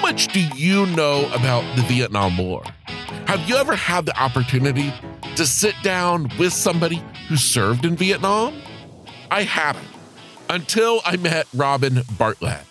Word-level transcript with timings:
much 0.00 0.28
do 0.28 0.40
you 0.56 0.86
know 0.86 1.30
about 1.32 1.64
the 1.76 1.82
Vietnam 1.82 2.38
War? 2.38 2.62
Have 3.26 3.48
you 3.48 3.56
ever 3.56 3.74
had 3.74 4.06
the 4.06 4.18
opportunity 4.20 4.92
to 5.36 5.46
sit 5.46 5.74
down 5.82 6.30
with 6.38 6.52
somebody 6.52 7.02
who 7.28 7.36
served 7.36 7.84
in 7.84 7.96
Vietnam? 7.96 8.60
I 9.30 9.42
haven't 9.42 9.86
until 10.48 11.00
I 11.04 11.16
met 11.16 11.46
Robin 11.54 12.02
Bartlett. 12.18 12.62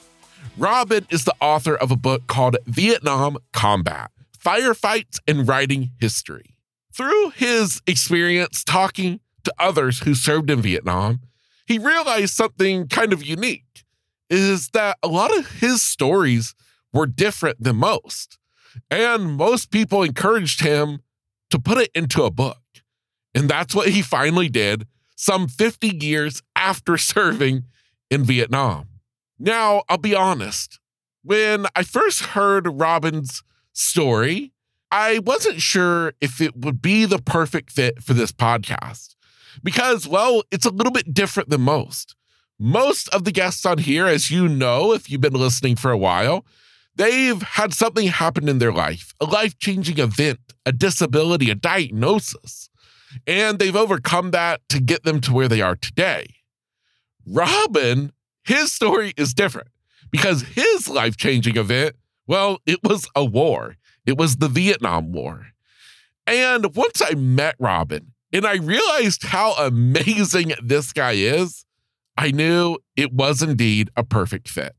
Robin 0.57 1.05
is 1.09 1.25
the 1.25 1.35
author 1.39 1.75
of 1.75 1.91
a 1.91 1.95
book 1.95 2.27
called 2.27 2.57
Vietnam 2.65 3.37
Combat 3.53 4.09
Firefights 4.37 5.19
and 5.27 5.47
Writing 5.47 5.91
History. 5.99 6.57
Through 6.91 7.31
his 7.31 7.81
experience 7.85 8.63
talking 8.63 9.19
to 9.43 9.53
others 9.59 9.99
who 9.99 10.15
served 10.15 10.49
in 10.49 10.61
Vietnam, 10.61 11.21
he 11.65 11.77
realized 11.77 12.33
something 12.33 12.87
kind 12.87 13.13
of 13.13 13.23
unique 13.23 13.83
is 14.29 14.69
that 14.69 14.97
a 15.03 15.07
lot 15.07 15.35
of 15.37 15.47
his 15.59 15.83
stories 15.83 16.55
were 16.93 17.07
different 17.07 17.61
than 17.63 17.75
most. 17.77 18.37
And 18.91 19.33
most 19.33 19.71
people 19.71 20.03
encouraged 20.03 20.61
him 20.61 20.99
to 21.49 21.59
put 21.59 21.77
it 21.77 21.91
into 21.95 22.23
a 22.23 22.31
book. 22.31 22.61
And 23.33 23.49
that's 23.49 23.73
what 23.75 23.89
he 23.89 24.01
finally 24.01 24.49
did 24.49 24.87
some 25.15 25.47
50 25.47 25.97
years 26.03 26.43
after 26.55 26.97
serving 26.97 27.63
in 28.09 28.23
Vietnam. 28.23 28.87
Now, 29.39 29.83
I'll 29.89 29.97
be 29.97 30.15
honest, 30.15 30.79
when 31.23 31.65
I 31.75 31.83
first 31.83 32.21
heard 32.21 32.67
Robin's 32.67 33.43
story, 33.73 34.53
I 34.91 35.19
wasn't 35.19 35.61
sure 35.61 36.13
if 36.21 36.41
it 36.41 36.55
would 36.55 36.81
be 36.81 37.05
the 37.05 37.19
perfect 37.19 37.71
fit 37.71 38.01
for 38.01 38.13
this 38.13 38.31
podcast 38.31 39.15
because, 39.63 40.07
well, 40.07 40.43
it's 40.51 40.65
a 40.65 40.71
little 40.71 40.93
bit 40.93 41.13
different 41.13 41.49
than 41.49 41.61
most. 41.61 42.15
Most 42.59 43.09
of 43.09 43.23
the 43.23 43.31
guests 43.31 43.65
on 43.65 43.77
here, 43.77 44.07
as 44.07 44.31
you 44.31 44.47
know, 44.47 44.93
if 44.93 45.09
you've 45.09 45.21
been 45.21 45.33
listening 45.33 45.75
for 45.75 45.91
a 45.91 45.97
while, 45.97 46.45
they've 46.97 47.41
had 47.41 47.73
something 47.73 48.07
happen 48.07 48.49
in 48.49 48.59
their 48.59 48.73
life, 48.73 49.13
a 49.19 49.25
life 49.25 49.57
changing 49.57 49.99
event, 49.99 50.39
a 50.65 50.71
disability, 50.71 51.49
a 51.49 51.55
diagnosis, 51.55 52.69
and 53.25 53.59
they've 53.59 53.75
overcome 53.75 54.31
that 54.31 54.61
to 54.69 54.81
get 54.81 55.03
them 55.03 55.21
to 55.21 55.33
where 55.33 55.47
they 55.47 55.61
are 55.61 55.75
today. 55.75 56.27
Robin, 57.25 58.11
his 58.43 58.71
story 58.71 59.13
is 59.17 59.33
different 59.33 59.69
because 60.11 60.41
his 60.41 60.87
life 60.87 61.17
changing 61.17 61.57
event, 61.57 61.95
well, 62.27 62.59
it 62.65 62.79
was 62.83 63.07
a 63.15 63.23
war. 63.23 63.75
It 64.05 64.17
was 64.17 64.37
the 64.37 64.47
Vietnam 64.47 65.11
War. 65.11 65.47
And 66.25 66.75
once 66.75 67.01
I 67.01 67.15
met 67.15 67.55
Robin 67.59 68.13
and 68.33 68.45
I 68.45 68.55
realized 68.55 69.23
how 69.23 69.53
amazing 69.53 70.53
this 70.61 70.91
guy 70.91 71.13
is, 71.13 71.65
I 72.17 72.31
knew 72.31 72.77
it 72.95 73.13
was 73.13 73.41
indeed 73.41 73.89
a 73.95 74.03
perfect 74.03 74.49
fit. 74.49 74.75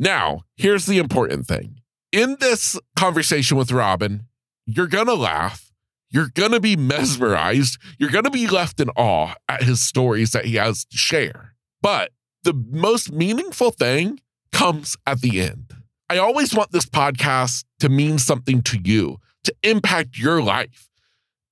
Now, 0.00 0.44
here's 0.56 0.86
the 0.86 0.96
important 0.96 1.46
thing. 1.46 1.82
In 2.10 2.38
this 2.40 2.80
conversation 2.96 3.58
with 3.58 3.70
Robin, 3.70 4.22
you're 4.64 4.86
going 4.86 5.08
to 5.08 5.14
laugh. 5.14 5.70
You're 6.08 6.30
going 6.32 6.52
to 6.52 6.58
be 6.58 6.74
mesmerized. 6.74 7.78
You're 7.98 8.08
going 8.08 8.24
to 8.24 8.30
be 8.30 8.46
left 8.46 8.80
in 8.80 8.88
awe 8.96 9.34
at 9.46 9.62
his 9.62 9.82
stories 9.82 10.30
that 10.30 10.46
he 10.46 10.54
has 10.54 10.86
to 10.86 10.96
share. 10.96 11.54
But 11.82 12.12
the 12.44 12.54
most 12.54 13.12
meaningful 13.12 13.72
thing 13.72 14.20
comes 14.52 14.96
at 15.06 15.20
the 15.20 15.42
end. 15.42 15.74
I 16.08 16.16
always 16.16 16.54
want 16.54 16.72
this 16.72 16.86
podcast 16.86 17.64
to 17.80 17.90
mean 17.90 18.18
something 18.18 18.62
to 18.62 18.78
you, 18.82 19.18
to 19.44 19.54
impact 19.62 20.18
your 20.18 20.42
life. 20.42 20.88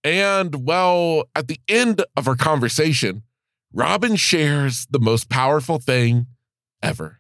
And 0.02 0.66
well, 0.66 1.24
at 1.36 1.48
the 1.48 1.60
end 1.69 2.02
of 2.16 2.26
our 2.26 2.34
conversation, 2.34 3.24
Robin 3.74 4.16
shares 4.16 4.86
the 4.91 5.00
most 5.00 5.28
powerful 5.28 5.78
thing 5.78 6.28
ever. 6.82 7.17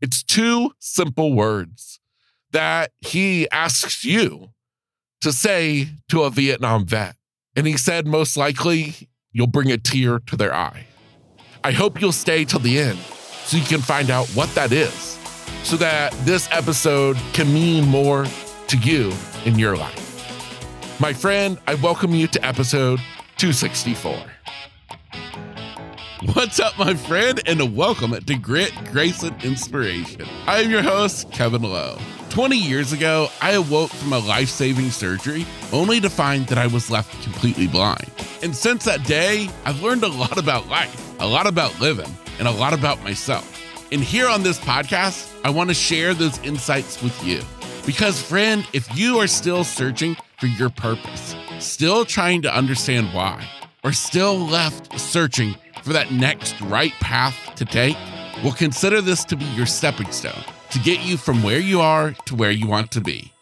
It's 0.00 0.22
two 0.22 0.72
simple 0.78 1.32
words 1.32 2.00
that 2.52 2.92
he 3.00 3.48
asks 3.50 4.04
you 4.04 4.50
to 5.20 5.32
say 5.32 5.88
to 6.08 6.22
a 6.22 6.30
Vietnam 6.30 6.84
vet. 6.84 7.16
And 7.56 7.66
he 7.66 7.76
said, 7.76 8.06
most 8.06 8.36
likely, 8.36 9.08
you'll 9.32 9.46
bring 9.46 9.70
a 9.70 9.78
tear 9.78 10.18
to 10.18 10.36
their 10.36 10.54
eye. 10.54 10.86
I 11.62 11.70
hope 11.70 12.00
you'll 12.00 12.12
stay 12.12 12.44
till 12.44 12.60
the 12.60 12.78
end 12.78 12.98
so 13.44 13.56
you 13.56 13.64
can 13.64 13.80
find 13.80 14.10
out 14.10 14.26
what 14.28 14.52
that 14.54 14.72
is, 14.72 15.18
so 15.62 15.76
that 15.76 16.12
this 16.24 16.48
episode 16.50 17.16
can 17.32 17.52
mean 17.52 17.86
more 17.86 18.26
to 18.66 18.78
you 18.78 19.12
in 19.44 19.58
your 19.58 19.76
life. 19.76 21.00
My 21.00 21.12
friend, 21.12 21.58
I 21.66 21.74
welcome 21.76 22.14
you 22.14 22.26
to 22.28 22.44
episode 22.44 22.98
264. 23.36 24.33
What's 26.32 26.58
up, 26.58 26.78
my 26.78 26.94
friend, 26.94 27.42
and 27.44 27.76
welcome 27.76 28.12
to 28.12 28.34
Grit, 28.36 28.72
Grace, 28.90 29.22
and 29.22 29.44
Inspiration. 29.44 30.26
I 30.46 30.62
am 30.62 30.70
your 30.70 30.80
host, 30.80 31.30
Kevin 31.30 31.62
Lowe. 31.62 31.98
20 32.30 32.56
years 32.56 32.92
ago, 32.92 33.28
I 33.42 33.52
awoke 33.52 33.90
from 33.90 34.14
a 34.14 34.18
life 34.20 34.48
saving 34.48 34.90
surgery 34.90 35.44
only 35.70 36.00
to 36.00 36.08
find 36.08 36.46
that 36.46 36.56
I 36.56 36.66
was 36.66 36.90
left 36.90 37.22
completely 37.22 37.66
blind. 37.66 38.10
And 38.42 38.56
since 38.56 38.84
that 38.86 39.04
day, 39.04 39.50
I've 39.66 39.82
learned 39.82 40.02
a 40.02 40.08
lot 40.08 40.38
about 40.38 40.66
life, 40.68 41.14
a 41.20 41.26
lot 41.26 41.46
about 41.46 41.78
living, 41.78 42.10
and 42.38 42.48
a 42.48 42.52
lot 42.52 42.72
about 42.72 43.02
myself. 43.04 43.60
And 43.92 44.00
here 44.00 44.28
on 44.28 44.42
this 44.42 44.58
podcast, 44.58 45.30
I 45.44 45.50
want 45.50 45.68
to 45.68 45.74
share 45.74 46.14
those 46.14 46.38
insights 46.38 47.02
with 47.02 47.22
you. 47.22 47.42
Because, 47.84 48.22
friend, 48.22 48.66
if 48.72 48.96
you 48.96 49.18
are 49.18 49.26
still 49.26 49.62
searching 49.62 50.16
for 50.38 50.46
your 50.46 50.70
purpose, 50.70 51.36
still 51.58 52.06
trying 52.06 52.40
to 52.42 52.56
understand 52.56 53.12
why, 53.12 53.46
or 53.84 53.92
still 53.92 54.38
left 54.38 54.98
searching 54.98 55.54
for 55.84 55.92
that 55.92 56.10
next 56.10 56.58
right 56.62 56.92
path 56.94 57.54
to 57.56 57.64
take, 57.66 57.96
well, 58.42 58.54
consider 58.54 59.02
this 59.02 59.22
to 59.26 59.36
be 59.36 59.44
your 59.46 59.66
stepping 59.66 60.10
stone 60.10 60.42
to 60.70 60.78
get 60.78 61.04
you 61.04 61.18
from 61.18 61.42
where 61.42 61.58
you 61.58 61.80
are 61.80 62.12
to 62.24 62.34
where 62.34 62.50
you 62.50 62.66
want 62.66 62.90
to 62.90 63.00
be. 63.00 63.32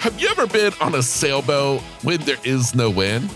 Have 0.00 0.18
you 0.18 0.28
ever 0.28 0.46
been 0.46 0.72
on 0.80 0.94
a 0.94 1.02
sailboat 1.02 1.82
when 2.02 2.20
there 2.22 2.38
is 2.42 2.74
no 2.74 2.88
wind? 2.88 3.26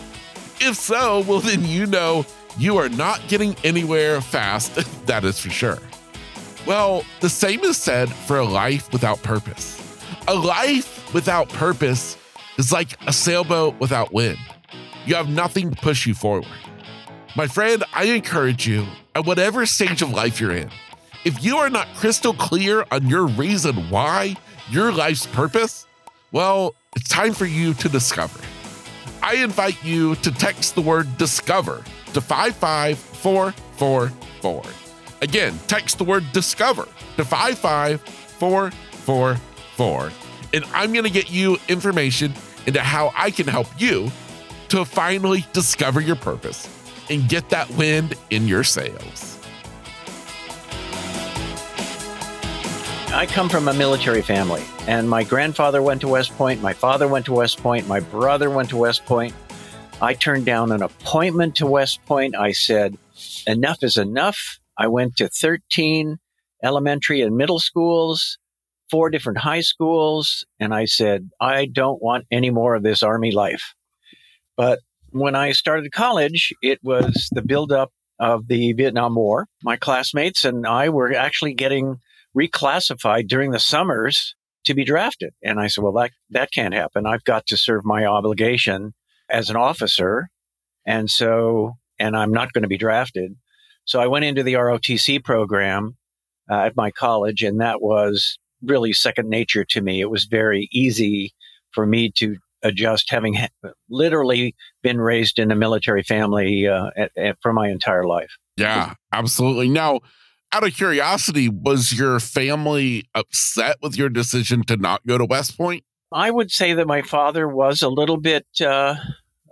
If 0.60 0.76
so, 0.76 1.20
well, 1.28 1.40
then 1.40 1.62
you 1.64 1.86
know 1.86 2.24
you 2.56 2.78
are 2.78 2.88
not 2.88 3.20
getting 3.28 3.54
anywhere 3.62 4.22
fast, 4.22 4.74
that 5.06 5.22
is 5.22 5.38
for 5.38 5.50
sure. 5.50 5.78
Well, 6.66 7.04
the 7.20 7.28
same 7.28 7.60
is 7.60 7.76
said 7.76 8.08
for 8.10 8.38
a 8.38 8.44
life 8.44 8.90
without 8.92 9.22
purpose. 9.22 9.80
A 10.26 10.34
life 10.34 11.12
without 11.12 11.50
purpose 11.50 12.16
is 12.56 12.72
like 12.72 12.98
a 13.06 13.12
sailboat 13.12 13.78
without 13.78 14.12
wind. 14.12 14.38
You 15.04 15.14
have 15.14 15.28
nothing 15.28 15.70
to 15.70 15.76
push 15.80 16.06
you 16.06 16.14
forward. 16.14 16.48
My 17.36 17.46
friend, 17.46 17.84
I 17.92 18.04
encourage 18.04 18.66
you 18.66 18.86
at 19.14 19.26
whatever 19.26 19.66
stage 19.66 20.00
of 20.00 20.10
life 20.10 20.40
you're 20.40 20.56
in, 20.56 20.70
if 21.26 21.44
you 21.44 21.58
are 21.58 21.68
not 21.68 21.86
crystal 21.94 22.32
clear 22.32 22.86
on 22.90 23.08
your 23.08 23.26
reason 23.26 23.90
why, 23.90 24.36
your 24.70 24.90
life's 24.90 25.26
purpose, 25.26 25.86
well, 26.32 26.74
it's 26.96 27.10
time 27.10 27.34
for 27.34 27.44
you 27.44 27.74
to 27.74 27.90
discover. 27.90 28.40
I 29.22 29.34
invite 29.34 29.84
you 29.84 30.14
to 30.14 30.30
text 30.30 30.76
the 30.76 30.80
word 30.80 31.18
discover 31.18 31.84
to 32.14 32.22
55444. 32.22 34.62
Again, 35.20 35.58
text 35.66 35.98
the 35.98 36.04
word 36.04 36.24
discover 36.32 36.88
to 37.18 37.24
55444. 37.26 40.10
And 40.54 40.64
I'm 40.72 40.94
going 40.94 41.04
to 41.04 41.10
get 41.10 41.30
you 41.30 41.58
information 41.68 42.32
into 42.66 42.80
how 42.80 43.12
I 43.14 43.30
can 43.30 43.46
help 43.46 43.68
you 43.78 44.10
to 44.68 44.86
finally 44.86 45.44
discover 45.52 46.00
your 46.00 46.16
purpose 46.16 46.75
and 47.10 47.28
get 47.28 47.48
that 47.50 47.70
wind 47.70 48.14
in 48.30 48.48
your 48.48 48.64
sails. 48.64 49.38
I 53.08 53.24
come 53.26 53.48
from 53.48 53.68
a 53.68 53.72
military 53.72 54.20
family, 54.20 54.62
and 54.86 55.08
my 55.08 55.24
grandfather 55.24 55.80
went 55.80 56.02
to 56.02 56.08
West 56.08 56.36
Point, 56.36 56.60
my 56.60 56.72
father 56.72 57.08
went 57.08 57.24
to 57.26 57.32
West 57.32 57.58
Point, 57.58 57.88
my 57.88 58.00
brother 58.00 58.50
went 58.50 58.68
to 58.70 58.76
West 58.76 59.06
Point. 59.06 59.34
I 60.02 60.12
turned 60.12 60.44
down 60.44 60.72
an 60.72 60.82
appointment 60.82 61.56
to 61.56 61.66
West 61.66 62.04
Point. 62.04 62.36
I 62.36 62.52
said, 62.52 62.98
enough 63.46 63.82
is 63.82 63.96
enough. 63.96 64.60
I 64.76 64.88
went 64.88 65.16
to 65.16 65.28
13 65.28 66.18
elementary 66.62 67.22
and 67.22 67.36
middle 67.36 67.58
schools, 67.58 68.38
four 68.90 69.08
different 69.08 69.38
high 69.38 69.60
schools, 69.60 70.44
and 70.60 70.74
I 70.74 70.84
said, 70.84 71.30
I 71.40 71.66
don't 71.66 72.02
want 72.02 72.26
any 72.30 72.50
more 72.50 72.74
of 72.74 72.82
this 72.82 73.02
Army 73.02 73.30
life. 73.30 73.74
But 74.56 74.80
when 75.18 75.34
I 75.34 75.52
started 75.52 75.92
college, 75.92 76.52
it 76.62 76.78
was 76.82 77.28
the 77.32 77.42
buildup 77.42 77.90
of 78.18 78.48
the 78.48 78.72
Vietnam 78.72 79.14
War. 79.14 79.46
My 79.62 79.76
classmates 79.76 80.44
and 80.44 80.66
I 80.66 80.88
were 80.88 81.14
actually 81.14 81.54
getting 81.54 81.96
reclassified 82.36 83.28
during 83.28 83.50
the 83.50 83.58
summers 83.58 84.34
to 84.64 84.74
be 84.74 84.84
drafted. 84.84 85.32
And 85.42 85.60
I 85.60 85.68
said, 85.68 85.84
well, 85.84 85.92
that, 85.94 86.10
that 86.30 86.50
can't 86.52 86.74
happen. 86.74 87.06
I've 87.06 87.24
got 87.24 87.46
to 87.46 87.56
serve 87.56 87.84
my 87.84 88.04
obligation 88.04 88.94
as 89.30 89.50
an 89.50 89.56
officer. 89.56 90.28
And 90.86 91.10
so, 91.10 91.74
and 91.98 92.16
I'm 92.16 92.32
not 92.32 92.52
going 92.52 92.62
to 92.62 92.68
be 92.68 92.78
drafted. 92.78 93.36
So 93.84 94.00
I 94.00 94.08
went 94.08 94.24
into 94.24 94.42
the 94.42 94.54
ROTC 94.54 95.22
program 95.24 95.96
uh, 96.50 96.56
at 96.56 96.76
my 96.76 96.90
college, 96.90 97.42
and 97.42 97.60
that 97.60 97.80
was 97.80 98.38
really 98.62 98.92
second 98.92 99.28
nature 99.28 99.64
to 99.64 99.80
me. 99.80 100.00
It 100.00 100.10
was 100.10 100.24
very 100.24 100.68
easy 100.72 101.32
for 101.72 101.86
me 101.86 102.10
to 102.16 102.36
adjust, 102.66 103.10
having 103.10 103.34
ha- 103.34 103.70
literally 103.88 104.54
been 104.82 105.00
raised 105.00 105.38
in 105.38 105.50
a 105.50 105.56
military 105.56 106.02
family 106.02 106.66
uh, 106.66 106.90
at, 106.96 107.10
at, 107.16 107.36
for 107.40 107.52
my 107.52 107.68
entire 107.68 108.04
life. 108.04 108.36
Yeah, 108.56 108.94
absolutely. 109.12 109.68
Now, 109.68 110.00
out 110.52 110.66
of 110.66 110.74
curiosity, 110.74 111.48
was 111.48 111.92
your 111.92 112.20
family 112.20 113.08
upset 113.14 113.76
with 113.82 113.96
your 113.96 114.08
decision 114.08 114.62
to 114.64 114.76
not 114.76 115.06
go 115.06 115.18
to 115.18 115.24
West 115.24 115.56
Point? 115.56 115.84
I 116.12 116.30
would 116.30 116.50
say 116.50 116.72
that 116.74 116.86
my 116.86 117.02
father 117.02 117.48
was 117.48 117.82
a 117.82 117.88
little 117.88 118.16
bit 118.16 118.46
uh, 118.60 118.94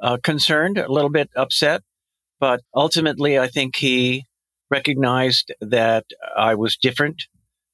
uh, 0.00 0.19
concerned, 0.22 0.78
a 0.78 0.90
little 0.90 1.11
bit 1.11 1.31
upset, 1.37 1.82
but 2.40 2.61
ultimately, 2.75 3.38
I 3.38 3.49
think 3.49 3.76
he 3.76 4.25
recognized 4.70 5.52
that 5.61 6.05
I 6.37 6.55
was 6.55 6.76
different 6.76 7.25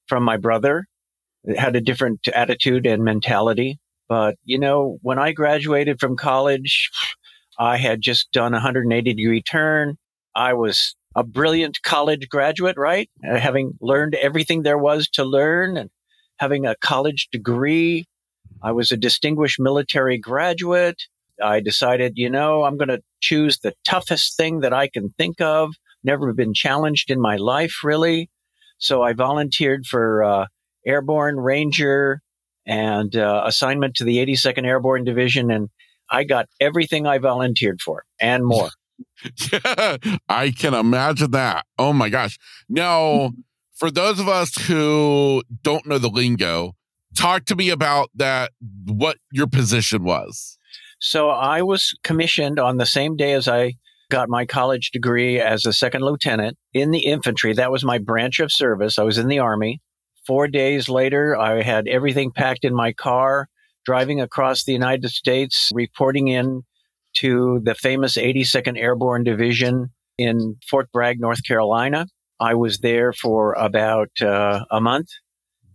from 0.06 0.22
my 0.22 0.37
brother, 0.37 0.87
had 1.56 1.76
a 1.76 1.81
different 1.81 2.26
attitude 2.28 2.87
and 2.87 3.04
mentality. 3.04 3.78
But, 4.10 4.34
you 4.44 4.58
know, 4.58 4.98
when 5.02 5.20
I 5.20 5.30
graduated 5.30 6.00
from 6.00 6.16
college, 6.16 6.90
I 7.56 7.76
had 7.76 8.00
just 8.00 8.32
done 8.32 8.54
a 8.54 8.56
180 8.56 9.14
degree 9.14 9.40
turn. 9.40 9.98
I 10.34 10.54
was 10.54 10.96
a 11.14 11.22
brilliant 11.22 11.80
college 11.84 12.28
graduate, 12.28 12.76
right? 12.76 13.08
Uh, 13.24 13.38
having 13.38 13.78
learned 13.80 14.16
everything 14.16 14.64
there 14.64 14.76
was 14.76 15.08
to 15.10 15.22
learn 15.22 15.76
and 15.76 15.90
having 16.38 16.66
a 16.66 16.74
college 16.80 17.28
degree. 17.30 18.04
I 18.60 18.72
was 18.72 18.90
a 18.90 18.96
distinguished 18.96 19.60
military 19.60 20.18
graduate. 20.18 21.00
I 21.40 21.60
decided, 21.60 22.14
you 22.16 22.30
know, 22.30 22.64
I'm 22.64 22.76
going 22.76 22.88
to 22.88 23.02
choose 23.20 23.58
the 23.58 23.74
toughest 23.84 24.36
thing 24.36 24.58
that 24.60 24.72
I 24.72 24.88
can 24.88 25.10
think 25.10 25.40
of. 25.40 25.74
Never 26.02 26.32
been 26.32 26.52
challenged 26.52 27.12
in 27.12 27.20
my 27.20 27.36
life, 27.36 27.84
really. 27.84 28.28
So 28.78 29.02
I 29.02 29.12
volunteered 29.12 29.86
for 29.86 30.24
uh, 30.24 30.46
Airborne 30.84 31.38
Ranger 31.38 32.22
and 32.70 33.17
uh, 33.17 33.43
assignment 33.44 33.96
to 33.96 34.05
the 34.05 34.19
82nd 34.25 34.64
Airborne 34.64 35.02
Division. 35.02 35.50
And 35.50 35.70
I 36.08 36.22
got 36.22 36.46
everything 36.61 37.05
I 37.05 37.19
volunteered 37.19 37.81
for 37.82 38.05
and 38.20 38.46
more. 38.46 38.70
yeah, 39.52 39.96
I 40.28 40.52
can 40.52 40.72
imagine 40.72 41.32
that. 41.32 41.67
Oh 41.78 41.93
my 41.93 42.08
gosh. 42.08 42.38
Now, 42.69 43.32
for 43.75 43.90
those 43.90 44.20
of 44.20 44.28
us 44.28 44.55
who 44.55 45.43
don't 45.62 45.84
know 45.84 45.99
the 45.99 46.08
lingo, 46.08 46.76
talk 47.19 47.44
to 47.46 47.56
me 47.56 47.70
about 47.70 48.11
that, 48.14 48.52
what 48.87 49.16
your 49.32 49.49
position 49.49 50.05
was. 50.05 50.56
So 51.00 51.28
I 51.31 51.62
was 51.62 51.93
commissioned 52.05 52.61
on 52.61 52.76
the 52.76 52.87
same 52.87 53.16
day 53.16 53.32
as 53.32 53.49
I 53.49 53.75
got 54.11 54.28
my 54.28 54.44
college 54.44 54.93
degree 54.93 55.40
as 55.40 55.66
a 55.66 55.73
second 55.73 56.02
lieutenant 56.02 56.56
in 56.73 56.93
the 56.93 57.06
infantry. 57.06 57.52
That 57.52 57.73
was 57.73 57.82
my 57.82 57.99
branch 57.99 58.38
of 58.38 58.52
service. 58.52 58.96
I 58.96 59.02
was 59.02 59.19
in 59.19 59.26
the 59.26 59.40
Army. 59.40 59.81
Four 60.30 60.46
days 60.46 60.88
later, 60.88 61.36
I 61.36 61.60
had 61.60 61.88
everything 61.88 62.30
packed 62.30 62.64
in 62.64 62.72
my 62.72 62.92
car, 62.92 63.48
driving 63.84 64.20
across 64.20 64.62
the 64.62 64.72
United 64.72 65.10
States, 65.10 65.72
reporting 65.74 66.28
in 66.28 66.62
to 67.14 67.60
the 67.64 67.74
famous 67.74 68.16
82nd 68.16 68.78
Airborne 68.78 69.24
Division 69.24 69.88
in 70.18 70.54
Fort 70.70 70.88
Bragg, 70.92 71.18
North 71.18 71.44
Carolina. 71.44 72.06
I 72.38 72.54
was 72.54 72.78
there 72.78 73.12
for 73.12 73.54
about 73.54 74.10
uh, 74.22 74.66
a 74.70 74.80
month 74.80 75.08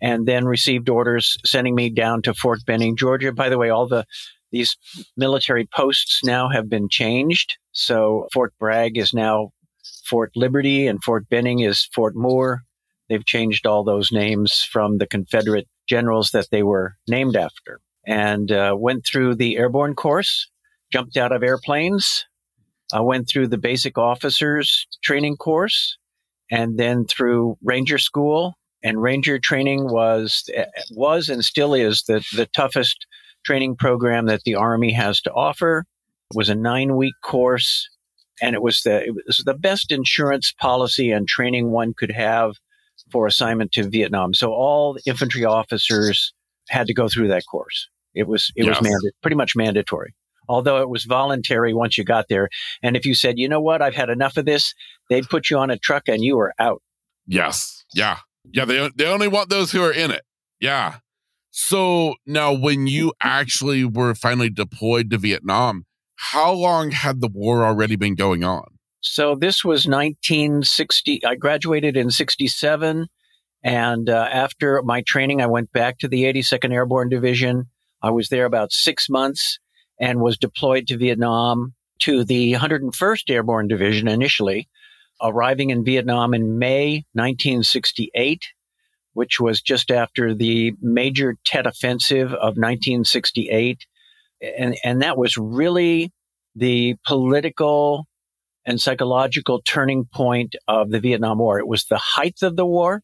and 0.01 0.25
then 0.25 0.45
received 0.45 0.87
orders 0.87 1.35
sending 1.45 1.75
me 1.75 1.89
down 1.89 2.21
to 2.21 2.33
Fort 2.33 2.59
Benning, 2.65 2.95
Georgia. 2.95 3.33
By 3.33 3.49
the 3.49 3.57
way, 3.57 3.69
all 3.69 3.89
the 3.89 4.05
these 4.53 4.77
military 5.17 5.67
posts 5.75 6.21
now 6.23 6.47
have 6.47 6.69
been 6.69 6.87
changed. 6.89 7.57
So 7.73 8.29
Fort 8.31 8.53
Bragg 8.57 8.97
is 8.97 9.13
now 9.13 9.49
Fort 10.09 10.31
Liberty 10.33 10.87
and 10.87 11.03
Fort 11.03 11.27
Benning 11.27 11.59
is 11.59 11.89
Fort 11.93 12.15
Moore. 12.15 12.61
They've 13.09 13.25
changed 13.25 13.65
all 13.65 13.83
those 13.83 14.11
names 14.11 14.61
from 14.63 14.97
the 14.97 15.07
Confederate 15.07 15.67
generals 15.87 16.31
that 16.31 16.47
they 16.51 16.63
were 16.63 16.95
named 17.07 17.35
after 17.35 17.79
and 18.07 18.51
uh, 18.51 18.75
went 18.77 19.05
through 19.05 19.35
the 19.35 19.57
airborne 19.57 19.95
course 19.95 20.49
jumped 20.91 21.17
out 21.17 21.31
of 21.31 21.43
airplanes. 21.43 22.25
I 22.93 23.01
went 23.01 23.27
through 23.27 23.47
the 23.47 23.57
basic 23.57 23.97
officers 23.97 24.87
training 25.03 25.37
course 25.37 25.97
and 26.51 26.77
then 26.77 27.05
through 27.05 27.57
Ranger 27.63 27.97
School. 27.97 28.53
And 28.83 29.01
Ranger 29.01 29.39
training 29.39 29.89
was 29.89 30.47
was 30.91 31.27
and 31.27 31.43
still 31.43 31.73
is 31.73 32.03
the, 32.07 32.23
the 32.35 32.47
toughest 32.55 33.07
training 33.43 33.75
program 33.77 34.27
that 34.27 34.43
the 34.45 34.55
Army 34.55 34.93
has 34.93 35.21
to 35.21 35.31
offer. 35.31 35.85
It 36.31 36.37
was 36.37 36.49
a 36.49 36.55
nine 36.55 36.95
week 36.95 37.15
course, 37.23 37.89
and 38.41 38.55
it 38.55 38.61
was 38.61 38.81
the 38.83 39.03
it 39.03 39.15
was 39.15 39.41
the 39.43 39.55
best 39.55 39.91
insurance 39.91 40.53
policy 40.61 41.11
and 41.11 41.27
training 41.27 41.71
one 41.71 41.95
could 41.97 42.11
have 42.11 42.53
for 43.11 43.27
assignment 43.27 43.71
to 43.73 43.87
Vietnam. 43.87 44.33
So 44.33 44.51
all 44.51 44.97
infantry 45.05 45.45
officers 45.45 46.33
had 46.69 46.87
to 46.87 46.93
go 46.93 47.07
through 47.07 47.27
that 47.29 47.43
course. 47.49 47.87
It 48.13 48.27
was 48.27 48.51
it 48.55 48.65
yes. 48.65 48.79
was 48.79 48.89
manda- 48.89 49.11
pretty 49.21 49.35
much 49.35 49.55
mandatory 49.55 50.13
although 50.47 50.81
it 50.81 50.89
was 50.89 51.05
voluntary 51.05 51.73
once 51.73 51.97
you 51.97 52.03
got 52.03 52.25
there. 52.29 52.49
And 52.83 52.95
if 52.95 53.05
you 53.05 53.15
said, 53.15 53.37
you 53.37 53.49
know 53.49 53.61
what, 53.61 53.81
I've 53.81 53.95
had 53.95 54.09
enough 54.09 54.37
of 54.37 54.45
this, 54.45 54.73
they'd 55.09 55.27
put 55.27 55.49
you 55.49 55.57
on 55.57 55.69
a 55.69 55.77
truck 55.77 56.03
and 56.07 56.23
you 56.23 56.37
were 56.37 56.53
out. 56.59 56.81
Yes. 57.27 57.83
Yeah. 57.93 58.19
Yeah. 58.51 58.65
They, 58.65 58.89
they 58.95 59.07
only 59.07 59.27
want 59.27 59.49
those 59.49 59.71
who 59.71 59.83
are 59.83 59.93
in 59.93 60.11
it. 60.11 60.21
Yeah. 60.59 60.97
So 61.51 62.15
now, 62.25 62.51
when 62.51 62.85
you 62.85 63.13
actually 63.23 63.85
were 63.85 64.13
finally 64.13 64.49
deployed 64.49 65.09
to 65.11 65.17
Vietnam, 65.17 65.85
how 66.17 66.51
long 66.51 66.91
had 66.91 67.21
the 67.21 67.29
war 67.29 67.63
already 67.63 67.95
been 67.95 68.15
going 68.15 68.43
on? 68.43 68.74
So 69.07 69.35
this 69.35 69.63
was 69.63 69.85
1960. 69.85 71.23
I 71.23 71.35
graduated 71.35 71.95
in 71.95 72.09
67. 72.09 73.07
And 73.63 74.09
uh, 74.09 74.27
after 74.31 74.81
my 74.83 75.03
training, 75.05 75.41
I 75.41 75.45
went 75.45 75.71
back 75.71 75.99
to 75.99 76.07
the 76.07 76.23
82nd 76.23 76.73
Airborne 76.73 77.09
Division. 77.09 77.69
I 78.01 78.09
was 78.09 78.29
there 78.29 78.45
about 78.45 78.71
six 78.71 79.07
months 79.07 79.59
and 79.99 80.19
was 80.19 80.37
deployed 80.37 80.87
to 80.87 80.97
Vietnam 80.97 81.75
to 81.99 82.25
the 82.25 82.53
101st 82.53 83.29
Airborne 83.29 83.67
Division 83.67 84.07
initially, 84.07 84.67
arriving 85.21 85.69
in 85.69 85.85
Vietnam 85.85 86.33
in 86.33 86.57
May 86.57 87.05
1968, 87.13 88.41
which 89.13 89.39
was 89.39 89.61
just 89.61 89.91
after 89.91 90.33
the 90.33 90.73
major 90.81 91.37
Tet 91.45 91.67
Offensive 91.67 92.33
of 92.33 92.57
1968. 92.57 93.85
And, 94.57 94.75
and 94.83 95.03
that 95.03 95.17
was 95.17 95.37
really 95.37 96.11
the 96.55 96.95
political 97.05 98.07
and 98.65 98.79
psychological 98.79 99.61
turning 99.61 100.05
point 100.05 100.55
of 100.67 100.89
the 100.89 100.99
Vietnam 100.99 101.39
War. 101.39 101.59
It 101.59 101.67
was 101.67 101.85
the 101.85 101.97
height 101.97 102.41
of 102.41 102.55
the 102.55 102.65
war. 102.65 103.01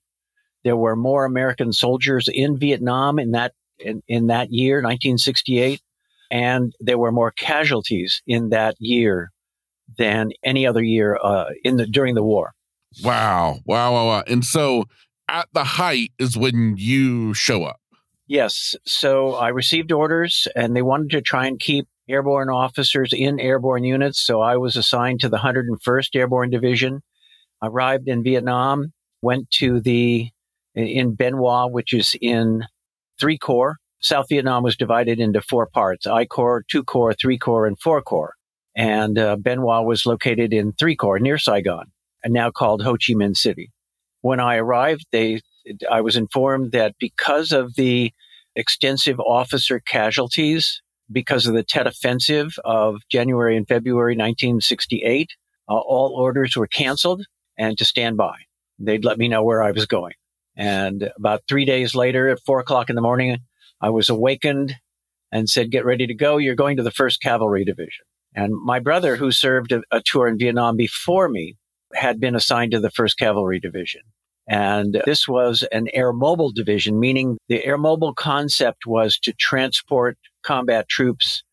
There 0.64 0.78
were 0.78 0.96
more 0.96 1.26
American 1.26 1.74
soldiers 1.74 2.28
in 2.32 2.58
Vietnam 2.58 3.20
in 3.20 3.32
that 3.32 3.54
in, 3.80 4.04
in 4.08 4.28
that 4.28 4.52
year, 4.52 4.78
1968 4.78 5.82
and 6.32 6.74
there 6.80 6.98
were 6.98 7.12
more 7.12 7.32
casualties 7.32 8.24
in 8.26 8.50
that 8.50 8.76
year 8.80 9.32
than 9.98 10.32
any 10.44 10.66
other 10.66 10.82
year 10.82 11.20
uh, 11.22 11.50
in 11.64 11.76
the 11.76 11.86
during 11.86 12.16
the 12.16 12.24
war. 12.24 12.54
Wow, 13.04 13.60
wow, 13.66 13.94
wow, 13.94 14.08
wow! 14.08 14.24
And 14.26 14.44
so, 14.44 14.86
at 15.28 15.48
the 15.54 15.66
height 15.66 16.12
is 16.18 16.38
when 16.38 16.76
you 16.78 17.34
show 17.34 17.66
up. 17.66 17.78
Yes. 18.28 18.76
So 18.86 19.34
I 19.36 19.50
received 19.50 19.92
orders, 19.92 20.48
and 20.56 20.74
they 20.74 20.82
wanted 20.82 21.12
to 21.12 21.22
try 21.22 21.48
and 21.48 21.60
keep 21.60 21.88
airborne 22.12 22.50
officers 22.50 23.12
in 23.14 23.40
airborne 23.40 23.84
units. 23.84 24.22
So 24.26 24.42
I 24.42 24.58
was 24.58 24.76
assigned 24.76 25.22
to 25.22 25.30
the 25.30 25.38
101st 25.38 26.16
Airborne 26.16 26.50
Division. 26.50 27.02
Arrived 27.64 28.08
in 28.08 28.24
Vietnam, 28.24 28.92
went 29.22 29.50
to 29.52 29.80
the 29.80 30.30
in 30.74 31.16
Bien 31.16 31.34
Hoa, 31.34 31.68
which 31.68 31.94
is 31.94 32.16
in 32.20 32.64
three 33.20 33.38
corps, 33.38 33.78
South 34.02 34.26
Vietnam 34.30 34.64
was 34.64 34.76
divided 34.76 35.20
into 35.20 35.42
four 35.42 35.68
parts 35.68 36.08
I 36.08 36.26
Corps, 36.26 36.66
2 36.70 36.84
Corps, 36.84 37.14
3 37.14 37.38
Corps, 37.38 37.68
and 37.68 37.80
4 37.80 38.02
Corps. 38.02 38.34
And 38.76 39.18
uh, 39.18 39.38
Hoa 39.46 39.84
was 39.84 40.06
located 40.06 40.54
in 40.54 40.74
3 40.74 40.96
Corps 40.96 41.20
near 41.20 41.38
Saigon, 41.38 41.92
and 42.24 42.34
now 42.34 42.50
called 42.50 42.82
Ho 42.82 42.94
Chi 42.94 43.14
Minh 43.14 43.38
City. 43.38 43.72
When 44.22 44.40
I 44.40 44.56
arrived, 44.56 45.06
they, 45.12 45.42
I 45.90 46.02
was 46.02 46.16
informed 46.16 46.72
that 46.72 46.96
because 47.00 47.52
of 47.52 47.76
the 47.76 48.12
extensive 48.56 49.20
officer 49.20 49.80
casualties, 49.80 50.82
because 51.12 51.48
of 51.48 51.54
the 51.54 51.64
Tet 51.64 51.88
Offensive 51.88 52.54
of 52.64 53.02
January 53.10 53.58
and 53.58 53.68
February 53.68 54.14
1968, 54.14 55.32
uh, 55.70 55.74
all 55.74 56.16
orders 56.16 56.56
were 56.56 56.68
canceled 56.68 57.26
and 57.58 57.78
to 57.78 57.86
stand 57.86 58.18
by. 58.18 58.36
They'd 58.80 59.06
let 59.06 59.18
me 59.18 59.28
know 59.28 59.44
where 59.44 59.62
I 59.62 59.72
was 59.72 59.86
going. 59.86 60.14
And 60.56 61.12
about 61.16 61.44
three 61.48 61.66
days 61.66 61.96
later, 61.96 62.30
at 62.30 62.40
four 62.46 62.60
o'clock 62.60 62.90
in 62.90 62.96
the 62.96 63.02
morning, 63.02 63.38
I 63.80 63.90
was 63.90 64.10
awakened 64.10 64.76
and 65.32 65.50
said, 65.50 65.72
get 65.72 65.86
ready 65.86 66.08
to 66.08 66.14
go. 66.14 66.38
You're 66.38 66.56
going 66.56 66.78
to 66.78 66.84
the 66.84 66.92
1st 66.92 67.22
Cavalry 67.22 67.64
Division. 67.64 68.06
And 68.36 68.54
my 68.54 68.80
brother, 68.80 69.16
who 69.16 69.32
served 69.32 69.72
a, 69.72 69.82
a 69.92 70.02
tour 70.04 70.28
in 70.28 70.38
Vietnam 70.38 70.76
before 70.78 71.30
me, 71.30 71.56
had 71.94 72.20
been 72.20 72.36
assigned 72.36 72.72
to 72.72 72.80
the 72.80 72.92
1st 72.92 73.18
Cavalry 73.18 73.60
Division. 73.60 74.02
And 74.48 75.02
this 75.06 75.28
was 75.28 75.64
an 75.72 75.88
air 75.94 76.12
mobile 76.12 76.52
division, 76.52 77.00
meaning 77.00 77.38
the 77.48 77.64
air 77.64 77.78
mobile 77.78 78.14
concept 78.14 78.86
was 78.86 79.18
to 79.20 79.34
transport 79.34 80.18
combat 80.44 80.88
troops 80.90 81.44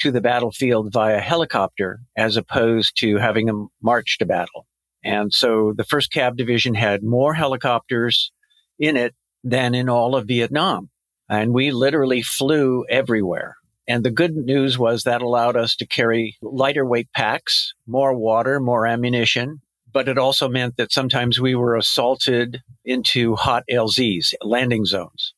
to 0.00 0.10
the 0.10 0.20
battlefield 0.20 0.92
via 0.92 1.20
helicopter 1.20 2.00
as 2.16 2.36
opposed 2.36 2.96
to 2.98 3.18
having 3.18 3.46
them 3.46 3.68
march 3.82 4.18
to 4.18 4.26
battle. 4.26 4.66
And 5.04 5.32
so 5.32 5.72
the 5.76 5.84
1st 5.84 6.10
Cav 6.10 6.36
Division 6.36 6.74
had 6.74 7.02
more 7.02 7.34
helicopters 7.34 8.32
in 8.78 8.96
it 8.96 9.14
than 9.44 9.74
in 9.74 9.88
all 9.88 10.14
of 10.14 10.26
Vietnam. 10.26 10.90
And 11.28 11.54
we 11.54 11.70
literally 11.70 12.22
flew 12.22 12.84
everywhere. 12.88 13.56
And 13.86 14.04
the 14.04 14.10
good 14.10 14.36
news 14.36 14.78
was 14.78 15.04
that 15.04 15.22
allowed 15.22 15.56
us 15.56 15.74
to 15.76 15.86
carry 15.86 16.36
lighter 16.42 16.84
weight 16.84 17.08
packs, 17.14 17.74
more 17.86 18.14
water, 18.14 18.60
more 18.60 18.86
ammunition, 18.86 19.62
but 19.92 20.08
it 20.08 20.18
also 20.18 20.48
meant 20.48 20.76
that 20.76 20.92
sometimes 20.92 21.40
we 21.40 21.54
were 21.54 21.76
assaulted 21.76 22.62
into 22.84 23.36
hot 23.36 23.64
LZs, 23.70 24.34
landing 24.42 24.84
zones. 24.84 25.34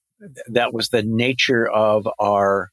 That 0.48 0.74
was 0.74 0.88
the 0.88 1.02
nature 1.02 1.66
of 1.68 2.06
our 2.18 2.71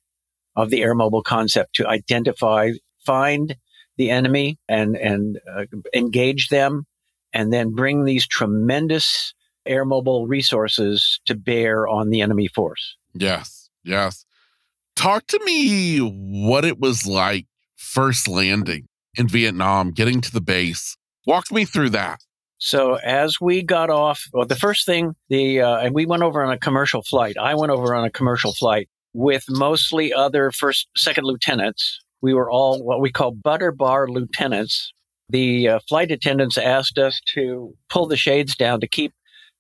of 0.60 0.70
the 0.70 0.82
air 0.82 0.94
mobile 0.94 1.24
concept 1.24 1.76
to 1.76 1.88
identify, 1.88 2.72
find 3.06 3.56
the 3.98 4.10
enemy 4.10 4.58
and 4.68 4.96
and 4.96 5.40
uh, 5.52 5.66
engage 5.94 6.50
them, 6.50 6.86
and 7.34 7.52
then 7.52 7.72
bring 7.72 8.06
these 8.06 8.28
tremendous 8.28 9.34
air 9.66 9.86
mobile 9.86 10.28
resources 10.28 11.20
to 11.26 11.36
bear 11.36 11.88
on 11.88 12.10
the 12.10 12.22
enemy 12.22 12.48
force. 12.48 12.96
Yes, 13.14 13.70
yes. 13.84 14.26
Talk 14.96 15.28
to 15.28 15.40
me 15.46 16.00
what 16.00 16.66
it 16.66 16.80
was 16.80 17.06
like 17.06 17.46
first 17.76 18.28
landing 18.28 18.88
in 19.16 19.28
Vietnam, 19.28 19.92
getting 19.92 20.22
to 20.22 20.32
the 20.32 20.42
base. 20.42 20.98
Walk 21.26 21.52
me 21.52 21.66
through 21.66 21.92
that. 21.92 22.20
So 22.58 22.96
as 22.96 23.40
we 23.40 23.64
got 23.64 23.90
off, 23.90 24.26
well, 24.34 24.46
the 24.46 24.56
first 24.56 24.86
thing 24.86 25.16
the 25.30 25.62
uh, 25.62 25.78
and 25.78 25.96
we 25.96 26.06
went 26.06 26.24
over 26.24 26.44
on 26.44 26.52
a 26.52 26.60
commercial 26.60 27.02
flight. 27.02 27.38
I 27.40 27.56
went 27.56 27.72
over 27.72 27.96
on 27.96 28.04
a 28.04 28.10
commercial 28.10 28.54
flight 28.54 28.90
with 29.14 29.44
mostly 29.50 30.14
other 30.14 30.52
first, 30.52 30.88
second 30.96 31.26
lieutenants. 31.26 32.00
We 32.22 32.34
were 32.34 32.50
all 32.50 32.84
what 32.84 33.02
we 33.02 33.12
call 33.12 33.32
butter 33.32 33.72
bar 33.72 34.08
lieutenants. 34.08 34.94
The 35.30 35.70
uh, 35.70 35.80
flight 35.88 36.12
attendants 36.12 36.58
asked 36.58 36.98
us 36.98 37.20
to 37.36 37.76
pull 37.90 38.08
the 38.08 38.18
shades 38.18 38.56
down 38.56 38.82
to 38.82 38.88
keep 38.88 39.14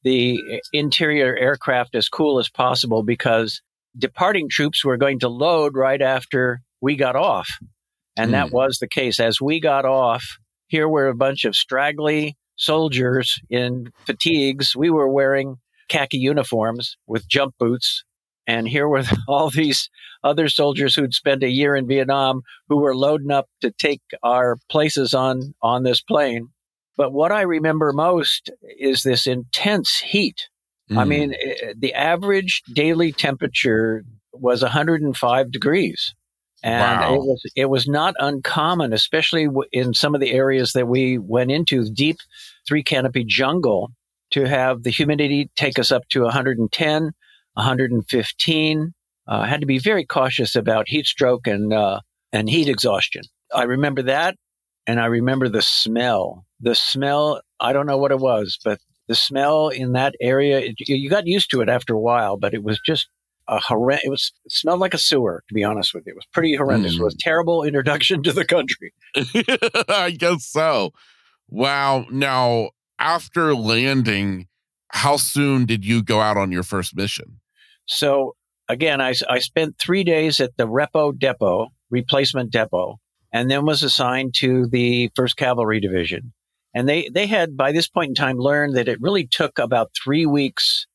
the 0.03 0.61
interior 0.73 1.35
aircraft 1.37 1.95
as 1.95 2.09
cool 2.09 2.39
as 2.39 2.49
possible 2.49 3.03
because 3.03 3.61
departing 3.97 4.47
troops 4.49 4.83
were 4.83 4.97
going 4.97 5.19
to 5.19 5.29
load 5.29 5.75
right 5.75 6.01
after 6.01 6.61
we 6.81 6.95
got 6.95 7.15
off. 7.15 7.49
And 8.15 8.29
mm. 8.29 8.31
that 8.33 8.49
hmm. 8.49 8.55
was 8.55 8.77
the 8.79 8.87
case. 8.87 9.19
As 9.19 9.41
we 9.41 9.59
got 9.59 9.85
off, 9.85 10.23
here 10.67 10.87
were 10.87 11.07
a 11.07 11.15
bunch 11.15 11.45
of 11.45 11.55
straggly 11.55 12.37
soldiers 12.55 13.39
in 13.49 13.91
fatigues. 14.05 14.75
We 14.75 14.89
were 14.89 15.09
wearing 15.09 15.57
khaki 15.87 16.17
uniforms 16.17 16.97
with 17.07 17.27
jump 17.27 17.55
boots. 17.59 18.03
And 18.49 18.67
here 18.67 18.87
were 18.87 19.03
all 19.27 19.51
these 19.51 19.89
other 20.23 20.49
soldiers 20.49 20.95
who'd 20.95 21.13
spent 21.13 21.43
a 21.43 21.49
year 21.49 21.75
in 21.75 21.87
Vietnam 21.87 22.41
who 22.67 22.77
were 22.77 22.95
loading 22.95 23.31
up 23.31 23.47
to 23.61 23.71
take 23.71 24.01
our 24.23 24.57
places 24.69 25.13
on, 25.13 25.53
on 25.61 25.83
this 25.83 26.01
plane. 26.01 26.49
But 26.97 27.13
what 27.13 27.31
I 27.31 27.41
remember 27.41 27.93
most 27.93 28.49
is 28.63 29.03
this 29.03 29.27
intense 29.27 29.99
heat. 29.99 30.49
Mm. 30.89 30.97
I 30.97 31.05
mean, 31.05 31.35
eh, 31.39 31.73
the 31.77 31.93
average 31.93 32.63
daily 32.73 33.11
temperature 33.11 34.03
was 34.33 34.63
105 34.63 35.51
degrees. 35.51 36.15
And 36.61 36.99
wow. 36.99 37.13
it 37.13 37.19
was 37.19 37.51
it 37.55 37.65
was 37.69 37.87
not 37.87 38.15
uncommon, 38.19 38.91
especially 38.91 39.47
in 39.71 39.93
some 39.93 40.13
of 40.13 40.19
the 40.19 40.33
areas 40.33 40.73
that 40.73 40.89
we 40.89 41.17
went 41.17 41.51
into, 41.51 41.89
deep 41.89 42.17
three 42.67 42.83
canopy 42.83 43.23
jungle, 43.23 43.91
to 44.31 44.43
have 44.43 44.83
the 44.83 44.89
humidity 44.89 45.49
take 45.55 45.79
us 45.79 45.89
up 45.89 46.03
to 46.09 46.23
110, 46.23 47.11
115. 47.59 48.93
Uh, 49.27 49.43
had 49.43 49.61
to 49.61 49.67
be 49.67 49.77
very 49.77 50.05
cautious 50.05 50.55
about 50.55 50.89
heat 50.89 51.05
stroke 51.05 51.45
and 51.45 51.71
uh, 51.71 51.99
and 52.33 52.49
heat 52.49 52.67
exhaustion. 52.67 53.21
I 53.53 53.63
remember 53.63 54.01
that, 54.03 54.35
and 54.87 54.99
I 54.99 55.05
remember 55.05 55.49
the 55.49 55.61
smell 55.61 56.45
the 56.59 56.75
smell, 56.75 57.41
I 57.59 57.73
don't 57.73 57.85
know 57.85 57.97
what 57.97 58.11
it 58.11 58.19
was, 58.19 58.59
but 58.63 58.79
the 59.07 59.15
smell 59.15 59.69
in 59.69 59.93
that 59.93 60.15
area, 60.21 60.59
it, 60.59 60.75
you 60.79 61.09
got 61.09 61.27
used 61.27 61.49
to 61.51 61.61
it 61.61 61.69
after 61.69 61.93
a 61.93 61.99
while, 61.99 62.37
but 62.37 62.53
it 62.53 62.63
was 62.63 62.79
just 62.79 63.07
a 63.47 63.59
horrendous, 63.59 64.05
it 64.05 64.09
was, 64.09 64.31
it 64.45 64.51
smelled 64.51 64.79
like 64.79 64.93
a 64.93 64.99
sewer, 64.99 65.43
to 65.47 65.53
be 65.53 65.63
honest 65.63 65.93
with 65.93 66.05
you. 66.05 66.13
It 66.13 66.15
was 66.15 66.27
pretty 66.31 66.55
horrendous. 66.55 66.95
Mm. 66.95 66.99
It 66.99 67.03
was 67.03 67.15
mm. 67.15 67.19
terrible 67.19 67.63
introduction 67.63 68.23
to 68.23 68.31
the 68.31 68.45
country. 68.45 68.93
I 69.89 70.11
guess 70.11 70.45
so. 70.45 70.91
Wow. 71.47 72.05
Now, 72.11 72.71
after 72.99 73.55
landing, 73.55 74.47
how 74.89 75.17
soon 75.17 75.65
did 75.65 75.85
you 75.85 76.03
go 76.03 76.21
out 76.21 76.37
on 76.37 76.51
your 76.51 76.63
first 76.63 76.95
mission? 76.95 77.38
So 77.89 78.35
again, 78.69 79.01
I, 79.01 79.13
I 79.27 79.39
spent 79.39 79.77
three 79.77 80.03
days 80.03 80.39
at 80.39 80.55
the 80.57 80.67
Repo 80.67 81.17
Depot, 81.17 81.69
replacement 81.89 82.51
depot, 82.51 82.99
and 83.33 83.49
then 83.49 83.65
was 83.65 83.83
assigned 83.83 84.35
to 84.35 84.67
the 84.67 85.09
1st 85.17 85.35
Cavalry 85.35 85.79
Division. 85.79 86.33
And 86.73 86.87
they, 86.87 87.09
they 87.09 87.25
had 87.25 87.57
by 87.57 87.71
this 87.71 87.87
point 87.87 88.09
in 88.09 88.15
time 88.15 88.37
learned 88.37 88.75
that 88.75 88.87
it 88.87 89.01
really 89.01 89.27
took 89.27 89.57
about 89.57 89.91
three 90.01 90.27
weeks 90.27 90.85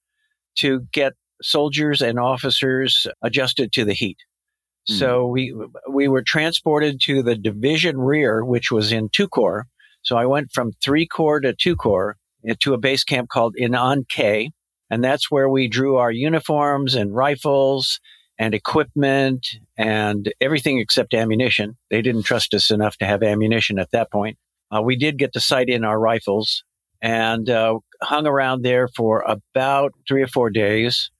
to 0.59 0.87
get 0.93 1.15
soldiers 1.43 2.01
and 2.01 2.19
officers 2.19 3.09
adjusted 3.23 3.73
to 3.73 3.85
the 3.85 3.93
heat. 3.93 4.19
Mm. 4.89 4.99
So 4.99 5.27
we, 5.27 5.53
we 5.91 6.07
were 6.07 6.23
transported 6.23 7.01
to 7.03 7.25
the 7.25 7.35
division 7.35 7.99
rear, 7.99 8.45
which 8.45 8.71
was 8.71 8.93
in 8.93 9.09
two 9.09 9.27
corps. 9.27 9.67
So 10.03 10.17
I 10.17 10.27
went 10.27 10.53
from 10.53 10.71
three 10.83 11.09
corps 11.09 11.41
to 11.41 11.55
two 11.55 11.75
corps 11.75 12.17
eh, 12.49 12.55
to 12.61 12.75
a 12.75 12.79
base 12.79 13.03
camp 13.03 13.31
called 13.31 13.55
In 13.57 13.75
An 13.75 14.05
Khe. 14.09 14.53
And 14.95 15.03
that's 15.03 15.29
where 15.29 15.49
we 15.49 15.67
drew 15.67 15.97
our 15.97 16.13
uniforms 16.13 16.95
and 16.95 17.13
rifles 17.13 17.99
and 18.39 18.55
equipment 18.55 19.45
and 19.77 20.33
everything 20.41 20.79
except 20.79 21.15
ammunition. 21.15 21.77
They 21.91 22.01
didn't 22.01 22.23
trust 22.23 22.55
us 22.55 22.71
enough 22.71 22.97
to 22.99 23.05
have 23.05 23.25
ammunition 23.25 23.81
at 23.81 23.91
that 23.91 24.13
point. 24.13 24.39
Uh, 24.71 24.83
we 24.83 24.95
did 24.95 25.19
get 25.19 25.33
to 25.33 25.41
sight 25.41 25.69
in 25.69 25.83
our 25.83 25.99
rifles 25.99 26.63
and 27.03 27.51
uh, 27.51 27.81
hung 28.05 28.29
around 28.29 28.63
there 28.63 28.87
for 28.87 29.23
about 29.27 29.95
three 30.07 30.23
or 30.23 30.29
four 30.29 30.49
days. 30.49 31.11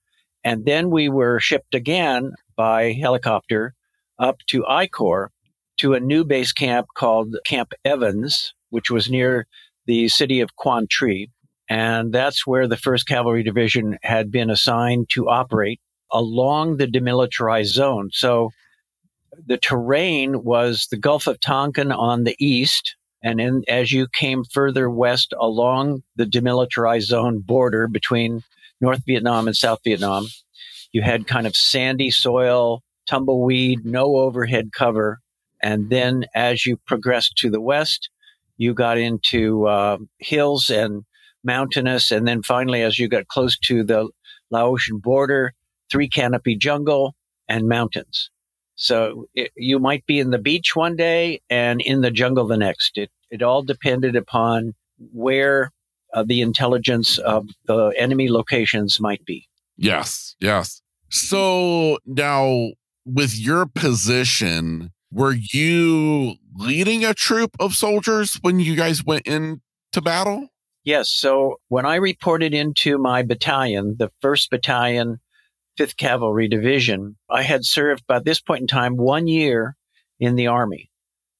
And 0.45 0.63
then 0.63 0.89
we 0.89 1.09
were 1.09 1.41
shipped 1.41 1.75
again 1.75 2.31
by 2.55 2.93
helicopter 2.93 3.73
up 4.17 4.37
to 4.51 4.65
I 4.65 4.87
Corps 4.87 5.31
to 5.79 5.95
a 5.95 5.99
new 5.99 6.23
base 6.23 6.53
camp 6.53 6.87
called 6.95 7.35
Camp 7.45 7.73
Evans, 7.83 8.53
which 8.69 8.89
was 8.89 9.09
near 9.09 9.47
the 9.85 10.07
city 10.07 10.39
of 10.39 10.55
Quang 10.55 10.87
Tri. 10.89 11.27
And 11.69 12.13
that's 12.13 12.45
where 12.45 12.67
the 12.67 12.75
1st 12.75 13.07
Cavalry 13.07 13.43
Division 13.43 13.97
had 14.03 14.31
been 14.31 14.49
assigned 14.49 15.09
to 15.13 15.29
operate 15.29 15.79
along 16.11 16.77
the 16.77 16.87
demilitarized 16.87 17.73
zone. 17.73 18.09
So 18.13 18.51
the 19.45 19.57
terrain 19.57 20.43
was 20.43 20.87
the 20.89 20.97
Gulf 20.97 21.27
of 21.27 21.39
Tonkin 21.39 21.91
on 21.91 22.23
the 22.23 22.35
east, 22.39 22.95
and 23.23 23.41
in, 23.41 23.63
as 23.67 23.91
you 23.91 24.07
came 24.07 24.43
further 24.43 24.89
west 24.89 25.33
along 25.39 26.03
the 26.15 26.25
demilitarized 26.25 27.03
zone 27.03 27.39
border 27.39 27.87
between 27.87 28.43
North 28.79 29.01
Vietnam 29.05 29.47
and 29.47 29.57
South 29.57 29.79
Vietnam, 29.83 30.27
you 30.91 31.01
had 31.01 31.27
kind 31.27 31.47
of 31.47 31.55
sandy 31.55 32.11
soil, 32.11 32.81
tumbleweed, 33.07 33.85
no 33.85 34.17
overhead 34.17 34.71
cover. 34.71 35.19
And 35.61 35.89
then 35.89 36.25
as 36.35 36.65
you 36.65 36.77
progressed 36.85 37.35
to 37.37 37.49
the 37.49 37.61
west, 37.61 38.09
you 38.57 38.73
got 38.73 38.97
into 38.97 39.67
uh, 39.67 39.97
hills 40.19 40.69
and 40.69 41.03
mountainous. 41.45 42.11
And 42.11 42.27
then 42.27 42.41
finally, 42.41 42.81
as 42.81 42.99
you 42.99 43.07
got 43.07 43.27
close 43.27 43.57
to 43.65 43.83
the 43.83 44.09
Laotian 44.51 44.99
border, 44.99 45.53
three 45.91 46.09
canopy 46.09 46.57
jungle 46.57 47.15
and 47.47 47.67
mountains. 47.67 48.29
So 48.75 49.25
it, 49.33 49.51
you 49.55 49.79
might 49.79 50.05
be 50.05 50.19
in 50.19 50.31
the 50.31 50.37
beach 50.37 50.75
one 50.75 50.95
day 50.95 51.41
and 51.49 51.81
in 51.81 52.01
the 52.01 52.11
jungle 52.11 52.47
the 52.47 52.57
next. 52.57 52.97
It 52.97 53.09
it 53.31 53.41
all 53.41 53.63
depended 53.63 54.15
upon 54.15 54.73
where 55.11 55.71
uh, 56.13 56.23
the 56.23 56.41
intelligence 56.41 57.17
of 57.17 57.47
the 57.65 57.93
enemy 57.97 58.29
locations 58.29 58.99
might 58.99 59.25
be. 59.25 59.47
Yes, 59.77 60.35
yes. 60.39 60.81
So 61.09 61.99
now, 62.05 62.71
with 63.05 63.37
your 63.37 63.65
position, 63.65 64.91
were 65.11 65.35
you 65.35 66.35
leading 66.55 67.03
a 67.03 67.13
troop 67.13 67.55
of 67.59 67.73
soldiers 67.73 68.37
when 68.41 68.59
you 68.59 68.75
guys 68.75 69.03
went 69.03 69.25
into 69.27 70.01
battle? 70.01 70.49
Yes. 70.85 71.09
So 71.11 71.57
when 71.67 71.85
I 71.85 71.95
reported 71.95 72.53
into 72.53 72.97
my 72.97 73.23
battalion, 73.23 73.95
the 73.99 74.09
1st 74.23 74.49
Battalion, 74.49 75.19
5th 75.77 75.97
Cavalry 75.97 76.47
Division, 76.47 77.17
I 77.29 77.41
had 77.41 77.65
served 77.65 78.05
by 78.07 78.19
this 78.19 78.39
point 78.39 78.61
in 78.61 78.67
time 78.67 78.95
one 78.95 79.27
year 79.27 79.75
in 80.19 80.35
the 80.35 80.47
Army 80.47 80.89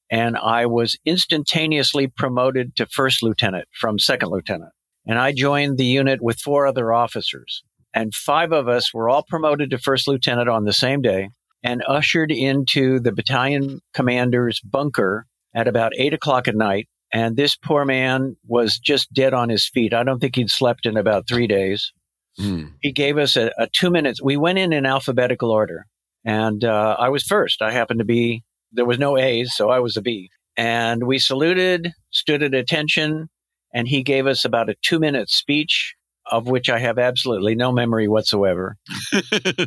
and 0.10 0.38
I 0.38 0.66
was 0.66 0.98
instantaneously 1.06 2.08
promoted 2.08 2.76
to 2.76 2.86
first 2.86 3.24
lieutenant 3.24 3.68
from 3.74 4.00
second 4.00 4.30
lieutenant. 4.30 4.72
And 5.08 5.20
I 5.20 5.32
joined 5.32 5.78
the 5.78 5.86
unit 5.86 6.22
with 6.22 6.40
four 6.40 6.66
other 6.66 6.94
officers. 6.94 7.64
And 7.94 8.14
five 8.14 8.52
of 8.52 8.68
us 8.68 8.94
were 8.94 9.10
all 9.10 9.24
promoted 9.24 9.70
to 9.72 9.78
first 9.78 10.08
lieutenant 10.08 10.50
on 10.50 10.66
the 10.66 10.74
same 10.74 11.02
day 11.02 11.30
and 11.64 11.84
ushered 11.88 12.32
into 12.32 13.00
the 13.00 13.12
battalion 13.12 13.82
commander's 13.94 14.60
bunker 14.60 15.26
at 15.54 15.68
about 15.68 15.94
eight 15.98 16.14
o'clock 16.14 16.48
at 16.48 16.56
night. 16.56 16.88
And 17.14 17.38
this 17.38 17.56
poor 17.56 17.86
man 17.86 18.36
was 18.46 18.78
just 18.78 19.14
dead 19.14 19.34
on 19.34 19.50
his 19.50 19.68
feet. 19.68 19.94
I 19.94 20.04
don't 20.04 20.20
think 20.20 20.36
he'd 20.36 20.50
slept 20.50 20.86
in 20.86 20.98
about 20.98 21.28
three 21.28 21.48
days. 21.48 21.94
Mm. 22.40 22.74
He 22.82 22.92
gave 22.92 23.18
us 23.18 23.38
a, 23.38 23.52
a, 23.58 23.68
two 23.72 23.90
minutes. 23.90 24.22
We 24.22 24.38
went 24.38 24.58
in 24.58 24.74
in 24.74 24.86
alphabetical 24.86 25.52
order. 25.52 25.86
And 26.26 26.64
uh, 26.66 26.96
I 27.00 27.10
was 27.10 27.24
first. 27.24 27.62
I 27.62 27.72
happened 27.72 28.00
to 28.00 28.06
be 28.06 28.44
there 28.72 28.86
was 28.86 29.00
no 29.00 29.18
A's, 29.18 29.56
so 29.56 29.70
I 29.70 29.80
was 29.80 29.96
a 29.96 30.02
B. 30.02 30.30
And 30.58 31.06
we 31.06 31.20
saluted, 31.20 31.94
stood 32.12 32.44
at 32.44 32.54
attention, 32.54 33.30
and 33.74 33.88
he 33.88 34.04
gave 34.04 34.26
us 34.26 34.46
about 34.46 34.70
a 34.70 34.76
two 34.82 35.00
minute 35.00 35.30
speech, 35.30 35.96
of 36.30 36.48
which 36.48 36.70
I 36.70 36.80
have 36.80 36.98
absolutely 36.98 37.56
no 37.56 37.72
memory 37.72 38.08
whatsoever. 38.08 38.78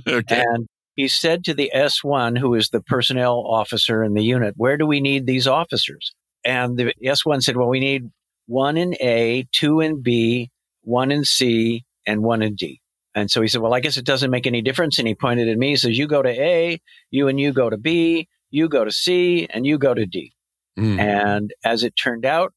okay. 0.09 0.43
And 0.47 0.67
he 0.95 1.09
said 1.09 1.45
to 1.45 1.55
the 1.55 1.71
S1, 1.75 2.39
who 2.39 2.55
is 2.55 2.71
the 2.71 2.81
personnel 2.81 3.45
officer 3.47 4.03
in 4.03 4.15
the 4.15 4.25
unit, 4.25 4.55
Where 4.57 4.77
do 4.77 4.87
we 4.87 5.01
need 5.01 5.27
these 5.27 5.47
officers? 5.47 6.15
And 6.45 6.77
the 6.77 6.95
S1 7.05 7.43
said, 7.43 7.57
Well, 7.57 7.69
we 7.69 7.81
need 7.81 8.11
one 8.47 8.77
in 8.77 8.95
A, 9.01 9.47
two 9.53 9.81
in 9.81 10.03
B, 10.03 10.51
one 10.83 11.11
in 11.11 11.25
C, 11.25 11.85
and 12.07 12.23
one 12.23 12.43
in 12.43 12.55
D. 12.55 12.81
And 13.15 13.31
so 13.31 13.43
he 13.43 13.49
said, 13.49 13.61
Well, 13.61 13.75
I 13.75 13.81
guess 13.81 13.97
it 13.97 14.05
doesn't 14.05 14.31
make 14.31 14.47
any 14.47 14.63
difference. 14.63 14.99
And 14.99 15.09
he 15.09 15.15
pointed 15.15 15.49
at 15.49 15.59
me. 15.59 15.71
He 15.71 15.77
says, 15.77 15.99
You 15.99 16.07
go 16.07 16.23
to 16.23 16.29
A, 16.29 16.81
you 17.11 17.29
and 17.29 17.39
you 17.39 17.53
go 17.53 17.69
to 17.69 17.77
B, 17.77 18.29
you 18.51 18.69
go 18.69 18.85
to 18.85 18.93
C, 18.93 19.47
and 19.51 19.67
you 19.67 19.79
go 19.79 19.95
to 19.95 20.07
D. 20.07 20.33
Mm. 20.79 20.99
And 20.99 21.55
as 21.65 21.83
it 21.83 21.95
turned 21.95 22.25
out, 22.25 22.53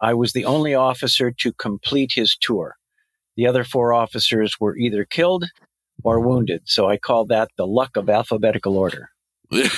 I 0.00 0.14
was 0.14 0.32
the 0.32 0.44
only 0.44 0.74
officer 0.74 1.30
to 1.30 1.52
complete 1.52 2.12
his 2.14 2.36
tour. 2.36 2.76
The 3.36 3.46
other 3.46 3.64
four 3.64 3.92
officers 3.92 4.56
were 4.58 4.76
either 4.76 5.04
killed 5.04 5.44
or 6.02 6.20
wounded. 6.20 6.62
So 6.64 6.88
I 6.88 6.96
call 6.98 7.26
that 7.26 7.48
the 7.56 7.66
luck 7.66 7.96
of 7.96 8.10
alphabetical 8.10 8.76
order. 8.76 9.10
it, 9.50 9.72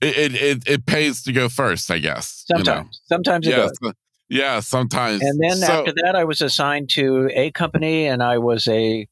it, 0.00 0.68
it 0.68 0.86
pays 0.86 1.22
to 1.22 1.32
go 1.32 1.48
first, 1.48 1.90
I 1.90 1.98
guess. 1.98 2.44
Sometimes, 2.46 2.66
you 2.66 2.74
know? 2.74 2.88
sometimes 3.04 3.46
it 3.46 3.50
yeah, 3.50 3.56
does. 3.56 3.92
Yeah, 4.28 4.60
sometimes. 4.60 5.22
And 5.22 5.40
then 5.42 5.56
so, 5.56 5.72
after 5.72 5.92
that, 6.04 6.14
I 6.14 6.24
was 6.24 6.40
assigned 6.40 6.90
to 6.90 7.30
A 7.34 7.50
Company, 7.50 8.06
and 8.06 8.22
I 8.22 8.38
was 8.38 8.68
a 8.68 9.06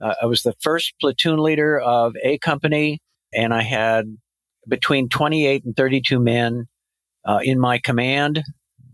uh, 0.00 0.14
I 0.22 0.26
was 0.26 0.42
the 0.42 0.54
first 0.60 0.94
platoon 1.00 1.38
leader 1.38 1.78
of 1.78 2.14
A 2.22 2.38
Company, 2.38 3.00
and 3.32 3.54
I 3.54 3.62
had 3.62 4.16
between 4.68 5.08
28 5.08 5.64
and 5.64 5.76
32 5.76 6.18
men 6.18 6.66
uh, 7.24 7.40
in 7.42 7.60
my 7.60 7.78
command 7.78 8.42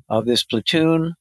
of 0.08 0.26
this 0.26 0.44
platoon. 0.44 1.14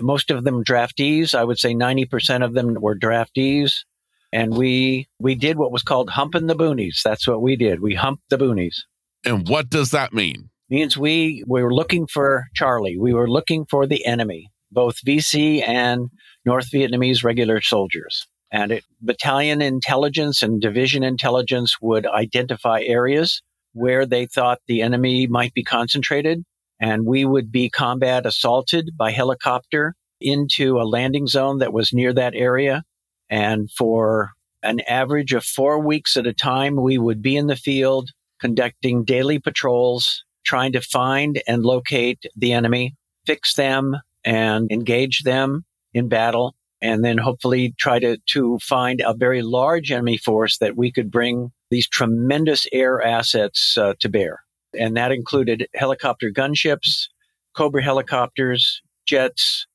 Most 0.00 0.30
of 0.30 0.44
them 0.44 0.64
draftees. 0.64 1.34
I 1.34 1.44
would 1.44 1.58
say 1.58 1.74
90% 1.74 2.44
of 2.44 2.54
them 2.54 2.74
were 2.74 2.96
draftees. 2.96 3.84
And 4.32 4.56
we 4.56 5.08
we 5.18 5.34
did 5.34 5.58
what 5.58 5.72
was 5.72 5.82
called 5.82 6.10
humping 6.10 6.46
the 6.46 6.54
boonies. 6.54 7.02
That's 7.02 7.26
what 7.26 7.42
we 7.42 7.56
did. 7.56 7.80
We 7.80 7.94
humped 7.94 8.22
the 8.30 8.38
boonies. 8.38 8.76
And 9.24 9.48
what 9.48 9.68
does 9.68 9.90
that 9.90 10.12
mean? 10.12 10.50
means 10.70 10.96
we, 10.96 11.44
we 11.46 11.62
were 11.62 11.74
looking 11.74 12.06
for 12.06 12.46
Charlie. 12.54 12.96
We 12.98 13.12
were 13.12 13.28
looking 13.28 13.66
for 13.66 13.86
the 13.86 14.06
enemy, 14.06 14.50
both 14.70 15.04
VC 15.04 15.66
and 15.66 16.08
North 16.46 16.70
Vietnamese 16.70 17.24
regular 17.24 17.60
soldiers. 17.60 18.26
And 18.52 18.72
it, 18.72 18.84
battalion 19.00 19.60
intelligence 19.60 20.42
and 20.42 20.60
division 20.60 21.02
intelligence 21.02 21.76
would 21.82 22.06
identify 22.06 22.82
areas 22.82 23.42
where 23.72 24.06
they 24.06 24.26
thought 24.26 24.58
the 24.66 24.82
enemy 24.82 25.26
might 25.26 25.54
be 25.54 25.62
concentrated. 25.62 26.42
And 26.80 27.04
we 27.04 27.24
would 27.24 27.52
be 27.52 27.68
combat 27.68 28.24
assaulted 28.24 28.92
by 28.96 29.10
helicopter 29.10 29.94
into 30.20 30.78
a 30.78 30.88
landing 30.88 31.26
zone 31.26 31.58
that 31.58 31.72
was 31.72 31.92
near 31.92 32.12
that 32.12 32.34
area. 32.34 32.84
And 33.30 33.70
for 33.70 34.32
an 34.62 34.80
average 34.80 35.32
of 35.32 35.44
four 35.44 35.78
weeks 35.78 36.16
at 36.16 36.26
a 36.26 36.34
time, 36.34 36.76
we 36.76 36.98
would 36.98 37.22
be 37.22 37.36
in 37.36 37.46
the 37.46 37.56
field 37.56 38.10
conducting 38.40 39.04
daily 39.04 39.38
patrols 39.38 40.24
trying 40.44 40.72
to 40.72 40.80
find 40.80 41.40
and 41.46 41.62
locate 41.62 42.24
the 42.36 42.52
enemy, 42.52 42.96
fix 43.26 43.54
them 43.54 43.96
and 44.24 44.70
engage 44.70 45.22
them 45.22 45.64
in 45.94 46.08
battle, 46.08 46.54
and 46.82 47.04
then 47.04 47.18
hopefully 47.18 47.74
try 47.78 47.98
to, 47.98 48.16
to 48.26 48.58
find 48.58 49.02
a 49.04 49.14
very 49.14 49.42
large 49.42 49.92
enemy 49.92 50.16
force 50.16 50.58
that 50.58 50.76
we 50.76 50.90
could 50.90 51.10
bring 51.10 51.52
these 51.70 51.88
tremendous 51.88 52.66
air 52.72 53.00
assets 53.02 53.76
uh, 53.78 53.94
to 54.00 54.08
bear. 54.08 54.40
And 54.78 54.96
that 54.96 55.12
included 55.12 55.68
helicopter 55.74 56.30
gunships, 56.30 57.08
Cobra 57.54 57.82
helicopters, 57.82 58.82
jets. 59.06 59.66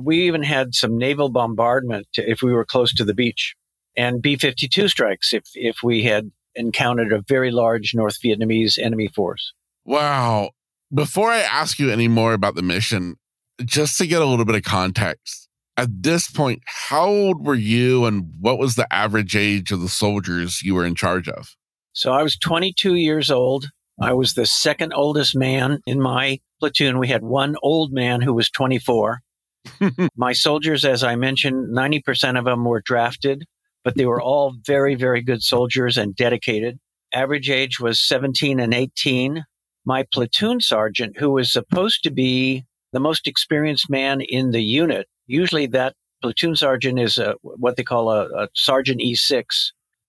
We 0.00 0.26
even 0.26 0.42
had 0.42 0.74
some 0.74 0.98
naval 0.98 1.28
bombardment 1.28 2.06
if 2.14 2.42
we 2.42 2.52
were 2.52 2.64
close 2.64 2.92
to 2.94 3.04
the 3.04 3.14
beach 3.14 3.54
and 3.96 4.22
B 4.22 4.36
52 4.36 4.88
strikes 4.88 5.32
if, 5.32 5.44
if 5.54 5.76
we 5.82 6.02
had 6.02 6.30
encountered 6.54 7.12
a 7.12 7.22
very 7.22 7.50
large 7.50 7.94
North 7.94 8.20
Vietnamese 8.22 8.78
enemy 8.78 9.08
force. 9.08 9.52
Wow. 9.84 10.50
Before 10.92 11.30
I 11.30 11.40
ask 11.40 11.78
you 11.78 11.90
any 11.90 12.08
more 12.08 12.32
about 12.32 12.54
the 12.54 12.62
mission, 12.62 13.16
just 13.64 13.98
to 13.98 14.06
get 14.06 14.22
a 14.22 14.26
little 14.26 14.44
bit 14.44 14.56
of 14.56 14.62
context, 14.62 15.48
at 15.76 16.02
this 16.02 16.30
point, 16.30 16.62
how 16.66 17.06
old 17.06 17.46
were 17.46 17.54
you 17.54 18.04
and 18.04 18.32
what 18.40 18.58
was 18.58 18.74
the 18.74 18.92
average 18.92 19.36
age 19.36 19.72
of 19.72 19.80
the 19.80 19.88
soldiers 19.88 20.62
you 20.62 20.74
were 20.74 20.84
in 20.84 20.94
charge 20.94 21.28
of? 21.28 21.54
So 21.92 22.12
I 22.12 22.22
was 22.22 22.36
22 22.36 22.94
years 22.96 23.30
old. 23.30 23.66
I 24.00 24.12
was 24.12 24.34
the 24.34 24.46
second 24.46 24.92
oldest 24.94 25.36
man 25.36 25.80
in 25.86 26.00
my 26.00 26.40
platoon. 26.58 26.98
We 26.98 27.08
had 27.08 27.22
one 27.22 27.56
old 27.62 27.92
man 27.92 28.20
who 28.20 28.34
was 28.34 28.50
24. 28.50 29.20
my 30.16 30.32
soldiers, 30.32 30.84
as 30.84 31.04
I 31.04 31.16
mentioned, 31.16 31.76
90% 31.76 32.38
of 32.38 32.44
them 32.44 32.64
were 32.64 32.80
drafted, 32.80 33.44
but 33.84 33.96
they 33.96 34.06
were 34.06 34.20
all 34.20 34.54
very, 34.66 34.94
very 34.94 35.22
good 35.22 35.42
soldiers 35.42 35.96
and 35.96 36.14
dedicated. 36.14 36.78
Average 37.12 37.50
age 37.50 37.80
was 37.80 38.00
17 38.00 38.60
and 38.60 38.72
18 38.72 39.44
my 39.84 40.04
platoon 40.12 40.60
sergeant, 40.60 41.18
who 41.18 41.30
was 41.30 41.52
supposed 41.52 42.02
to 42.02 42.10
be 42.10 42.64
the 42.92 43.00
most 43.00 43.26
experienced 43.26 43.88
man 43.88 44.20
in 44.20 44.50
the 44.50 44.62
unit. 44.62 45.08
Usually, 45.26 45.66
that 45.68 45.94
platoon 46.22 46.56
sergeant 46.56 46.98
is 46.98 47.18
a, 47.18 47.34
what 47.42 47.76
they 47.76 47.82
call 47.82 48.10
a, 48.10 48.26
a 48.26 48.48
sergeant 48.54 49.00
E6, 49.00 49.44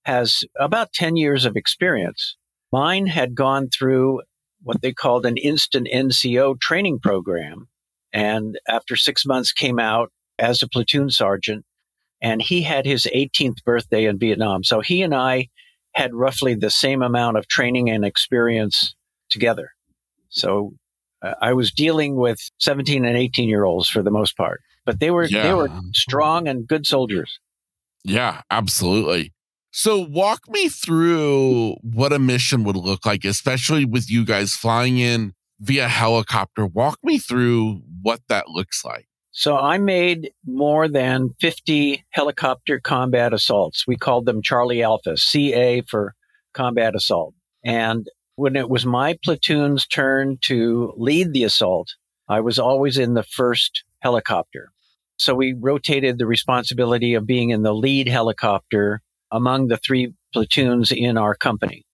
has 0.06 0.44
about 0.60 0.94
10 0.94 1.16
years 1.16 1.46
of 1.46 1.56
experience. 1.56 2.38
Mine 2.72 3.08
had 3.08 3.36
gone 3.36 3.70
through 3.70 4.22
what 4.64 4.82
they 4.82 4.94
called 4.94 5.26
an 5.26 5.38
instant 5.38 5.88
NCO 5.94 6.60
training 6.60 7.00
program. 7.00 7.68
And 8.13 8.60
after 8.67 8.95
six 8.95 9.26
months, 9.26 9.52
came 9.52 9.80
out 9.80 10.12
as 10.38 10.62
a 10.62 10.67
platoon 10.67 11.10
sergeant. 11.10 11.65
And 12.21 12.41
he 12.41 12.62
had 12.62 12.86
his 12.86 13.08
18th 13.13 13.63
birthday 13.65 14.06
in 14.06 14.19
Vietnam. 14.19 14.63
So 14.63 14.82
he 14.82 15.02
and 15.02 15.15
I 15.15 15.50
had 15.93 16.13
roughly 16.13 16.56
the 16.56 16.69
same 16.69 17.02
amount 17.02 17.38
of 17.38 17.47
training 17.47 17.89
and 17.89 18.06
experience 18.06 18.95
together. 19.30 19.71
So 20.30 20.74
uh, 21.21 21.34
I 21.41 21.54
was 21.54 21.71
dealing 21.71 22.15
with 22.15 22.39
17 22.60 23.06
and 23.06 23.17
18 23.17 23.50
year 23.50 23.63
olds 23.63 23.89
for 23.89 24.02
the 24.02 24.12
most 24.12 24.38
part, 24.38 24.62
but 24.86 25.00
they 25.00 25.12
were 25.12 25.26
yeah. 25.26 25.43
they 25.43 25.54
were 25.54 25.69
strong 25.93 26.47
and 26.47 26.67
good 26.67 26.86
soldiers. 26.86 27.39
Yeah, 28.04 28.41
absolutely. 28.50 29.34
So 29.71 30.00
walk 30.00 30.41
me 30.50 30.67
through 30.67 31.76
what 31.82 32.12
a 32.12 32.19
mission 32.19 32.63
would 32.65 32.76
look 32.76 33.06
like, 33.06 33.24
especially 33.24 33.86
with 33.86 34.12
you 34.12 34.26
guys 34.26 34.54
flying 34.54 34.97
in 34.97 35.34
via 35.60 35.88
helicopter. 35.88 36.65
Walk 36.65 37.00
me 37.04 37.17
through 37.17 37.82
what 38.02 38.22
that 38.30 38.48
looks 38.48 38.84
like. 38.84 39.08
So 39.32 39.56
I 39.58 39.78
made 39.78 40.32
more 40.46 40.90
than 40.90 41.30
50 41.40 42.04
helicopter 42.10 42.80
combat 42.80 43.34
assaults. 43.34 43.88
We 43.88 43.96
called 43.96 44.26
them 44.26 44.42
Charlie 44.42 44.84
Alpha, 44.84 45.16
CA 45.16 45.82
for 45.82 46.16
combat 46.54 46.96
assault. 46.96 47.34
And 47.64 48.08
when 48.36 48.56
it 48.56 48.70
was 48.70 48.86
my 48.86 49.18
platoon's 49.24 49.88
turn 49.88 50.38
to 50.42 50.94
lead 50.98 51.32
the 51.32 51.46
assault, 51.46 51.96
I 52.28 52.42
was 52.42 52.60
always 52.60 52.98
in 52.98 53.14
the 53.14 53.24
first 53.24 53.84
helicopter. 54.00 54.72
So 55.18 55.34
we 55.34 55.54
rotated 55.54 56.18
the 56.18 56.26
responsibility 56.26 57.14
of 57.14 57.26
being 57.26 57.52
in 57.52 57.62
the 57.62 57.76
lead 57.76 58.10
helicopter 58.10 59.02
among 59.32 59.68
the 59.68 59.78
three 59.78 60.14
platoons 60.34 60.92
in 60.92 61.18
our 61.18 61.36
company. 61.36 61.86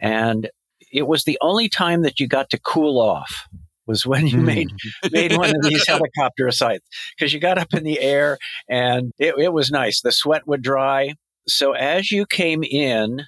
And 0.00 0.48
it 0.92 1.06
was 1.06 1.24
the 1.24 1.38
only 1.40 1.68
time 1.68 2.02
that 2.02 2.20
you 2.20 2.28
got 2.28 2.50
to 2.50 2.60
cool 2.60 3.00
off 3.00 3.46
was 3.86 4.04
when 4.04 4.26
you 4.26 4.38
made 4.38 4.70
hmm. 4.70 5.08
made 5.12 5.36
one 5.36 5.50
of 5.50 5.62
these 5.62 5.86
helicopter 5.88 6.50
sites 6.50 6.86
because 7.16 7.32
you 7.32 7.40
got 7.40 7.58
up 7.58 7.72
in 7.74 7.84
the 7.84 8.00
air 8.00 8.38
and 8.68 9.12
it, 9.18 9.34
it 9.38 9.52
was 9.52 9.70
nice. 9.70 10.00
The 10.00 10.12
sweat 10.12 10.46
would 10.46 10.62
dry. 10.62 11.14
So 11.48 11.72
as 11.72 12.10
you 12.10 12.26
came 12.26 12.64
in, 12.64 13.22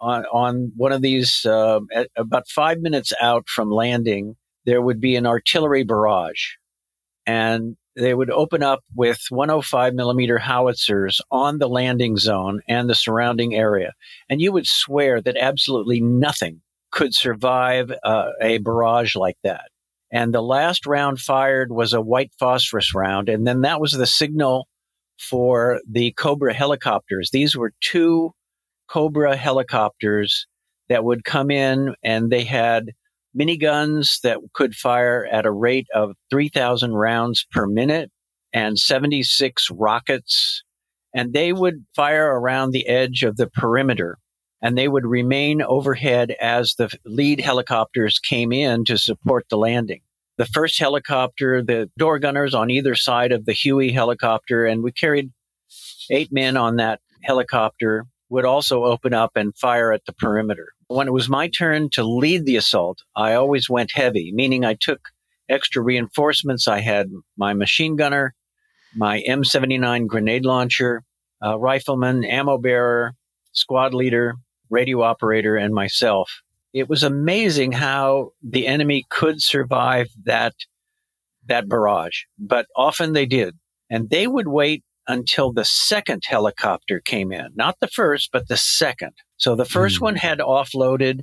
on, 0.00 0.24
on 0.26 0.72
one 0.76 0.92
of 0.92 1.02
these, 1.02 1.44
uh, 1.44 1.80
about 2.16 2.48
five 2.48 2.78
minutes 2.78 3.12
out 3.20 3.48
from 3.48 3.70
landing, 3.70 4.36
there 4.64 4.82
would 4.82 5.00
be 5.00 5.16
an 5.16 5.26
artillery 5.26 5.84
barrage. 5.84 6.54
And 7.26 7.76
they 7.96 8.14
would 8.14 8.30
open 8.30 8.62
up 8.62 8.84
with 8.94 9.20
105 9.28 9.94
millimeter 9.94 10.38
howitzers 10.38 11.20
on 11.30 11.58
the 11.58 11.68
landing 11.68 12.16
zone 12.16 12.60
and 12.68 12.88
the 12.88 12.94
surrounding 12.94 13.54
area. 13.54 13.92
And 14.30 14.40
you 14.40 14.52
would 14.52 14.66
swear 14.66 15.20
that 15.20 15.36
absolutely 15.36 16.00
nothing 16.00 16.62
could 16.90 17.12
survive 17.12 17.92
uh, 18.04 18.30
a 18.40 18.58
barrage 18.58 19.16
like 19.16 19.36
that. 19.42 19.68
And 20.10 20.32
the 20.32 20.42
last 20.42 20.86
round 20.86 21.18
fired 21.18 21.70
was 21.70 21.92
a 21.92 22.00
white 22.00 22.32
phosphorus 22.38 22.94
round. 22.94 23.28
And 23.28 23.46
then 23.46 23.60
that 23.62 23.80
was 23.80 23.92
the 23.92 24.06
signal 24.06 24.66
for 25.18 25.80
the 25.90 26.12
Cobra 26.12 26.54
helicopters. 26.54 27.30
These 27.32 27.56
were 27.56 27.72
two 27.80 28.32
Cobra 28.88 29.36
helicopters 29.36 30.46
that 30.88 31.04
would 31.04 31.24
come 31.24 31.50
in 31.50 31.94
and 32.02 32.30
they 32.30 32.44
had 32.44 32.92
miniguns 33.38 34.20
that 34.22 34.38
could 34.54 34.74
fire 34.74 35.28
at 35.30 35.44
a 35.44 35.50
rate 35.50 35.86
of 35.94 36.12
3,000 36.30 36.94
rounds 36.94 37.46
per 37.50 37.66
minute 37.66 38.10
and 38.52 38.78
76 38.78 39.70
rockets. 39.70 40.62
And 41.14 41.32
they 41.32 41.52
would 41.52 41.84
fire 41.94 42.28
around 42.28 42.70
the 42.70 42.86
edge 42.86 43.22
of 43.22 43.36
the 43.36 43.48
perimeter 43.48 44.18
and 44.62 44.76
they 44.76 44.88
would 44.88 45.06
remain 45.06 45.62
overhead 45.62 46.34
as 46.40 46.74
the 46.76 46.90
lead 47.04 47.40
helicopters 47.40 48.18
came 48.18 48.52
in 48.52 48.84
to 48.84 48.98
support 48.98 49.46
the 49.48 49.56
landing. 49.56 50.00
The 50.36 50.46
first 50.46 50.78
helicopter, 50.78 51.62
the 51.62 51.90
door 51.96 52.18
gunners 52.18 52.54
on 52.54 52.70
either 52.70 52.94
side 52.94 53.32
of 53.32 53.44
the 53.44 53.52
Huey 53.52 53.92
helicopter, 53.92 54.66
and 54.66 54.82
we 54.82 54.92
carried 54.92 55.32
eight 56.10 56.32
men 56.32 56.56
on 56.56 56.76
that 56.76 57.00
helicopter 57.22 58.06
would 58.30 58.44
also 58.44 58.84
open 58.84 59.14
up 59.14 59.32
and 59.36 59.56
fire 59.56 59.92
at 59.92 60.04
the 60.06 60.12
perimeter. 60.12 60.68
When 60.88 61.08
it 61.08 61.12
was 61.12 61.28
my 61.28 61.48
turn 61.48 61.90
to 61.90 62.02
lead 62.02 62.44
the 62.44 62.56
assault, 62.56 63.02
I 63.16 63.34
always 63.34 63.68
went 63.68 63.92
heavy, 63.94 64.32
meaning 64.32 64.64
I 64.64 64.74
took 64.74 65.00
extra 65.48 65.82
reinforcements. 65.82 66.68
I 66.68 66.80
had 66.80 67.10
my 67.36 67.54
machine 67.54 67.96
gunner, 67.96 68.34
my 68.94 69.22
M79 69.28 70.06
grenade 70.06 70.44
launcher, 70.44 71.02
uh, 71.44 71.58
rifleman, 71.58 72.24
ammo 72.24 72.58
bearer, 72.58 73.14
squad 73.52 73.94
leader, 73.94 74.36
radio 74.70 75.02
operator, 75.02 75.56
and 75.56 75.74
myself. 75.74 76.42
It 76.72 76.88
was 76.88 77.02
amazing 77.02 77.72
how 77.72 78.32
the 78.42 78.66
enemy 78.66 79.04
could 79.08 79.40
survive 79.40 80.08
that 80.24 80.54
that 81.46 81.68
barrage, 81.68 82.24
but 82.38 82.66
often 82.76 83.14
they 83.14 83.26
did. 83.26 83.56
And 83.90 84.10
they 84.10 84.26
would 84.26 84.48
wait 84.48 84.84
until 85.06 85.52
the 85.52 85.64
second 85.64 86.22
helicopter 86.26 87.00
came 87.00 87.32
in, 87.32 87.48
not 87.54 87.76
the 87.80 87.88
first, 87.88 88.28
but 88.30 88.48
the 88.48 88.58
second. 88.58 89.12
So 89.38 89.56
the 89.56 89.64
first 89.64 89.98
mm. 89.98 90.02
one 90.02 90.16
had 90.16 90.38
offloaded 90.38 91.22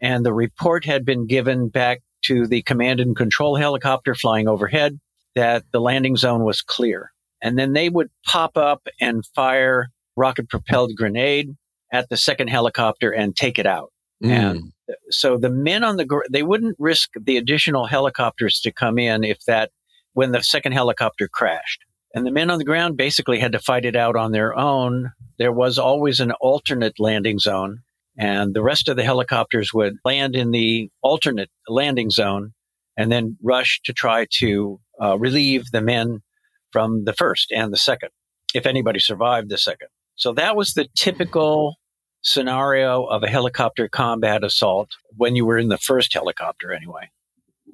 and 0.00 0.24
the 0.24 0.32
report 0.32 0.84
had 0.84 1.04
been 1.04 1.26
given 1.26 1.68
back 1.68 2.00
to 2.22 2.46
the 2.46 2.62
command 2.62 3.00
and 3.00 3.14
control 3.14 3.56
helicopter 3.56 4.14
flying 4.14 4.48
overhead 4.48 4.98
that 5.34 5.64
the 5.70 5.80
landing 5.80 6.16
zone 6.16 6.42
was 6.44 6.62
clear. 6.62 7.12
And 7.42 7.58
then 7.58 7.74
they 7.74 7.88
would 7.88 8.10
pop 8.26 8.56
up 8.56 8.88
and 9.00 9.24
fire 9.34 9.90
rocket 10.16 10.48
propelled 10.48 10.92
grenade 10.96 11.54
at 11.92 12.08
the 12.08 12.16
second 12.16 12.48
helicopter 12.48 13.10
and 13.10 13.34
take 13.34 13.58
it 13.58 13.66
out. 13.66 13.92
Mm. 14.22 14.30
And 14.30 14.72
so 15.10 15.36
the 15.36 15.50
men 15.50 15.84
on 15.84 15.96
the, 15.96 16.22
they 16.30 16.42
wouldn't 16.42 16.76
risk 16.78 17.10
the 17.20 17.36
additional 17.36 17.86
helicopters 17.86 18.60
to 18.60 18.72
come 18.72 18.98
in 18.98 19.24
if 19.24 19.38
that, 19.46 19.70
when 20.14 20.32
the 20.32 20.42
second 20.42 20.72
helicopter 20.72 21.28
crashed. 21.28 21.84
And 22.14 22.26
the 22.26 22.30
men 22.30 22.50
on 22.50 22.58
the 22.58 22.64
ground 22.64 22.96
basically 22.96 23.40
had 23.40 23.52
to 23.52 23.58
fight 23.58 23.84
it 23.84 23.94
out 23.96 24.16
on 24.16 24.32
their 24.32 24.56
own. 24.56 25.12
There 25.38 25.52
was 25.52 25.78
always 25.78 26.20
an 26.20 26.32
alternate 26.32 26.98
landing 26.98 27.38
zone, 27.38 27.82
and 28.16 28.54
the 28.54 28.62
rest 28.62 28.88
of 28.88 28.96
the 28.96 29.04
helicopters 29.04 29.74
would 29.74 29.96
land 30.04 30.34
in 30.34 30.50
the 30.50 30.88
alternate 31.02 31.50
landing 31.68 32.08
zone 32.08 32.54
and 32.96 33.12
then 33.12 33.36
rush 33.42 33.80
to 33.84 33.92
try 33.92 34.26
to 34.38 34.80
uh, 35.02 35.18
relieve 35.18 35.70
the 35.72 35.82
men 35.82 36.22
from 36.70 37.04
the 37.04 37.12
first 37.12 37.52
and 37.52 37.70
the 37.70 37.76
second, 37.76 38.08
if 38.54 38.64
anybody 38.64 38.98
survived 38.98 39.50
the 39.50 39.58
second. 39.58 39.88
So 40.16 40.32
that 40.34 40.56
was 40.56 40.74
the 40.74 40.88
typical 40.96 41.76
scenario 42.22 43.04
of 43.04 43.22
a 43.22 43.28
helicopter 43.28 43.88
combat 43.88 44.42
assault 44.42 44.90
when 45.16 45.36
you 45.36 45.46
were 45.46 45.58
in 45.58 45.68
the 45.68 45.78
first 45.78 46.12
helicopter, 46.12 46.72
anyway. 46.72 47.10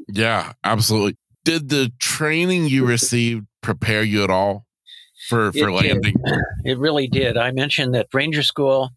Yeah, 0.09 0.53
absolutely. 0.63 1.17
Did 1.45 1.71
the 1.71 1.91
training 2.01 2.67
you 2.67 2.85
received 2.85 3.47
prepare 3.63 4.03
you 4.03 4.23
at 4.23 4.31
all 4.31 4.67
for 5.29 5.53
for 5.53 5.69
it 5.69 5.73
landing? 5.73 6.15
Did. 6.25 6.39
It 6.65 6.79
really 6.79 7.09
did. 7.09 7.37
I 7.37 7.51
mentioned 7.51 7.95
that 7.95 8.09
Ranger 8.13 8.43
School 8.43 8.91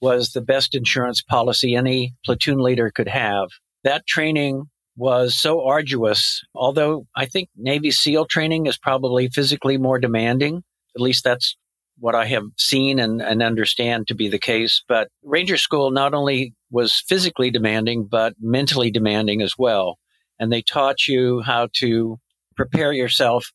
was 0.00 0.32
the 0.32 0.40
best 0.40 0.74
insurance 0.74 1.22
policy 1.22 1.74
any 1.74 2.14
platoon 2.24 2.58
leader 2.58 2.90
could 2.90 3.08
have. 3.08 3.48
That 3.84 4.06
training 4.06 4.64
was 4.96 5.36
so 5.36 5.64
arduous, 5.64 6.42
although 6.54 7.06
I 7.16 7.26
think 7.26 7.48
Navy 7.56 7.90
SEAL 7.90 8.26
training 8.26 8.66
is 8.66 8.76
probably 8.76 9.28
physically 9.28 9.78
more 9.78 9.98
demanding. 9.98 10.62
At 10.94 11.00
least 11.00 11.24
that's 11.24 11.56
what 12.00 12.14
I 12.14 12.26
have 12.26 12.44
seen 12.56 12.98
and, 12.98 13.20
and 13.20 13.42
understand 13.42 14.08
to 14.08 14.14
be 14.14 14.28
the 14.28 14.38
case. 14.38 14.82
But 14.88 15.08
Ranger 15.22 15.56
School 15.56 15.90
not 15.90 16.14
only 16.14 16.54
was 16.70 17.02
physically 17.08 17.50
demanding, 17.50 18.06
but 18.10 18.34
mentally 18.40 18.90
demanding 18.90 19.42
as 19.42 19.54
well. 19.58 19.98
And 20.38 20.52
they 20.52 20.62
taught 20.62 21.08
you 21.08 21.40
how 21.40 21.68
to 21.74 22.18
prepare 22.56 22.92
yourself 22.92 23.50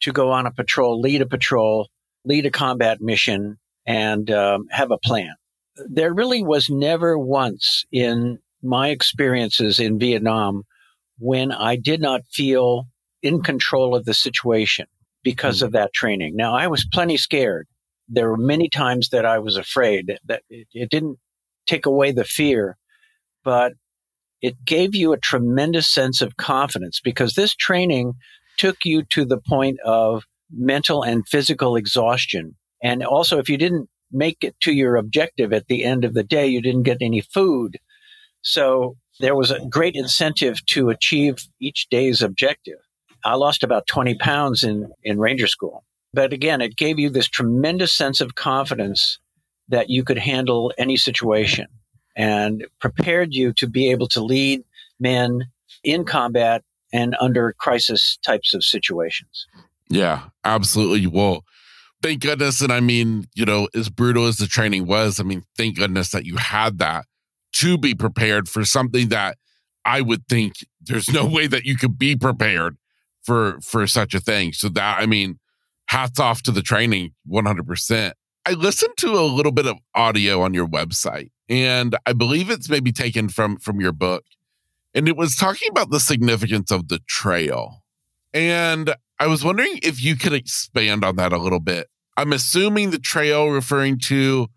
to 0.00 0.12
go 0.12 0.30
on 0.30 0.46
a 0.46 0.52
patrol, 0.52 1.00
lead 1.00 1.22
a 1.22 1.26
patrol, 1.26 1.88
lead 2.24 2.46
a 2.46 2.50
combat 2.50 3.00
mission, 3.00 3.58
and 3.86 4.30
um, 4.30 4.66
have 4.70 4.90
a 4.90 4.98
plan. 4.98 5.34
There 5.88 6.14
really 6.14 6.42
was 6.42 6.70
never 6.70 7.18
once 7.18 7.84
in 7.92 8.38
my 8.62 8.88
experiences 8.88 9.78
in 9.78 9.98
Vietnam 9.98 10.62
when 11.18 11.52
I 11.52 11.76
did 11.76 12.00
not 12.00 12.22
feel 12.32 12.86
in 13.22 13.42
control 13.42 13.94
of 13.94 14.04
the 14.04 14.14
situation 14.14 14.86
because 15.22 15.60
mm. 15.60 15.66
of 15.66 15.72
that 15.72 15.92
training. 15.92 16.36
Now, 16.36 16.54
I 16.54 16.66
was 16.66 16.86
plenty 16.92 17.16
scared. 17.16 17.66
There 18.08 18.28
were 18.28 18.36
many 18.36 18.68
times 18.68 19.08
that 19.10 19.24
I 19.24 19.38
was 19.38 19.56
afraid 19.56 20.18
that 20.26 20.42
it, 20.48 20.68
it 20.72 20.90
didn't 20.90 21.18
take 21.66 21.86
away 21.86 22.12
the 22.12 22.24
fear, 22.24 22.76
but 23.42 23.72
it 24.42 24.64
gave 24.64 24.94
you 24.94 25.12
a 25.12 25.18
tremendous 25.18 25.88
sense 25.88 26.20
of 26.20 26.36
confidence 26.36 27.00
because 27.02 27.34
this 27.34 27.54
training 27.54 28.14
took 28.58 28.76
you 28.84 29.02
to 29.04 29.24
the 29.24 29.38
point 29.38 29.80
of 29.80 30.24
mental 30.50 31.02
and 31.02 31.26
physical 31.26 31.76
exhaustion. 31.76 32.56
And 32.82 33.02
also, 33.02 33.38
if 33.38 33.48
you 33.48 33.56
didn't 33.56 33.88
make 34.12 34.38
it 34.42 34.58
to 34.60 34.72
your 34.72 34.96
objective 34.96 35.52
at 35.52 35.66
the 35.66 35.84
end 35.84 36.04
of 36.04 36.14
the 36.14 36.22
day, 36.22 36.46
you 36.46 36.60
didn't 36.60 36.82
get 36.82 36.98
any 37.00 37.20
food. 37.20 37.78
So 38.42 38.96
there 39.20 39.34
was 39.34 39.50
a 39.50 39.64
great 39.66 39.94
incentive 39.94 40.64
to 40.66 40.90
achieve 40.90 41.38
each 41.60 41.88
day's 41.90 42.20
objective. 42.20 42.78
I 43.24 43.34
lost 43.36 43.62
about 43.62 43.86
20 43.86 44.16
pounds 44.16 44.62
in, 44.62 44.92
in 45.02 45.18
Ranger 45.18 45.46
School. 45.46 45.84
But 46.14 46.32
again, 46.32 46.60
it 46.60 46.76
gave 46.76 46.98
you 46.98 47.10
this 47.10 47.28
tremendous 47.28 47.92
sense 47.92 48.20
of 48.20 48.36
confidence 48.36 49.18
that 49.68 49.90
you 49.90 50.04
could 50.04 50.18
handle 50.18 50.72
any 50.78 50.96
situation 50.96 51.66
and 52.16 52.64
prepared 52.80 53.34
you 53.34 53.52
to 53.54 53.66
be 53.66 53.90
able 53.90 54.06
to 54.08 54.22
lead 54.22 54.62
men 55.00 55.46
in 55.82 56.04
combat 56.04 56.62
and 56.92 57.16
under 57.20 57.52
crisis 57.58 58.16
types 58.24 58.54
of 58.54 58.62
situations. 58.62 59.46
Yeah, 59.90 60.26
absolutely. 60.44 61.08
Well, 61.08 61.44
thank 62.00 62.22
goodness. 62.22 62.60
And 62.60 62.72
I 62.72 62.78
mean, 62.78 63.26
you 63.34 63.44
know, 63.44 63.68
as 63.74 63.90
brutal 63.90 64.26
as 64.26 64.36
the 64.36 64.46
training 64.46 64.86
was, 64.86 65.18
I 65.18 65.24
mean, 65.24 65.42
thank 65.56 65.76
goodness 65.76 66.10
that 66.10 66.24
you 66.24 66.36
had 66.36 66.78
that 66.78 67.06
to 67.54 67.76
be 67.76 67.94
prepared 67.94 68.48
for 68.48 68.64
something 68.64 69.08
that 69.08 69.36
I 69.84 70.00
would 70.00 70.28
think 70.28 70.54
there's 70.80 71.08
no 71.08 71.26
way 71.30 71.48
that 71.48 71.64
you 71.64 71.76
could 71.76 71.98
be 71.98 72.14
prepared 72.14 72.76
for 73.24 73.58
for 73.60 73.86
such 73.86 74.14
a 74.14 74.20
thing. 74.20 74.52
So 74.52 74.68
that 74.70 75.00
I 75.00 75.06
mean, 75.06 75.38
hats 75.86 76.18
off 76.18 76.42
to 76.42 76.50
the 76.50 76.62
training 76.62 77.12
100%. 77.28 78.12
I 78.46 78.52
listened 78.52 78.94
to 78.98 79.12
a 79.12 79.22
little 79.22 79.52
bit 79.52 79.66
of 79.66 79.78
audio 79.94 80.42
on 80.42 80.54
your 80.54 80.66
website 80.66 81.30
and 81.48 81.96
I 82.06 82.12
believe 82.12 82.50
it's 82.50 82.68
maybe 82.68 82.92
taken 82.92 83.28
from 83.28 83.58
from 83.58 83.80
your 83.80 83.92
book 83.92 84.24
and 84.94 85.08
it 85.08 85.16
was 85.16 85.36
talking 85.36 85.68
about 85.70 85.90
the 85.90 86.00
significance 86.00 86.70
of 86.70 86.88
the 86.88 87.00
trail. 87.06 87.82
And 88.32 88.94
I 89.18 89.26
was 89.26 89.44
wondering 89.44 89.78
if 89.82 90.02
you 90.02 90.16
could 90.16 90.32
expand 90.32 91.04
on 91.04 91.16
that 91.16 91.32
a 91.32 91.38
little 91.38 91.60
bit. 91.60 91.88
I'm 92.16 92.32
assuming 92.32 92.90
the 92.90 92.98
trail 92.98 93.48
referring 93.48 93.98
to 94.00 94.48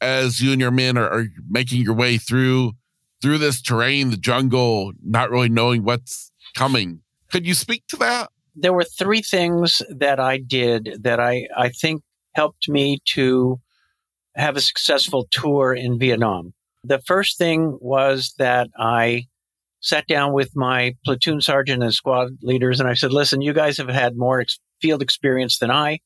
as 0.00 0.40
you 0.40 0.52
and 0.52 0.60
your 0.60 0.70
men 0.70 0.96
are, 0.98 1.08
are 1.08 1.26
making 1.48 1.82
your 1.82 1.94
way 1.94 2.18
through 2.18 2.72
through 3.20 3.38
this 3.38 3.62
terrain, 3.62 4.10
the 4.10 4.16
jungle, 4.16 4.92
not 5.04 5.30
really 5.30 5.48
knowing 5.48 5.84
what's 5.84 6.32
coming. 6.56 7.00
Could 7.30 7.46
you 7.46 7.54
speak 7.54 7.84
to 7.88 7.96
that? 7.98 8.30
There 8.54 8.72
were 8.72 8.84
three 8.84 9.22
things 9.22 9.80
that 9.88 10.20
I 10.20 10.38
did 10.38 10.98
that 11.02 11.20
I, 11.20 11.48
I 11.56 11.70
think 11.70 12.02
helped 12.34 12.68
me 12.68 12.98
to 13.06 13.60
have 14.36 14.56
a 14.56 14.60
successful 14.60 15.26
tour 15.30 15.74
in 15.74 15.98
Vietnam. 15.98 16.54
The 16.84 17.00
first 17.00 17.38
thing 17.38 17.78
was 17.80 18.34
that 18.38 18.68
I 18.78 19.26
sat 19.80 20.06
down 20.06 20.32
with 20.32 20.54
my 20.54 20.94
platoon 21.04 21.40
sergeant 21.40 21.82
and 21.82 21.92
squad 21.92 22.38
leaders 22.42 22.80
and 22.80 22.88
I 22.88 22.94
said, 22.94 23.12
listen, 23.12 23.42
you 23.42 23.52
guys 23.52 23.78
have 23.78 23.88
had 23.88 24.16
more 24.16 24.40
ex- 24.40 24.58
field 24.80 25.02
experience 25.02 25.58
than 25.58 25.70
I. 25.70 25.98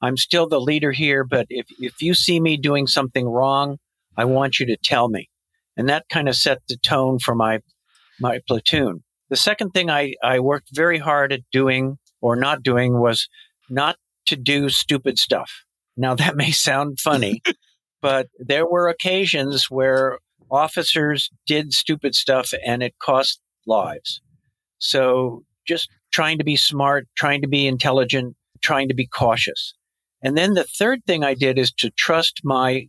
I'm 0.00 0.16
still 0.16 0.48
the 0.48 0.60
leader 0.60 0.92
here, 0.92 1.24
but 1.24 1.46
if, 1.50 1.66
if 1.78 2.00
you 2.02 2.14
see 2.14 2.40
me 2.40 2.56
doing 2.56 2.86
something 2.86 3.26
wrong, 3.26 3.78
I 4.16 4.24
want 4.24 4.60
you 4.60 4.66
to 4.66 4.76
tell 4.76 5.08
me. 5.08 5.28
And 5.76 5.88
that 5.88 6.08
kind 6.08 6.28
of 6.28 6.36
set 6.36 6.58
the 6.68 6.76
tone 6.76 7.18
for 7.18 7.34
my, 7.34 7.60
my 8.20 8.40
platoon. 8.46 9.02
The 9.34 9.38
second 9.38 9.70
thing 9.70 9.90
I, 9.90 10.14
I 10.22 10.38
worked 10.38 10.68
very 10.72 10.98
hard 10.98 11.32
at 11.32 11.40
doing 11.50 11.98
or 12.20 12.36
not 12.36 12.62
doing 12.62 13.00
was 13.00 13.28
not 13.68 13.96
to 14.26 14.36
do 14.36 14.68
stupid 14.68 15.18
stuff. 15.18 15.50
Now 15.96 16.14
that 16.22 16.36
may 16.36 16.52
sound 16.52 17.00
funny, 17.00 17.42
but 18.00 18.28
there 18.38 18.64
were 18.64 18.86
occasions 18.86 19.68
where 19.68 20.20
officers 20.52 21.30
did 21.48 21.72
stupid 21.72 22.14
stuff 22.14 22.54
and 22.64 22.80
it 22.80 22.94
cost 23.00 23.40
lives. 23.66 24.20
So 24.78 25.42
just 25.66 25.88
trying 26.12 26.38
to 26.38 26.44
be 26.44 26.54
smart, 26.54 27.08
trying 27.16 27.42
to 27.42 27.48
be 27.48 27.66
intelligent, 27.66 28.36
trying 28.62 28.86
to 28.86 28.94
be 28.94 29.08
cautious. 29.08 29.74
And 30.22 30.38
then 30.38 30.54
the 30.54 30.62
third 30.62 31.04
thing 31.08 31.24
I 31.24 31.34
did 31.34 31.58
is 31.58 31.72
to 31.78 31.90
trust 31.90 32.42
my 32.44 32.86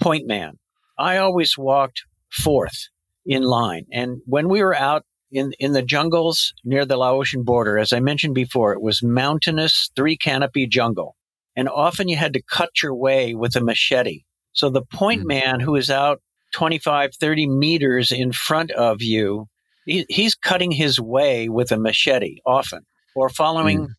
point 0.00 0.26
man. 0.26 0.58
I 0.98 1.18
always 1.18 1.58
walked 1.58 2.04
fourth 2.30 2.88
in 3.26 3.42
line. 3.42 3.84
And 3.92 4.22
when 4.24 4.48
we 4.48 4.62
were 4.62 4.74
out 4.74 5.04
in, 5.32 5.52
in 5.58 5.72
the 5.72 5.82
jungles 5.82 6.52
near 6.62 6.84
the 6.84 6.96
Laotian 6.96 7.42
border, 7.42 7.78
as 7.78 7.92
I 7.92 8.00
mentioned 8.00 8.34
before, 8.34 8.72
it 8.72 8.82
was 8.82 9.02
mountainous, 9.02 9.90
three 9.96 10.16
canopy 10.16 10.66
jungle. 10.66 11.16
And 11.56 11.68
often 11.68 12.08
you 12.08 12.16
had 12.16 12.34
to 12.34 12.42
cut 12.42 12.82
your 12.82 12.94
way 12.94 13.34
with 13.34 13.56
a 13.56 13.60
machete. 13.60 14.24
So 14.52 14.68
the 14.68 14.82
point 14.82 15.20
mm-hmm. 15.20 15.28
man 15.28 15.60
who 15.60 15.74
is 15.76 15.90
out 15.90 16.20
25, 16.52 17.14
30 17.14 17.46
meters 17.48 18.12
in 18.12 18.32
front 18.32 18.70
of 18.72 19.02
you, 19.02 19.48
he, 19.86 20.04
he's 20.08 20.34
cutting 20.34 20.70
his 20.70 21.00
way 21.00 21.48
with 21.48 21.72
a 21.72 21.78
machete 21.78 22.38
often 22.46 22.84
or 23.14 23.28
following 23.28 23.80
mm. 23.80 23.94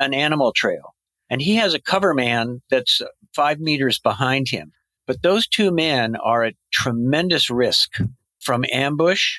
an 0.00 0.12
animal 0.12 0.52
trail. 0.52 0.94
And 1.30 1.40
he 1.40 1.56
has 1.56 1.74
a 1.74 1.80
cover 1.80 2.12
man 2.12 2.60
that's 2.70 3.00
five 3.34 3.58
meters 3.58 3.98
behind 3.98 4.48
him. 4.50 4.72
But 5.06 5.22
those 5.22 5.46
two 5.46 5.70
men 5.70 6.16
are 6.16 6.44
at 6.44 6.54
tremendous 6.72 7.50
risk 7.50 7.96
from 8.40 8.64
ambush 8.70 9.38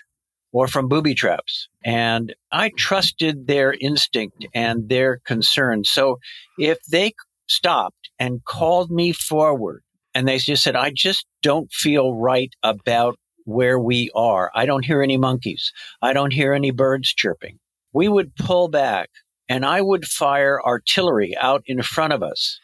or 0.54 0.68
from 0.68 0.88
booby 0.88 1.16
traps. 1.16 1.68
And 1.84 2.34
I 2.52 2.70
mm-hmm. 2.70 2.78
trusted 2.78 3.48
their 3.48 3.74
instinct 3.74 4.46
and 4.54 4.88
their 4.88 5.18
concern. 5.26 5.84
So 5.84 6.20
if 6.58 6.78
they 6.90 7.14
stopped 7.48 8.10
and 8.20 8.46
called 8.46 8.90
me 8.90 9.12
forward 9.12 9.84
and 10.14 10.28
they 10.28 10.38
just 10.38 10.64
said, 10.64 10.76
I 10.76 10.92
just 10.96 11.26
don't 11.42 11.72
feel 11.74 12.16
right 12.16 12.54
about 12.62 13.18
where 13.46 13.78
we 13.78 14.10
are. 14.16 14.52
I 14.56 14.66
don't 14.66 14.86
hear 14.86 15.02
any 15.02 15.18
monkeys. 15.18 15.74
I 16.02 16.14
don't 16.14 16.32
hear 16.32 16.54
any 16.54 16.72
birds 16.72 17.14
chirping. 17.14 17.60
We 17.92 18.08
would 18.08 18.36
pull 18.36 18.70
back 18.70 19.10
and 19.50 19.66
I 19.66 19.82
would 19.82 20.06
fire 20.06 20.62
artillery 20.64 21.36
out 21.38 21.64
in 21.66 21.82
front 21.82 22.14
of 22.14 22.24
us. 22.24 22.60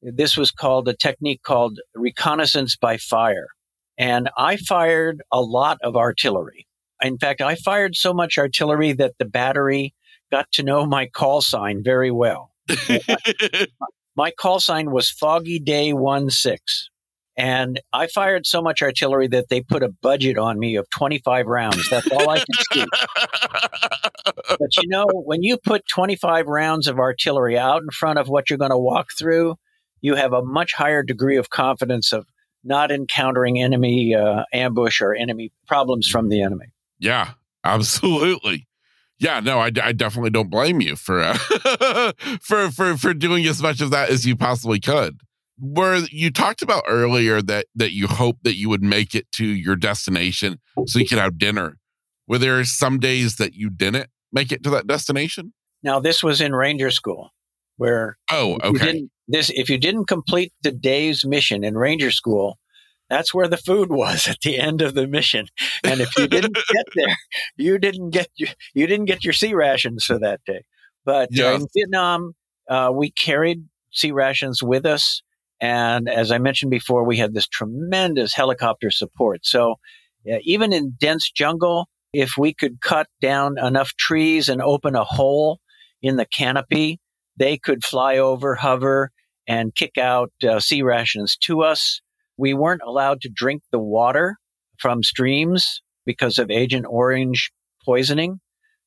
This 0.00 0.36
was 0.36 0.52
called 0.52 0.86
a 0.86 0.94
technique 0.94 1.42
called 1.42 1.80
reconnaissance 1.94 2.76
by 2.76 2.98
fire. 2.98 3.48
And 3.98 4.28
I 4.36 4.56
fired 4.56 5.22
a 5.32 5.40
lot 5.40 5.78
of 5.82 5.96
artillery. 5.96 6.66
In 7.02 7.18
fact, 7.18 7.40
I 7.40 7.54
fired 7.54 7.96
so 7.96 8.12
much 8.14 8.38
artillery 8.38 8.92
that 8.94 9.14
the 9.18 9.24
battery 9.24 9.94
got 10.30 10.50
to 10.52 10.62
know 10.62 10.86
my 10.86 11.06
call 11.06 11.42
sign 11.42 11.82
very 11.82 12.10
well. 12.10 12.52
my 14.16 14.30
call 14.30 14.60
sign 14.60 14.90
was 14.90 15.10
Foggy 15.10 15.58
Day 15.58 15.92
1 15.92 16.30
6. 16.30 16.90
And 17.36 17.80
I 17.92 18.06
fired 18.06 18.46
so 18.46 18.62
much 18.62 18.80
artillery 18.80 19.26
that 19.28 19.48
they 19.48 19.60
put 19.60 19.82
a 19.82 19.88
budget 19.88 20.38
on 20.38 20.58
me 20.58 20.76
of 20.76 20.88
25 20.90 21.46
rounds. 21.46 21.90
That's 21.90 22.08
all 22.10 22.30
I 22.30 22.38
could 22.38 22.64
see. 22.72 22.84
but 24.48 24.76
you 24.76 24.88
know, 24.88 25.06
when 25.12 25.42
you 25.42 25.56
put 25.56 25.86
25 25.88 26.46
rounds 26.46 26.86
of 26.86 27.00
artillery 27.00 27.58
out 27.58 27.82
in 27.82 27.90
front 27.90 28.20
of 28.20 28.28
what 28.28 28.50
you're 28.50 28.58
going 28.58 28.70
to 28.70 28.78
walk 28.78 29.08
through, 29.18 29.56
you 30.00 30.14
have 30.14 30.32
a 30.32 30.44
much 30.44 30.74
higher 30.74 31.02
degree 31.02 31.36
of 31.36 31.50
confidence 31.50 32.12
of 32.12 32.26
not 32.62 32.92
encountering 32.92 33.60
enemy 33.60 34.14
uh, 34.14 34.44
ambush 34.52 35.00
or 35.00 35.14
enemy 35.14 35.50
problems 35.66 36.08
from 36.08 36.28
the 36.28 36.40
enemy. 36.42 36.66
Yeah, 37.04 37.32
absolutely. 37.64 38.66
Yeah, 39.18 39.40
no, 39.40 39.58
I, 39.58 39.70
I 39.82 39.92
definitely 39.92 40.30
don't 40.30 40.50
blame 40.50 40.80
you 40.80 40.96
for 40.96 41.20
uh, 41.20 42.12
for 42.42 42.70
for 42.70 42.96
for 42.96 43.14
doing 43.14 43.44
as 43.46 43.62
much 43.62 43.80
of 43.80 43.90
that 43.90 44.08
as 44.08 44.26
you 44.26 44.36
possibly 44.36 44.80
could. 44.80 45.20
Where 45.58 45.98
you 46.10 46.30
talked 46.30 46.62
about 46.62 46.84
earlier 46.88 47.40
that 47.42 47.66
that 47.76 47.92
you 47.92 48.08
hope 48.08 48.38
that 48.42 48.56
you 48.56 48.68
would 48.70 48.82
make 48.82 49.14
it 49.14 49.30
to 49.32 49.46
your 49.46 49.76
destination 49.76 50.58
so 50.86 50.98
you 50.98 51.06
could 51.06 51.18
have 51.18 51.38
dinner. 51.38 51.76
Were 52.26 52.38
there 52.38 52.64
some 52.64 52.98
days 52.98 53.36
that 53.36 53.54
you 53.54 53.70
didn't 53.70 54.08
make 54.32 54.50
it 54.50 54.64
to 54.64 54.70
that 54.70 54.86
destination? 54.86 55.52
Now 55.82 56.00
this 56.00 56.24
was 56.24 56.40
in 56.40 56.54
Ranger 56.54 56.90
School, 56.90 57.30
where 57.76 58.16
oh 58.32 58.58
okay 58.64 59.06
this 59.28 59.50
if 59.50 59.68
you 59.68 59.78
didn't 59.78 60.06
complete 60.06 60.52
the 60.62 60.72
day's 60.72 61.24
mission 61.24 61.64
in 61.64 61.76
Ranger 61.76 62.10
School, 62.10 62.58
that's 63.10 63.34
where 63.34 63.48
the 63.48 63.56
food 63.56 63.90
was 63.90 64.26
at 64.26 64.40
the 64.42 64.58
end 64.58 64.82
of 64.82 64.94
the 64.94 65.06
mission. 65.06 65.46
And 65.82 66.00
if 66.00 66.16
you 66.16 66.26
didn't 66.26 66.54
get 66.72 66.86
there, 66.94 67.16
you 67.56 67.78
didn't 67.78 68.10
get 68.10 68.28
you, 68.36 68.48
you 68.74 68.86
didn't 68.86 69.06
get 69.06 69.24
your 69.24 69.32
C 69.32 69.54
rations 69.54 70.04
for 70.04 70.18
that 70.18 70.40
day. 70.46 70.64
But 71.04 71.30
uh, 71.38 71.54
in 71.54 71.66
Vietnam, 71.76 72.32
uh, 72.68 72.90
we 72.94 73.10
carried 73.10 73.64
C 73.92 74.12
rations 74.12 74.62
with 74.62 74.86
us. 74.86 75.22
And 75.60 76.08
as 76.08 76.32
I 76.32 76.38
mentioned 76.38 76.70
before, 76.70 77.04
we 77.04 77.18
had 77.18 77.34
this 77.34 77.46
tremendous 77.46 78.34
helicopter 78.34 78.90
support. 78.90 79.40
So 79.44 79.76
uh, 80.30 80.38
even 80.42 80.72
in 80.72 80.96
dense 80.98 81.30
jungle, 81.30 81.88
if 82.12 82.32
we 82.38 82.54
could 82.54 82.80
cut 82.80 83.08
down 83.20 83.58
enough 83.58 83.94
trees 83.96 84.48
and 84.48 84.62
open 84.62 84.94
a 84.94 85.04
hole 85.04 85.60
in 86.00 86.16
the 86.16 86.26
canopy, 86.26 87.00
they 87.36 87.58
could 87.58 87.84
fly 87.84 88.18
over, 88.18 88.54
hover, 88.54 89.10
and 89.46 89.74
kick 89.74 89.98
out 89.98 90.32
uh, 90.48 90.60
C 90.60 90.82
rations 90.82 91.36
to 91.38 91.62
us. 91.62 92.00
We 92.36 92.54
weren't 92.54 92.82
allowed 92.86 93.20
to 93.22 93.30
drink 93.32 93.62
the 93.70 93.78
water 93.78 94.36
from 94.78 95.02
streams 95.02 95.82
because 96.04 96.38
of 96.38 96.50
Agent 96.50 96.86
Orange 96.88 97.50
poisoning. 97.84 98.40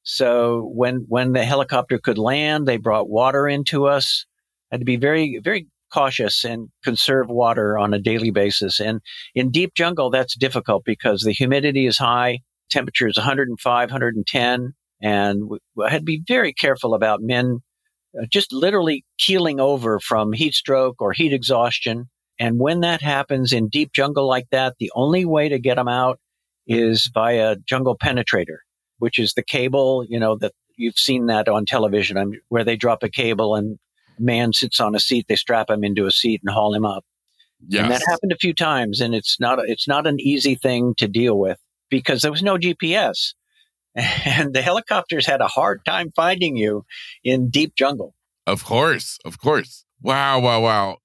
So 0.04 0.72
when 0.74 1.06
when 1.08 1.34
the 1.34 1.46
helicopter 1.46 1.98
could 1.98 2.18
land, 2.18 2.68
they 2.68 2.78
brought 2.78 3.10
water 3.10 3.48
into 3.48 3.88
us. 3.88 4.26
Had 4.72 4.82
to 4.82 4.86
be 4.86 4.98
very 4.98 5.40
very 5.44 5.68
cautious 5.94 6.44
and 6.44 6.70
conserve 6.84 7.30
water 7.30 7.78
on 7.78 7.94
a 7.94 8.00
daily 8.00 8.32
basis. 8.32 8.80
And 8.80 9.02
in 9.36 9.52
deep 9.52 9.74
jungle, 9.76 10.10
that's 10.10 10.36
difficult 10.38 10.84
because 10.86 11.22
the 11.22 11.32
humidity 11.32 11.86
is 11.86 11.98
high, 11.98 12.40
temperature 12.70 13.08
is 13.08 13.18
105, 13.18 13.90
110, 13.90 14.74
and 15.02 15.50
we 15.50 15.60
had 15.88 16.00
to 16.00 16.04
be 16.04 16.22
very 16.28 16.54
careful 16.54 16.94
about 16.94 17.22
men 17.22 17.60
uh, 18.18 18.26
just 18.32 18.52
literally 18.52 19.06
keeling 19.18 19.60
over 19.60 20.00
from 20.00 20.34
heat 20.34 20.54
stroke 20.54 21.02
or 21.02 21.14
heat 21.14 21.34
exhaustion. 21.34 22.10
And 22.40 22.60
when 22.60 22.82
that 22.82 23.02
happens 23.02 23.52
in 23.52 23.70
deep 23.70 23.92
jungle 23.94 24.28
like 24.28 24.48
that, 24.52 24.76
the 24.80 24.92
only 24.96 25.26
way 25.26 25.50
to 25.50 25.60
get 25.60 25.76
them 25.76 25.88
out 25.88 26.20
is 26.68 27.10
via 27.14 27.56
jungle 27.66 27.98
penetrator, 27.98 28.58
which 29.00 29.18
is 29.18 29.34
the 29.34 29.44
cable, 29.44 30.06
you 30.08 30.20
know, 30.20 30.36
that 30.38 30.54
you've 30.76 30.98
seen 30.98 31.28
that 31.28 31.48
on 31.48 31.66
television 31.66 32.18
I'm, 32.18 32.34
where 32.50 32.64
they 32.64 32.76
drop 32.76 33.02
a 33.04 33.10
cable 33.10 33.56
and 33.56 33.80
man 34.20 34.54
sits 34.54 34.80
on 34.80 34.96
a 34.96 35.00
seat, 35.00 35.26
they 35.28 35.36
strap 35.36 35.70
him 35.70 35.84
into 35.84 36.06
a 36.06 36.12
seat 36.12 36.42
and 36.44 36.54
haul 36.54 36.74
him 36.74 36.86
up. 36.86 37.04
Yes. 37.68 37.84
And 37.84 37.92
that 37.92 38.02
happened 38.08 38.32
a 38.32 38.38
few 38.38 38.54
times 38.54 39.02
and 39.02 39.16
it's 39.16 39.40
not, 39.40 39.60
it's 39.68 39.88
not 39.88 40.06
an 40.06 40.20
easy 40.20 40.54
thing 40.54 40.94
to 40.98 41.08
deal 41.08 41.38
with 41.40 41.58
because 41.90 42.22
there 42.22 42.32
was 42.32 42.44
no 42.44 42.58
GPS 42.58 43.34
and 43.96 44.54
the 44.54 44.62
helicopters 44.62 45.26
had 45.26 45.42
a 45.42 45.48
hard 45.48 45.84
time 45.86 46.12
finding 46.16 46.56
you 46.56 46.86
in 47.24 47.50
deep 47.50 47.74
jungle. 47.76 48.14
Of 48.46 48.64
course, 48.64 49.18
of 49.26 49.40
course. 49.40 49.86
Wow, 50.02 50.40
wow, 50.40 50.62
wow 50.62 50.98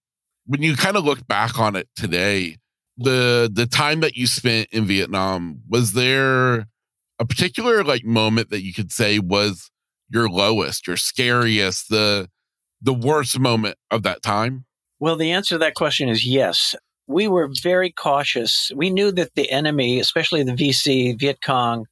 when 0.46 0.62
you 0.62 0.76
kind 0.76 0.96
of 0.96 1.04
look 1.04 1.26
back 1.26 1.58
on 1.58 1.76
it 1.76 1.88
today, 1.96 2.56
the 2.96 3.50
the 3.52 3.66
time 3.66 4.00
that 4.00 4.16
you 4.16 4.26
spent 4.26 4.68
in 4.72 4.84
Vietnam, 4.84 5.62
was 5.68 5.92
there 5.92 6.66
a 7.18 7.26
particular 7.26 7.84
like 7.84 8.04
moment 8.04 8.50
that 8.50 8.62
you 8.62 8.72
could 8.72 8.92
say 8.92 9.18
was 9.18 9.70
your 10.10 10.28
lowest, 10.28 10.86
your 10.86 10.96
scariest, 10.96 11.88
the 11.88 12.28
the 12.80 12.94
worst 12.94 13.38
moment 13.38 13.76
of 13.90 14.02
that 14.02 14.22
time? 14.22 14.64
Well, 14.98 15.16
the 15.16 15.32
answer 15.32 15.54
to 15.54 15.58
that 15.58 15.74
question 15.74 16.08
is 16.08 16.26
yes. 16.26 16.74
We 17.08 17.26
were 17.26 17.50
very 17.62 17.90
cautious. 17.90 18.70
We 18.74 18.88
knew 18.88 19.10
that 19.12 19.34
the 19.34 19.50
enemy, 19.50 19.98
especially 19.98 20.44
the 20.44 20.52
VC, 20.52 21.18
Viet 21.18 21.38
Cong, 21.44 21.86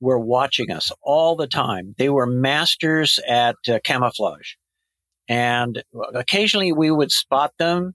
were 0.00 0.18
watching 0.18 0.70
us 0.70 0.90
all 1.02 1.36
the 1.36 1.46
time. 1.46 1.94
They 1.98 2.08
were 2.08 2.26
masters 2.26 3.18
at 3.28 3.56
uh, 3.68 3.78
camouflage. 3.84 4.54
And 5.28 5.82
occasionally 6.14 6.72
we 6.72 6.90
would 6.90 7.12
spot 7.12 7.52
them 7.58 7.94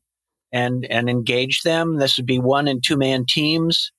and, 0.52 0.86
and 0.86 1.10
engage 1.10 1.62
them. 1.62 1.98
This 1.98 2.18
would 2.18 2.28
be 2.28 2.40
one 2.40 2.68
and 2.68 2.84
two 2.84 2.98
man 2.98 3.26
teams 3.28 3.92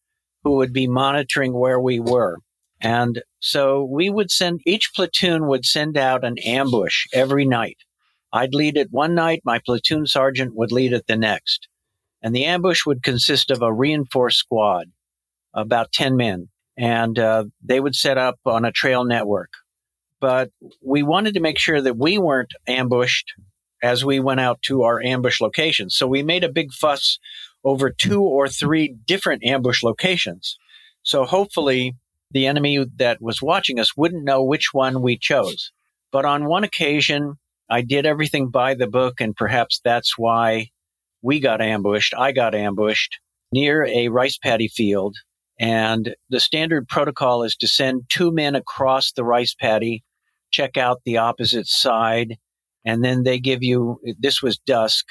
who 0.45 0.53
would 0.53 0.73
be 0.73 0.87
monitoring 0.87 1.53
where 1.53 1.81
we 1.81 1.99
were. 1.99 2.39
And 2.81 3.23
so 3.41 3.83
we 3.83 4.11
would 4.11 4.31
send, 4.31 4.61
each 4.67 4.93
platoon 4.95 5.47
would 5.49 5.65
send 5.65 5.97
out 5.97 6.25
an 6.25 6.39
ambush 6.39 7.07
every 7.13 7.47
night. 7.47 7.79
I'd 8.33 8.55
lead 8.55 8.77
it 8.77 8.89
one 8.91 9.15
night, 9.15 9.43
my 9.45 9.61
platoon 9.65 10.07
sergeant 10.07 10.55
would 10.55 10.71
lead 10.71 10.93
it 10.93 11.07
the 11.07 11.17
next. 11.17 11.69
And 12.23 12.35
the 12.35 12.45
ambush 12.45 12.85
would 12.85 13.03
consist 13.03 13.51
of 13.51 13.63
a 13.63 13.73
reinforced 13.73 14.39
squad, 14.39 14.87
about 15.55 15.93
10 15.93 16.17
men. 16.17 16.49
And 16.77 17.19
uh, 17.19 17.45
they 17.63 17.81
would 17.81 17.95
set 17.95 18.19
up 18.19 18.39
on 18.45 18.65
a 18.65 18.73
trail 18.73 19.05
network 19.05 19.51
but 20.21 20.51
we 20.83 21.03
wanted 21.03 21.35
to 21.35 21.41
make 21.41 21.59
sure 21.59 21.81
that 21.81 21.97
we 21.97 22.19
weren't 22.19 22.53
ambushed 22.67 23.33
as 23.83 24.05
we 24.05 24.19
went 24.21 24.41
out 24.41 24.63
to 24.63 24.83
our 24.83 25.03
ambush 25.03 25.41
locations. 25.41 25.95
So 25.95 26.07
we 26.07 26.23
made 26.23 26.45
a 26.45 26.53
big 26.53 26.73
fuss 26.73 27.19
over 27.65 27.91
two 27.91 28.23
or 28.23 28.49
three 28.49 28.97
different 29.07 29.45
ambush 29.45 29.83
locations. 29.83 30.59
So 31.03 31.25
hopefully 31.25 31.95
the 32.31 32.47
enemy 32.47 32.85
that 32.97 33.21
was 33.21 33.43
watching 33.43 33.79
us 33.79 33.97
wouldn't 33.97 34.25
know 34.25 34.43
which 34.43 34.71
one 34.73 35.03
we 35.03 35.19
chose. 35.19 35.71
But 36.11 36.25
on 36.25 36.47
one 36.47 36.65
occasion, 36.65 37.35
I 37.69 37.83
did 37.83 38.07
everything 38.07 38.51
by 38.51 38.75
the 38.75 38.87
book, 38.87 39.21
and 39.21 39.35
perhaps 39.35 39.81
that's 39.83 40.19
why 40.19 40.69
we 41.23 41.41
got 41.41 41.61
ambushed. 41.61 42.15
I 42.15 42.33
got 42.33 42.55
ambushed 42.55 43.19
near 43.53 43.85
a 43.87 44.09
rice 44.09 44.37
paddy 44.37 44.69
field. 44.69 45.17
And 45.59 46.15
the 46.31 46.41
standard 46.41 46.89
protocol 46.89 47.43
is 47.43 47.57
to 47.57 47.69
send 47.69 48.05
two 48.09 48.33
men 48.33 48.55
across 48.55 49.13
the 49.13 49.25
rice 49.25 49.55
paddy 49.55 50.03
check 50.55 50.77
out 50.77 51.03
the 51.05 51.19
opposite 51.19 51.67
side. 51.67 52.39
And 52.85 53.05
then 53.05 53.25
they 53.25 53.39
give 53.41 53.63
you, 53.63 54.01
this 54.19 54.43
was 54.43 54.59
dusk. 54.59 55.07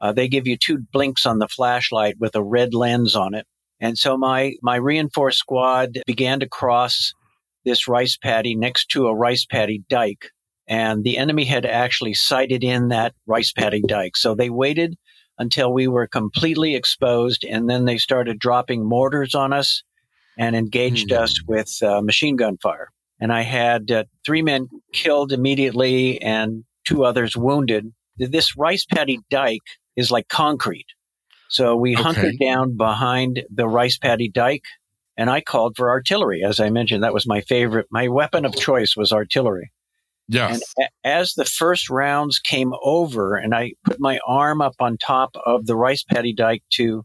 Uh, 0.00 0.12
they 0.12 0.28
give 0.28 0.46
you 0.46 0.56
two 0.56 0.78
blinks 0.92 1.26
on 1.26 1.38
the 1.38 1.48
flashlight 1.48 2.16
with 2.18 2.34
a 2.34 2.42
red 2.42 2.72
lens 2.72 3.14
on 3.14 3.34
it. 3.34 3.46
And 3.80 3.98
so 3.98 4.16
my, 4.16 4.54
my 4.62 4.76
reinforced 4.76 5.38
squad 5.38 5.98
began 6.06 6.40
to 6.40 6.48
cross 6.48 7.12
this 7.64 7.86
rice 7.86 8.16
paddy 8.16 8.54
next 8.54 8.88
to 8.90 9.06
a 9.06 9.14
rice 9.14 9.44
paddy 9.44 9.84
dike. 9.88 10.30
And 10.66 11.04
the 11.04 11.18
enemy 11.18 11.44
had 11.44 11.66
actually 11.66 12.14
sighted 12.14 12.64
in 12.64 12.88
that 12.88 13.14
rice 13.26 13.52
paddy 13.52 13.82
dike. 13.86 14.16
So 14.16 14.34
they 14.34 14.50
waited 14.50 14.96
until 15.40 15.72
we 15.72 15.88
were 15.88 16.06
completely 16.06 16.76
exposed. 16.76 17.44
And 17.44 17.68
then 17.68 17.86
they 17.86 17.98
started 17.98 18.38
dropping 18.38 18.88
mortars 18.88 19.34
on 19.34 19.52
us 19.52 19.82
and 20.38 20.54
engaged 20.54 21.08
mm-hmm. 21.08 21.24
us 21.24 21.42
with 21.44 21.82
uh, 21.82 22.00
machine 22.00 22.36
gun 22.36 22.56
fire 22.58 22.90
and 23.20 23.32
I 23.32 23.42
had 23.42 23.90
uh, 23.90 24.04
three 24.24 24.42
men 24.42 24.68
killed 24.92 25.32
immediately 25.32 26.20
and 26.22 26.64
two 26.84 27.04
others 27.04 27.36
wounded. 27.36 27.92
This 28.16 28.56
rice 28.56 28.86
paddy 28.86 29.20
dike 29.30 29.60
is 29.96 30.10
like 30.10 30.28
concrete. 30.28 30.86
So 31.48 31.76
we 31.76 31.94
okay. 31.94 32.02
hunkered 32.02 32.38
down 32.40 32.76
behind 32.76 33.42
the 33.50 33.68
rice 33.68 33.98
paddy 33.98 34.30
dike 34.30 34.64
and 35.16 35.28
I 35.28 35.42
called 35.42 35.76
for 35.76 35.90
artillery. 35.90 36.42
As 36.42 36.60
I 36.60 36.70
mentioned, 36.70 37.04
that 37.04 37.12
was 37.12 37.26
my 37.26 37.42
favorite. 37.42 37.86
My 37.90 38.08
weapon 38.08 38.44
of 38.46 38.56
choice 38.56 38.96
was 38.96 39.12
artillery. 39.12 39.70
Yes. 40.30 40.62
And 40.76 40.88
as 41.04 41.34
the 41.34 41.44
first 41.44 41.90
rounds 41.90 42.38
came 42.38 42.72
over, 42.82 43.36
and 43.36 43.54
I 43.54 43.72
put 43.84 43.98
my 43.98 44.20
arm 44.26 44.60
up 44.60 44.74
on 44.78 44.96
top 44.96 45.30
of 45.44 45.66
the 45.66 45.76
rice 45.76 46.04
paddy 46.04 46.32
dike 46.32 46.62
to 46.74 47.04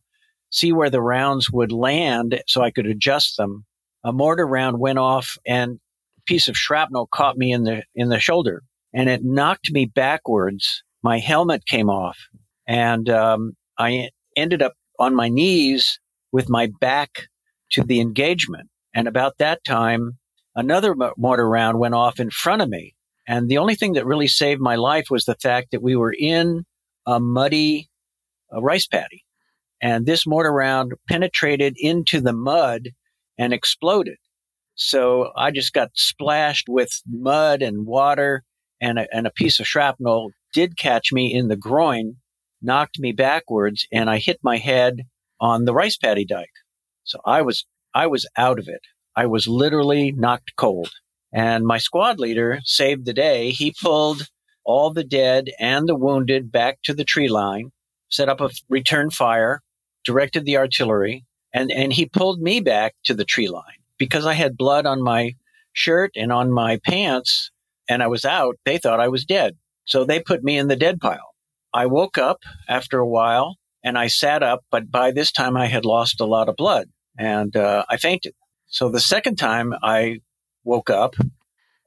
see 0.51 0.71
where 0.71 0.89
the 0.91 1.01
rounds 1.01 1.49
would 1.51 1.71
land 1.71 2.41
so 2.47 2.61
I 2.61 2.71
could 2.71 2.85
adjust 2.85 3.37
them, 3.37 3.65
a 4.03 4.13
mortar 4.13 4.45
round 4.45 4.79
went 4.79 4.99
off 4.99 5.37
and 5.45 5.79
a 6.17 6.21
piece 6.25 6.47
of 6.47 6.55
shrapnel 6.55 7.07
caught 7.11 7.37
me 7.37 7.51
in 7.51 7.63
the 7.63 7.83
in 7.95 8.09
the 8.09 8.19
shoulder 8.19 8.61
and 8.93 9.09
it 9.09 9.23
knocked 9.23 9.71
me 9.71 9.85
backwards. 9.85 10.83
My 11.03 11.19
helmet 11.19 11.65
came 11.65 11.89
off 11.89 12.17
and 12.67 13.09
um, 13.09 13.53
I 13.77 14.09
ended 14.37 14.61
up 14.61 14.73
on 14.99 15.15
my 15.15 15.29
knees 15.29 15.99
with 16.31 16.49
my 16.49 16.69
back 16.79 17.27
to 17.71 17.83
the 17.83 17.99
engagement. 17.99 18.69
And 18.93 19.07
about 19.07 19.37
that 19.39 19.63
time, 19.63 20.19
another 20.55 20.95
mortar 21.17 21.47
round 21.47 21.79
went 21.79 21.95
off 21.95 22.19
in 22.19 22.29
front 22.29 22.61
of 22.61 22.69
me. 22.69 22.94
And 23.27 23.49
the 23.49 23.57
only 23.57 23.75
thing 23.75 23.93
that 23.93 24.05
really 24.05 24.27
saved 24.27 24.61
my 24.61 24.75
life 24.75 25.07
was 25.09 25.25
the 25.25 25.35
fact 25.35 25.71
that 25.71 25.81
we 25.81 25.95
were 25.95 26.13
in 26.17 26.65
a 27.05 27.19
muddy 27.19 27.89
rice 28.51 28.87
paddy. 28.87 29.23
And 29.81 30.05
this 30.05 30.25
mortar 30.25 30.51
round 30.51 30.93
penetrated 31.07 31.75
into 31.77 32.21
the 32.21 32.33
mud 32.33 32.89
and 33.37 33.53
exploded. 33.53 34.17
So 34.75 35.31
I 35.35 35.51
just 35.51 35.73
got 35.73 35.91
splashed 35.93 36.67
with 36.67 36.89
mud 37.07 37.61
and 37.61 37.85
water, 37.85 38.43
and 38.81 38.99
a, 38.99 39.07
and 39.13 39.25
a 39.25 39.31
piece 39.31 39.59
of 39.59 39.67
shrapnel 39.67 40.31
did 40.53 40.77
catch 40.77 41.13
me 41.13 41.33
in 41.33 41.47
the 41.47 41.55
groin, 41.55 42.15
knocked 42.61 42.99
me 42.99 43.11
backwards, 43.11 43.87
and 43.91 44.09
I 44.09 44.17
hit 44.17 44.39
my 44.43 44.57
head 44.57 45.03
on 45.39 45.65
the 45.65 45.73
rice 45.73 45.97
paddy 45.97 46.25
dike. 46.25 46.49
So 47.03 47.19
I 47.25 47.41
was 47.41 47.65
I 47.93 48.07
was 48.07 48.27
out 48.37 48.59
of 48.59 48.67
it. 48.67 48.81
I 49.15 49.27
was 49.27 49.47
literally 49.47 50.11
knocked 50.11 50.55
cold. 50.57 50.91
And 51.35 51.67
my 51.67 51.79
squad 51.79 52.17
leader 52.17 52.61
saved 52.63 53.05
the 53.05 53.11
day. 53.13 53.51
He 53.51 53.75
pulled 53.81 54.29
all 54.63 54.91
the 54.91 55.03
dead 55.03 55.49
and 55.59 55.87
the 55.87 55.95
wounded 55.95 56.49
back 56.49 56.79
to 56.85 56.93
the 56.93 57.03
tree 57.03 57.27
line, 57.27 57.71
set 58.09 58.29
up 58.29 58.39
a 58.39 58.49
return 58.69 59.09
fire, 59.09 59.61
directed 60.05 60.45
the 60.45 60.55
artillery, 60.55 61.25
and, 61.53 61.71
and 61.73 61.91
he 61.91 62.05
pulled 62.05 62.41
me 62.41 62.61
back 62.61 62.95
to 63.03 63.13
the 63.13 63.25
tree 63.25 63.49
line 63.49 63.83
because 63.97 64.25
I 64.25 64.33
had 64.33 64.55
blood 64.55 64.85
on 64.85 65.03
my 65.03 65.35
shirt 65.73 66.11
and 66.15 66.31
on 66.31 66.53
my 66.53 66.79
pants 66.85 67.51
and 67.89 68.01
I 68.01 68.07
was 68.07 68.23
out. 68.23 68.55
They 68.63 68.77
thought 68.77 69.01
I 69.01 69.09
was 69.09 69.25
dead. 69.25 69.57
So 69.83 70.05
they 70.05 70.21
put 70.21 70.41
me 70.41 70.57
in 70.57 70.69
the 70.69 70.77
dead 70.77 71.01
pile. 71.01 71.35
I 71.73 71.85
woke 71.87 72.17
up 72.17 72.39
after 72.69 72.97
a 72.97 73.07
while 73.07 73.57
and 73.83 73.97
I 73.97 74.07
sat 74.07 74.41
up, 74.41 74.61
but 74.71 74.89
by 74.89 75.11
this 75.11 75.33
time 75.33 75.57
I 75.57 75.65
had 75.65 75.83
lost 75.83 76.21
a 76.21 76.25
lot 76.25 76.47
of 76.47 76.55
blood 76.55 76.87
and 77.19 77.53
uh, 77.57 77.83
I 77.89 77.97
fainted. 77.97 78.35
So 78.67 78.87
the 78.87 79.01
second 79.01 79.35
time 79.35 79.73
I 79.83 80.21
woke 80.65 80.89
up, 80.89 81.15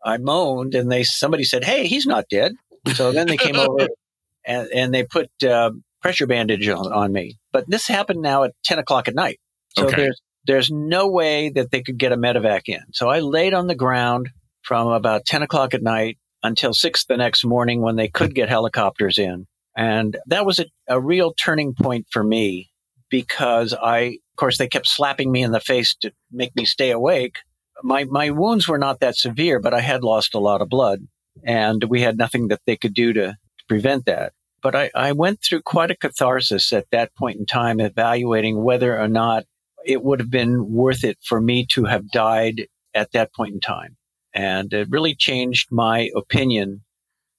I 0.04 0.16
moaned, 0.16 0.74
and 0.74 0.90
they 0.90 1.04
somebody 1.04 1.44
said, 1.44 1.64
"Hey, 1.64 1.86
he's 1.86 2.06
not 2.06 2.26
dead." 2.30 2.52
So 2.94 3.12
then 3.12 3.26
they 3.26 3.36
came 3.36 3.56
over 3.56 3.88
and, 4.46 4.68
and 4.68 4.94
they 4.94 5.04
put 5.04 5.30
uh, 5.44 5.72
pressure 6.00 6.26
bandage 6.26 6.68
on, 6.68 6.90
on, 6.92 7.12
me. 7.12 7.38
But 7.52 7.68
this 7.68 7.86
happened 7.86 8.22
now 8.22 8.44
at 8.44 8.52
ten 8.64 8.78
o'clock 8.78 9.08
at 9.08 9.14
night, 9.14 9.40
so 9.76 9.86
okay. 9.86 9.96
there's 9.96 10.20
there's 10.46 10.70
no 10.70 11.08
way 11.08 11.50
that 11.50 11.70
they 11.70 11.82
could 11.82 11.98
get 11.98 12.12
a 12.12 12.16
medevac 12.16 12.62
in. 12.66 12.80
So 12.92 13.08
I 13.10 13.20
laid 13.20 13.52
on 13.52 13.66
the 13.66 13.74
ground 13.74 14.30
from 14.62 14.88
about 14.88 15.26
ten 15.26 15.42
o'clock 15.42 15.74
at 15.74 15.82
night 15.82 16.18
until 16.42 16.72
six 16.72 17.04
the 17.04 17.16
next 17.16 17.44
morning 17.44 17.82
when 17.82 17.96
they 17.96 18.08
could 18.08 18.34
get 18.34 18.48
helicopters 18.48 19.18
in. 19.18 19.46
And 19.76 20.16
that 20.26 20.46
was 20.46 20.58
a, 20.58 20.66
a 20.88 21.00
real 21.00 21.32
turning 21.32 21.74
point 21.74 22.06
for 22.10 22.22
me 22.24 22.70
because 23.10 23.74
I, 23.74 23.98
of 23.98 24.36
course, 24.36 24.58
they 24.58 24.68
kept 24.68 24.86
slapping 24.86 25.30
me 25.30 25.42
in 25.42 25.52
the 25.52 25.60
face 25.60 25.94
to 26.00 26.12
make 26.30 26.54
me 26.56 26.64
stay 26.64 26.90
awake. 26.90 27.38
My, 27.82 28.04
my 28.04 28.30
wounds 28.30 28.66
were 28.66 28.78
not 28.78 29.00
that 29.00 29.16
severe, 29.16 29.60
but 29.60 29.74
I 29.74 29.80
had 29.80 30.02
lost 30.02 30.34
a 30.34 30.40
lot 30.40 30.60
of 30.60 30.68
blood 30.68 31.00
and 31.44 31.84
we 31.84 32.02
had 32.02 32.18
nothing 32.18 32.48
that 32.48 32.60
they 32.66 32.76
could 32.76 32.94
do 32.94 33.12
to, 33.12 33.26
to 33.30 33.64
prevent 33.68 34.06
that. 34.06 34.32
But 34.62 34.74
I, 34.74 34.90
I 34.94 35.12
went 35.12 35.40
through 35.42 35.62
quite 35.62 35.90
a 35.90 35.96
catharsis 35.96 36.72
at 36.72 36.90
that 36.90 37.14
point 37.14 37.38
in 37.38 37.46
time, 37.46 37.80
evaluating 37.80 38.62
whether 38.62 38.98
or 38.98 39.08
not 39.08 39.44
it 39.84 40.02
would 40.02 40.20
have 40.20 40.30
been 40.30 40.72
worth 40.72 41.04
it 41.04 41.18
for 41.22 41.40
me 41.40 41.64
to 41.66 41.84
have 41.84 42.10
died 42.10 42.66
at 42.94 43.12
that 43.12 43.32
point 43.32 43.54
in 43.54 43.60
time. 43.60 43.96
And 44.34 44.72
it 44.72 44.88
really 44.90 45.14
changed 45.14 45.68
my 45.70 46.10
opinion 46.16 46.82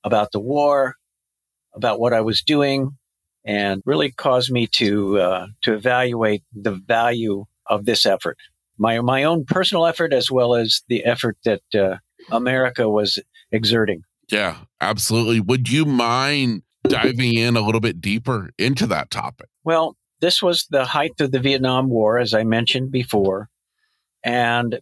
about 0.03 0.31
the 0.31 0.39
war, 0.39 0.95
about 1.73 1.99
what 1.99 2.13
I 2.13 2.21
was 2.21 2.41
doing, 2.41 2.97
and 3.45 3.81
really 3.85 4.11
caused 4.11 4.51
me 4.51 4.67
to 4.67 5.19
uh, 5.19 5.47
to 5.61 5.73
evaluate 5.73 6.43
the 6.53 6.71
value 6.71 7.45
of 7.65 7.85
this 7.85 8.05
effort, 8.05 8.37
my 8.79 8.99
my 9.01 9.23
own 9.23 9.45
personal 9.45 9.85
effort 9.85 10.13
as 10.13 10.31
well 10.31 10.55
as 10.55 10.81
the 10.87 11.03
effort 11.05 11.37
that 11.43 11.61
uh, 11.75 11.97
America 12.31 12.89
was 12.89 13.19
exerting. 13.51 14.03
Yeah, 14.31 14.57
absolutely. 14.79 15.39
Would 15.39 15.69
you 15.69 15.85
mind 15.85 16.63
diving 16.83 17.35
in 17.35 17.57
a 17.57 17.61
little 17.61 17.81
bit 17.81 18.01
deeper 18.01 18.51
into 18.57 18.87
that 18.87 19.11
topic? 19.11 19.49
Well, 19.63 19.97
this 20.21 20.41
was 20.41 20.65
the 20.69 20.85
height 20.85 21.19
of 21.19 21.31
the 21.31 21.39
Vietnam 21.39 21.89
War, 21.89 22.17
as 22.19 22.33
I 22.33 22.43
mentioned 22.43 22.91
before, 22.91 23.49
and 24.23 24.79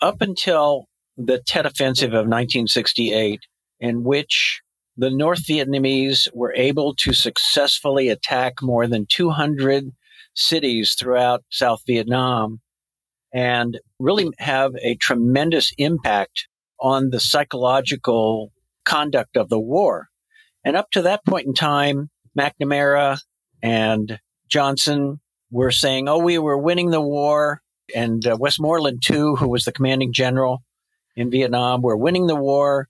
up 0.00 0.20
until 0.20 0.86
the 1.16 1.38
Tet 1.38 1.66
Offensive 1.66 2.10
of 2.10 2.26
1968, 2.26 3.40
in 3.80 4.04
which 4.04 4.60
the 4.96 5.10
North 5.10 5.46
Vietnamese 5.46 6.28
were 6.34 6.52
able 6.54 6.94
to 6.96 7.12
successfully 7.12 8.08
attack 8.08 8.54
more 8.62 8.86
than 8.86 9.06
200 9.08 9.92
cities 10.34 10.94
throughout 10.98 11.44
South 11.50 11.82
Vietnam 11.86 12.60
and 13.32 13.78
really 13.98 14.30
have 14.38 14.74
a 14.82 14.94
tremendous 14.96 15.72
impact 15.78 16.48
on 16.80 17.10
the 17.10 17.20
psychological 17.20 18.52
conduct 18.84 19.36
of 19.36 19.48
the 19.48 19.58
war. 19.58 20.08
And 20.64 20.76
up 20.76 20.90
to 20.92 21.02
that 21.02 21.24
point 21.24 21.46
in 21.46 21.54
time, 21.54 22.10
McNamara 22.38 23.20
and 23.62 24.18
Johnson 24.48 25.20
were 25.50 25.70
saying, 25.70 26.08
oh, 26.08 26.18
we 26.18 26.38
were 26.38 26.58
winning 26.58 26.90
the 26.90 27.00
war. 27.00 27.62
And 27.94 28.26
uh, 28.26 28.36
Westmoreland, 28.38 29.02
too, 29.02 29.36
who 29.36 29.48
was 29.48 29.64
the 29.64 29.72
commanding 29.72 30.12
general 30.12 30.62
in 31.16 31.30
Vietnam, 31.30 31.82
were 31.82 31.96
winning 31.96 32.26
the 32.26 32.36
war. 32.36 32.88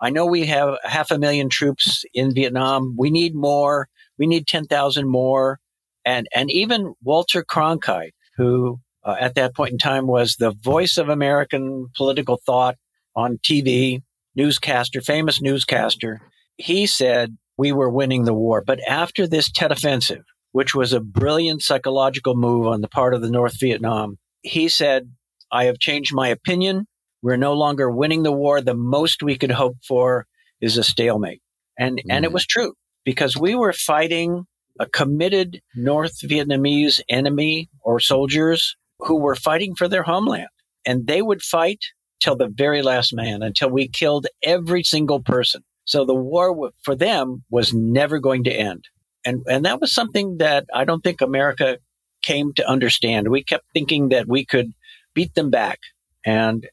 I 0.00 0.10
know 0.10 0.26
we 0.26 0.46
have 0.46 0.76
half 0.82 1.10
a 1.10 1.18
million 1.18 1.48
troops 1.48 2.04
in 2.12 2.34
Vietnam. 2.34 2.94
We 2.98 3.10
need 3.10 3.34
more. 3.34 3.88
We 4.18 4.26
need 4.26 4.46
10,000 4.46 5.08
more. 5.08 5.60
And, 6.04 6.28
and 6.34 6.50
even 6.50 6.94
Walter 7.02 7.42
Cronkite, 7.42 8.12
who 8.36 8.80
uh, 9.04 9.16
at 9.18 9.34
that 9.34 9.54
point 9.54 9.72
in 9.72 9.78
time 9.78 10.06
was 10.06 10.36
the 10.36 10.52
voice 10.52 10.96
of 10.96 11.08
American 11.08 11.88
political 11.96 12.40
thought 12.44 12.76
on 13.14 13.38
TV, 13.38 14.02
newscaster, 14.34 15.00
famous 15.00 15.40
newscaster, 15.40 16.20
he 16.56 16.86
said 16.86 17.36
we 17.56 17.72
were 17.72 17.90
winning 17.90 18.24
the 18.24 18.34
war. 18.34 18.62
But 18.66 18.80
after 18.88 19.26
this 19.26 19.50
Tet 19.50 19.72
Offensive, 19.72 20.24
which 20.52 20.74
was 20.74 20.92
a 20.92 21.00
brilliant 21.00 21.62
psychological 21.62 22.34
move 22.34 22.66
on 22.66 22.80
the 22.80 22.88
part 22.88 23.14
of 23.14 23.22
the 23.22 23.30
North 23.30 23.58
Vietnam, 23.60 24.18
he 24.42 24.68
said, 24.68 25.10
I 25.52 25.64
have 25.64 25.78
changed 25.78 26.14
my 26.14 26.28
opinion. 26.28 26.86
We're 27.22 27.36
no 27.36 27.54
longer 27.54 27.90
winning 27.90 28.22
the 28.22 28.32
war. 28.32 28.60
The 28.60 28.74
most 28.74 29.22
we 29.22 29.38
could 29.38 29.50
hope 29.50 29.76
for 29.86 30.26
is 30.60 30.76
a 30.76 30.84
stalemate. 30.84 31.40
And, 31.78 31.98
mm. 31.98 32.02
and 32.10 32.24
it 32.24 32.30
mm. 32.30 32.34
was 32.34 32.46
true 32.46 32.74
because 33.04 33.36
we 33.36 33.54
were 33.54 33.72
fighting 33.72 34.46
a 34.80 34.86
committed 34.86 35.60
North 35.76 36.20
Vietnamese 36.22 37.00
enemy 37.08 37.68
or 37.80 38.00
soldiers 38.00 38.76
who 39.00 39.18
were 39.18 39.34
fighting 39.34 39.74
for 39.74 39.88
their 39.88 40.02
homeland. 40.02 40.48
And 40.86 41.06
they 41.06 41.22
would 41.22 41.42
fight 41.42 41.80
till 42.20 42.36
the 42.36 42.48
very 42.48 42.82
last 42.82 43.14
man, 43.14 43.42
until 43.42 43.70
we 43.70 43.88
killed 43.88 44.26
every 44.42 44.82
single 44.82 45.20
person. 45.20 45.62
So 45.84 46.04
the 46.04 46.14
war 46.14 46.70
for 46.82 46.94
them 46.94 47.44
was 47.50 47.74
never 47.74 48.18
going 48.18 48.44
to 48.44 48.52
end. 48.52 48.84
And, 49.24 49.42
and 49.46 49.64
that 49.64 49.80
was 49.80 49.94
something 49.94 50.38
that 50.38 50.66
I 50.74 50.84
don't 50.84 51.02
think 51.02 51.20
America 51.20 51.78
came 52.22 52.52
to 52.54 52.68
understand. 52.68 53.28
We 53.28 53.44
kept 53.44 53.64
thinking 53.74 54.08
that 54.08 54.26
we 54.26 54.44
could 54.44 54.72
beat 55.14 55.34
them 55.34 55.50
back. 55.50 55.80
And 56.24 56.66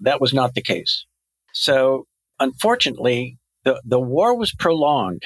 that 0.00 0.20
was 0.20 0.32
not 0.32 0.54
the 0.54 0.62
case. 0.62 1.06
So 1.52 2.06
unfortunately, 2.38 3.38
the, 3.64 3.80
the 3.84 4.00
war 4.00 4.36
was 4.36 4.54
prolonged 4.54 5.24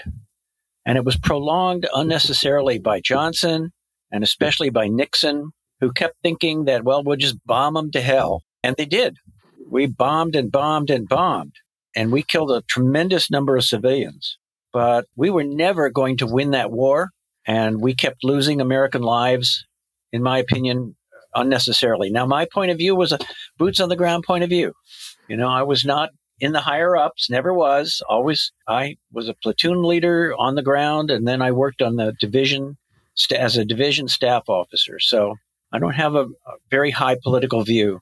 and 0.85 0.97
it 0.97 1.05
was 1.05 1.17
prolonged 1.17 1.87
unnecessarily 1.95 2.79
by 2.79 3.01
Johnson 3.01 3.73
and 4.11 4.23
especially 4.23 4.71
by 4.71 4.89
Nixon, 4.89 5.53
who 5.81 5.93
kept 5.93 6.17
thinking 6.23 6.65
that, 6.65 6.85
well, 6.85 7.03
we'll 7.05 7.17
just 7.17 7.37
bomb 7.47 7.75
them 7.75 7.91
to 7.93 8.01
hell. 8.01 8.43
And 8.63 8.77
they 8.77 8.87
did. 8.87 9.17
We 9.69 9.87
bombed 9.87 10.37
and 10.37 10.51
bombed 10.51 10.91
and 10.91 11.09
bombed 11.09 11.55
and 11.97 12.13
we 12.13 12.23
killed 12.23 12.53
a 12.53 12.63
tremendous 12.69 13.31
number 13.31 13.57
of 13.57 13.65
civilians, 13.65 14.37
but 14.73 15.07
we 15.17 15.31
were 15.31 15.43
never 15.43 15.89
going 15.89 16.19
to 16.19 16.27
win 16.27 16.51
that 16.51 16.71
war. 16.71 17.11
And 17.47 17.81
we 17.81 17.95
kept 17.95 18.23
losing 18.23 18.61
American 18.61 19.03
lives, 19.03 19.65
in 20.13 20.23
my 20.23 20.39
opinion, 20.39 20.95
unnecessarily. 21.35 22.11
Now, 22.11 22.27
my 22.27 22.47
point 22.53 22.71
of 22.71 22.77
view 22.77 22.95
was 22.95 23.13
a 23.13 23.19
boots 23.57 23.81
on 23.81 23.89
the 23.89 23.97
ground 23.97 24.25
point 24.25 24.45
of 24.45 24.51
view. 24.51 24.73
You 25.29 25.37
know, 25.37 25.49
I 25.49 25.63
was 25.63 25.85
not 25.85 26.11
in 26.39 26.53
the 26.53 26.61
higher 26.61 26.97
ups, 26.97 27.31
never 27.31 27.55
was. 27.55 28.03
Always, 28.09 28.53
I 28.69 28.97
was 29.13 29.29
a 29.29 29.35
platoon 29.35 29.83
leader 29.83 30.35
on 30.37 30.55
the 30.55 30.63
ground, 30.63 31.11
and 31.11 31.27
then 31.27 31.41
I 31.41 31.53
worked 31.53 31.81
on 31.81 31.97
the 31.97 32.15
division 32.21 32.77
st- 33.15 33.41
as 33.41 33.57
a 33.57 33.65
division 33.65 34.09
staff 34.09 34.49
officer. 34.49 34.99
So 34.99 35.37
I 35.73 35.79
don't 35.79 35.95
have 35.95 36.15
a, 36.15 36.25
a 36.25 36.55
very 36.71 36.91
high 36.91 37.17
political 37.23 37.63
view, 37.63 38.01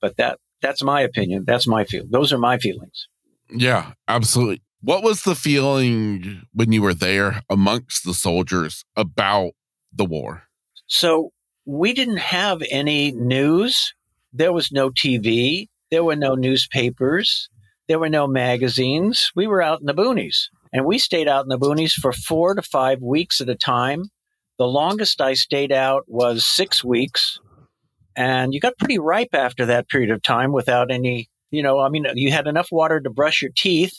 but 0.00 0.16
that 0.16 0.38
that's 0.60 0.82
my 0.82 1.00
opinion. 1.00 1.44
That's 1.46 1.66
my 1.66 1.84
feel. 1.84 2.04
Those 2.08 2.32
are 2.32 2.38
my 2.38 2.58
feelings. 2.58 3.08
Yeah, 3.50 3.92
absolutely. 4.08 4.62
What 4.80 5.02
was 5.02 5.22
the 5.22 5.34
feeling 5.34 6.42
when 6.52 6.72
you 6.72 6.82
were 6.82 6.94
there 6.94 7.42
amongst 7.50 8.04
the 8.04 8.14
soldiers 8.14 8.84
about 8.96 9.52
the 9.92 10.04
war? 10.04 10.44
So 10.86 11.30
we 11.64 11.92
didn't 11.92 12.18
have 12.18 12.62
any 12.70 13.12
news. 13.12 13.94
There 14.32 14.52
was 14.52 14.72
no 14.72 14.90
TV. 14.90 15.68
There 15.90 16.02
were 16.02 16.16
no 16.16 16.34
newspapers. 16.34 17.48
There 17.86 17.98
were 17.98 18.08
no 18.08 18.26
magazines. 18.26 19.30
We 19.36 19.46
were 19.46 19.62
out 19.62 19.80
in 19.80 19.86
the 19.86 19.94
boonies. 19.94 20.48
And 20.72 20.86
we 20.86 20.98
stayed 20.98 21.28
out 21.28 21.44
in 21.44 21.48
the 21.48 21.58
boonies 21.58 21.92
for 21.92 22.12
four 22.12 22.54
to 22.54 22.62
five 22.62 23.02
weeks 23.02 23.40
at 23.40 23.48
a 23.48 23.54
time. 23.54 24.04
The 24.62 24.68
longest 24.68 25.20
I 25.20 25.34
stayed 25.34 25.72
out 25.72 26.04
was 26.06 26.46
six 26.46 26.84
weeks. 26.84 27.40
And 28.14 28.54
you 28.54 28.60
got 28.60 28.78
pretty 28.78 29.00
ripe 29.00 29.34
after 29.34 29.66
that 29.66 29.88
period 29.88 30.10
of 30.12 30.22
time 30.22 30.52
without 30.52 30.92
any, 30.92 31.28
you 31.50 31.64
know, 31.64 31.80
I 31.80 31.88
mean, 31.88 32.06
you 32.14 32.30
had 32.30 32.46
enough 32.46 32.68
water 32.70 33.00
to 33.00 33.10
brush 33.10 33.42
your 33.42 33.50
teeth 33.56 33.92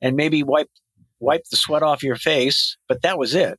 and 0.00 0.14
maybe 0.14 0.44
wipe 0.44 0.70
wipe 1.18 1.42
the 1.50 1.56
sweat 1.56 1.82
off 1.82 2.04
your 2.04 2.14
face, 2.14 2.76
but 2.86 3.02
that 3.02 3.18
was 3.18 3.34
it. 3.34 3.58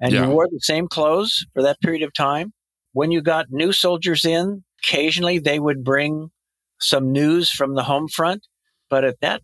And 0.00 0.12
yeah. 0.12 0.24
you 0.24 0.30
wore 0.32 0.48
the 0.50 0.58
same 0.58 0.88
clothes 0.88 1.46
for 1.54 1.62
that 1.62 1.80
period 1.80 2.02
of 2.02 2.12
time. 2.12 2.52
When 2.92 3.12
you 3.12 3.22
got 3.22 3.46
new 3.52 3.70
soldiers 3.70 4.24
in, 4.24 4.64
occasionally 4.82 5.38
they 5.38 5.60
would 5.60 5.84
bring 5.84 6.32
some 6.80 7.12
news 7.12 7.50
from 7.50 7.76
the 7.76 7.84
home 7.84 8.08
front, 8.08 8.48
but 8.90 9.04
at 9.04 9.20
that 9.20 9.42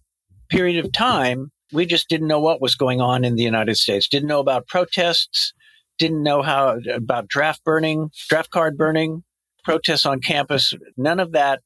period 0.49 0.85
of 0.85 0.91
time, 0.91 1.53
we 1.73 1.87
just 1.87 2.09
didn't 2.09 2.27
know 2.27 2.41
what 2.41 2.61
was 2.61 2.75
going 2.75 3.01
on 3.01 3.25
in 3.25 3.37
the 3.37 3.45
United 3.45 3.77
States. 3.77 4.09
Didn't 4.09 4.29
know 4.29 4.41
about 4.41 4.67
protests, 4.67 5.53
didn't 5.99 6.23
know 6.23 6.43
how 6.43 6.79
about 6.93 7.29
draft 7.29 7.65
burning, 7.65 8.11
draft 8.29 8.51
card 8.51 8.77
burning, 8.77 9.25
protests 9.65 10.07
on 10.07 10.21
campus. 10.21 10.75
None 10.97 11.21
of 11.21 11.33
that 11.33 11.61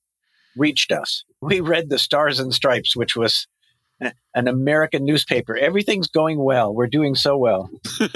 reached 0.57 0.93
us. 0.93 1.25
We 1.41 1.61
read 1.61 1.89
the 1.89 1.99
Stars 1.99 2.41
and 2.41 2.53
Stripes, 2.53 2.97
which 2.97 3.17
was 3.17 3.47
an 4.35 4.49
American 4.49 5.05
newspaper. 5.05 5.57
Everything's 5.57 6.09
going 6.09 6.39
well. 6.39 6.75
We're 6.75 6.87
doing 6.87 7.15
so 7.15 7.37
well. 7.37 7.71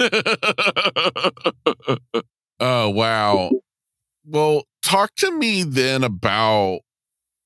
oh, 2.59 2.89
wow. 2.89 3.51
Well, 4.25 4.63
talk 4.81 5.15
to 5.17 5.31
me 5.31 5.63
then 5.63 6.03
about 6.03 6.79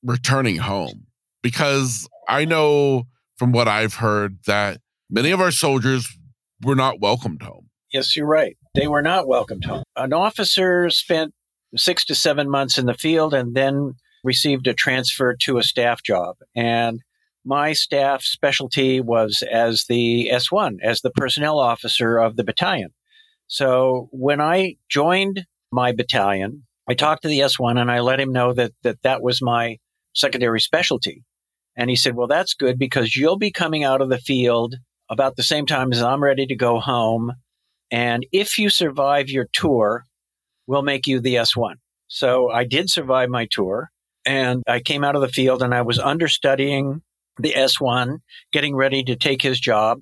returning 0.03 0.57
home 0.57 1.07
because 1.41 2.07
I 2.27 2.45
know 2.45 3.07
from 3.37 3.51
what 3.51 3.67
I've 3.67 3.95
heard 3.95 4.39
that 4.45 4.79
many 5.09 5.31
of 5.31 5.41
our 5.41 5.51
soldiers 5.51 6.07
were 6.63 6.75
not 6.75 6.99
welcomed 6.99 7.41
home. 7.41 7.66
Yes, 7.93 8.15
you're 8.15 8.27
right. 8.27 8.57
They 8.75 8.87
were 8.87 9.01
not 9.01 9.27
welcomed 9.27 9.65
home. 9.65 9.83
An 9.95 10.13
officer 10.13 10.89
spent 10.89 11.33
six 11.75 12.05
to 12.05 12.15
seven 12.15 12.49
months 12.49 12.77
in 12.77 12.85
the 12.85 12.93
field 12.93 13.33
and 13.33 13.55
then 13.55 13.93
received 14.23 14.67
a 14.67 14.73
transfer 14.73 15.35
to 15.41 15.57
a 15.57 15.63
staff 15.63 16.03
job. 16.03 16.35
And 16.55 17.01
my 17.45 17.73
staff 17.73 18.23
specialty 18.23 18.99
was 18.99 19.41
as 19.49 19.85
the 19.87 20.29
S1, 20.31 20.77
as 20.83 21.01
the 21.01 21.11
personnel 21.11 21.59
officer 21.59 22.17
of 22.17 22.35
the 22.35 22.43
battalion. 22.43 22.89
So 23.47 24.09
when 24.11 24.41
I 24.41 24.75
joined 24.89 25.45
my 25.71 25.93
battalion, 25.93 26.63
I 26.89 26.93
talked 26.93 27.21
to 27.21 27.29
the 27.29 27.39
S1 27.39 27.79
and 27.79 27.89
I 27.89 28.01
let 28.01 28.19
him 28.19 28.33
know 28.33 28.53
that 28.53 28.73
that, 28.83 29.01
that 29.03 29.21
was 29.21 29.41
my 29.41 29.77
secondary 30.13 30.59
specialty. 30.59 31.23
And 31.77 31.89
he 31.89 31.95
said, 31.95 32.15
Well, 32.15 32.27
that's 32.27 32.53
good 32.53 32.77
because 32.77 33.15
you'll 33.15 33.37
be 33.37 33.51
coming 33.51 33.83
out 33.83 34.01
of 34.01 34.09
the 34.09 34.17
field 34.17 34.75
about 35.09 35.35
the 35.35 35.43
same 35.43 35.65
time 35.65 35.93
as 35.93 36.01
I'm 36.01 36.23
ready 36.23 36.45
to 36.47 36.55
go 36.55 36.79
home. 36.79 37.33
And 37.91 38.25
if 38.31 38.57
you 38.57 38.69
survive 38.69 39.29
your 39.29 39.47
tour, 39.53 40.05
we'll 40.65 40.83
make 40.83 41.07
you 41.07 41.19
the 41.19 41.35
S1. 41.35 41.75
So 42.07 42.49
I 42.49 42.63
did 42.63 42.89
survive 42.89 43.29
my 43.29 43.47
tour 43.49 43.89
and 44.25 44.63
I 44.67 44.79
came 44.79 45.03
out 45.03 45.15
of 45.15 45.21
the 45.21 45.27
field 45.27 45.61
and 45.61 45.73
I 45.73 45.81
was 45.81 45.99
understudying 45.99 47.01
the 47.37 47.53
S1, 47.53 48.19
getting 48.51 48.75
ready 48.75 49.03
to 49.03 49.15
take 49.15 49.41
his 49.41 49.59
job. 49.59 50.01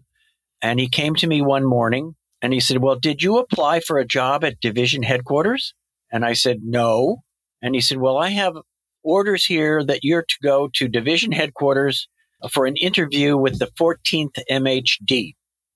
And 0.62 0.80
he 0.80 0.90
came 0.90 1.16
to 1.16 1.28
me 1.28 1.42
one 1.42 1.66
morning 1.66 2.16
and 2.42 2.54
he 2.54 2.60
said, 2.60 2.78
Well, 2.78 2.96
did 2.96 3.22
you 3.22 3.38
apply 3.38 3.82
for 3.82 3.98
a 3.98 4.06
job 4.06 4.44
at 4.44 4.60
division 4.60 5.04
headquarters? 5.04 5.74
And 6.12 6.26
I 6.26 6.34
said, 6.34 6.60
No. 6.64 7.18
And 7.62 7.76
he 7.76 7.82
said, 7.82 7.98
Well, 7.98 8.18
I 8.18 8.30
have 8.30 8.56
orders 9.04 9.46
here 9.46 9.84
that 9.84 10.00
you're 10.04 10.24
to 10.24 10.36
go 10.42 10.70
to 10.74 10.88
division 10.88 11.32
headquarters 11.32 12.08
for 12.52 12.66
an 12.66 12.76
interview 12.78 13.38
with 13.38 13.60
the 13.60 13.70
14th 13.80 14.40
MHD. 14.50 15.34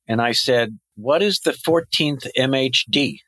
And 0.09 0.21
I 0.21 0.33
said, 0.33 0.77
What 0.95 1.21
is 1.21 1.39
the 1.39 1.51
14th 1.51 2.27
MHD? 2.37 3.19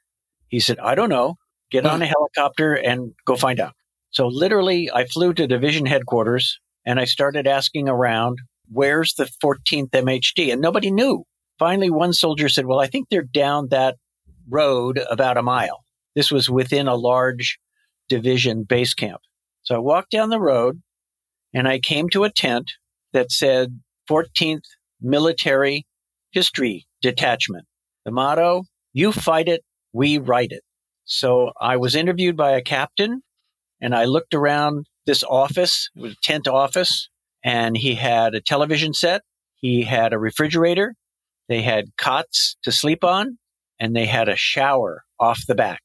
He 0.48 0.60
said, 0.60 0.80
I 0.80 0.96
don't 0.96 1.10
know. 1.10 1.38
Get 1.70 1.86
on 1.86 2.02
a 2.02 2.06
helicopter 2.06 2.74
and 2.74 3.14
go 3.26 3.38
find 3.38 3.62
out. 3.62 3.74
So 4.10 4.28
literally, 4.28 4.92
I 4.94 5.06
flew 5.06 5.34
to 5.34 5.48
division 5.48 5.86
headquarters 5.86 6.60
and 6.86 7.00
I 7.00 7.06
started 7.06 7.48
asking 7.48 7.88
around, 7.88 8.40
where's 8.70 9.14
the 9.14 9.30
14th 9.42 9.92
MHD? 9.92 10.52
And 10.52 10.60
nobody 10.60 10.92
knew. 10.92 11.24
Finally, 11.58 11.92
one 11.92 12.12
soldier 12.12 12.50
said, 12.50 12.66
well, 12.66 12.82
I 12.82 12.88
think 12.88 13.08
they're 13.08 13.22
down 13.22 13.70
that 13.70 13.96
road 14.50 15.00
about 15.10 15.38
a 15.38 15.42
mile. 15.42 15.86
This 16.16 16.30
was 16.30 16.50
within 16.50 16.90
a 16.90 16.96
large 16.96 17.58
division 18.10 18.64
base 18.64 18.94
camp. 18.94 19.22
So 19.62 19.76
I 19.76 19.80
walked 19.80 20.12
down 20.12 20.30
the 20.30 20.42
road 20.42 20.82
and 21.54 21.68
I 21.68 21.80
came 21.80 22.10
to 22.10 22.26
a 22.26 22.32
tent 22.32 22.70
that 23.14 23.32
said 23.32 23.80
14th 24.10 24.64
Military 25.00 25.86
History 26.32 26.88
Detachment. 27.02 27.66
The 28.06 28.12
motto, 28.12 28.64
you 28.94 29.12
fight 29.12 29.48
it, 29.48 29.64
we 29.94 30.18
write 30.18 30.52
it. 30.52 30.64
So 31.06 31.52
I 31.60 31.78
was 31.78 31.96
interviewed 31.96 32.38
by 32.38 32.52
a 32.52 32.62
captain 32.62 33.22
and 33.82 33.96
I 33.96 34.06
looked 34.06 34.34
around 34.34 34.86
this 35.06 35.24
office. 35.24 35.90
It 35.96 36.02
was 36.02 36.14
a 36.14 36.24
tent 36.24 36.48
office, 36.48 37.10
and 37.44 37.76
he 37.76 37.96
had 37.96 38.36
a 38.36 38.42
television 38.42 38.94
set. 38.94 39.22
He 39.56 39.84
had 39.84 40.14
a 40.14 40.20
refrigerator. 40.20 40.96
They 41.50 41.64
had 41.64 41.98
cots 41.98 42.56
to 42.64 42.72
sleep 42.72 43.04
on, 43.04 43.40
and 43.80 43.96
they 43.96 44.06
had 44.06 44.30
a 44.30 44.36
shower 44.36 45.04
off 45.20 45.42
the 45.48 45.56
back. 45.56 45.82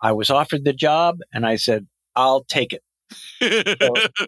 I 0.00 0.12
was 0.12 0.30
offered 0.30 0.64
the 0.64 0.72
job, 0.72 1.18
and 1.32 1.44
I 1.44 1.56
said, 1.56 1.86
I'll 2.14 2.44
take 2.44 2.72
it. 2.72 2.82
so, 3.82 4.26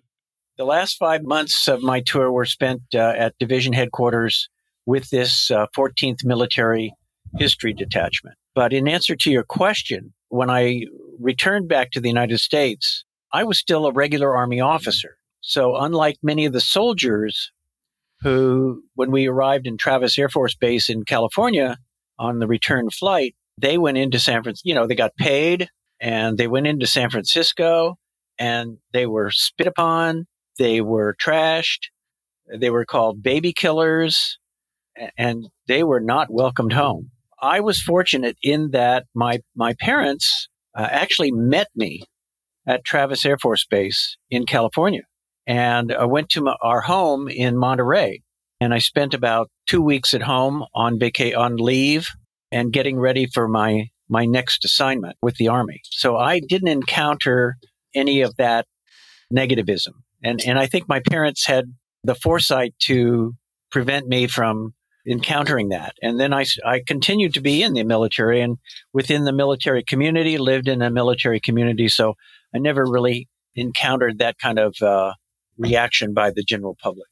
the 0.57 0.65
last 0.65 0.97
five 0.99 1.23
months 1.23 1.69
of 1.69 1.83
my 1.83 2.01
tour 2.01 2.31
were 2.31 2.45
spent 2.45 2.83
uh, 2.95 3.15
at 3.17 3.39
division 3.39 3.73
headquarters 3.73 4.49
with 4.87 5.11
this 5.11 5.51
uh, 5.51 5.67
14th 5.77 6.25
Military 6.25 6.93
History 7.39 7.73
Detachment. 7.73 8.37
But 8.55 8.73
in 8.73 8.87
answer 8.87 9.17
to 9.17 9.31
your 9.31 9.43
question, 9.43 10.13
when 10.29 10.51
I 10.51 10.85
returned 11.19 11.69
back 11.69 11.91
to 11.93 12.01
the 12.01 12.09
United 12.09 12.39
States, 12.39 13.05
I 13.33 13.45
was 13.45 13.59
still 13.59 13.87
a 13.87 13.93
regular 13.93 14.37
Army 14.37 14.61
officer. 14.61 15.17
So, 15.41 15.77
unlike 15.77 16.17
many 16.23 16.47
of 16.47 16.53
the 16.53 16.61
soldiers 16.61 17.53
who, 18.21 18.83
when 18.95 19.11
we 19.11 19.27
arrived 19.27 19.67
in 19.67 19.77
Travis 19.77 20.19
Air 20.19 20.29
Force 20.29 20.55
Base 20.55 20.89
in 20.89 21.05
California 21.05 21.77
on 22.19 22.39
the 22.39 22.47
return 22.47 22.91
flight, 22.91 23.35
they 23.59 23.77
went 23.77 23.99
into 23.99 24.19
San 24.19 24.43
Francisco, 24.43 24.69
you 24.69 24.75
know, 24.75 24.87
they 24.87 24.95
got 24.95 25.15
paid 25.17 25.69
and 26.01 26.39
they 26.39 26.47
went 26.47 26.67
into 26.67 26.87
San 26.87 27.11
Francisco 27.11 27.97
and 28.39 28.79
they 28.93 29.07
were 29.07 29.31
spit 29.31 29.67
upon, 29.67 30.27
they 30.59 30.81
were 30.81 31.15
trashed, 31.23 31.89
they 32.53 32.71
were 32.71 32.85
called 32.85 33.23
baby 33.23 33.53
killers, 33.53 34.39
and 35.17 35.49
they 35.67 35.83
were 35.83 36.01
not 36.01 36.29
welcomed 36.31 36.73
home. 36.73 37.11
I 37.41 37.61
was 37.61 37.81
fortunate 37.81 38.37
in 38.43 38.71
that 38.71 39.07
my, 39.15 39.41
my 39.55 39.75
parents 39.81 40.49
uh, 40.75 40.89
actually 40.91 41.31
met 41.33 41.69
me 41.75 42.05
at 42.67 42.85
Travis 42.85 43.25
Air 43.25 43.37
Force 43.39 43.67
Base 43.67 44.17
in 44.31 44.47
California. 44.47 45.03
And 45.47 45.93
I 45.93 46.07
went 46.07 46.31
to 46.31 46.41
my, 46.41 46.57
our 46.63 46.81
home 46.81 47.29
in 47.29 47.57
Monterey 47.57 48.23
and 48.61 48.73
I 48.73 48.79
spent 48.79 49.13
about 49.13 49.51
two 49.67 49.83
weeks 49.83 50.15
at 50.15 50.23
home 50.23 50.65
on 50.75 50.99
vaca- 50.99 51.39
on 51.39 51.57
leave 51.57 52.09
and 52.51 52.73
getting 52.73 52.99
ready 52.99 53.27
for 53.27 53.47
my, 53.49 53.89
my 54.09 54.25
next 54.25 54.65
assignment 54.65 55.17
with 55.21 55.37
the 55.37 55.49
Army. 55.49 55.81
So 55.91 56.17
I 56.17 56.41
didn't 56.41 56.69
encounter 56.69 57.57
any 57.95 58.23
of 58.23 58.37
that 58.37 58.67
negativism. 59.35 59.93
And, 60.23 60.41
and 60.47 60.59
I 60.59 60.67
think 60.67 60.89
my 60.89 61.01
parents 61.01 61.47
had 61.47 61.67
the 62.05 62.15
foresight 62.15 62.75
to 62.85 63.35
prevent 63.71 64.07
me 64.07 64.27
from 64.27 64.73
encountering 65.07 65.69
that. 65.69 65.95
And 66.03 66.19
then 66.19 66.33
I, 66.33 66.47
I 66.65 66.83
continued 66.87 67.35
to 67.35 67.41
be 67.41 67.63
in 67.63 67.75
the 67.75 67.85
military 67.85 68.41
and 68.41 68.59
within 68.93 69.25
the 69.25 69.33
military 69.33 69.83
community, 69.83 70.39
lived 70.39 70.69
in 70.69 70.83
a 70.83 70.91
military 70.91 71.41
community. 71.41 71.89
So 71.89 72.15
I 72.55 72.59
never 72.59 72.85
really 72.87 73.29
encountered 73.55 74.19
that 74.19 74.39
kind 74.39 74.59
of 74.59 74.75
uh, 74.81 75.13
reaction 75.59 76.15
by 76.15 76.31
the 76.31 76.43
general 76.43 76.77
public. 76.83 77.09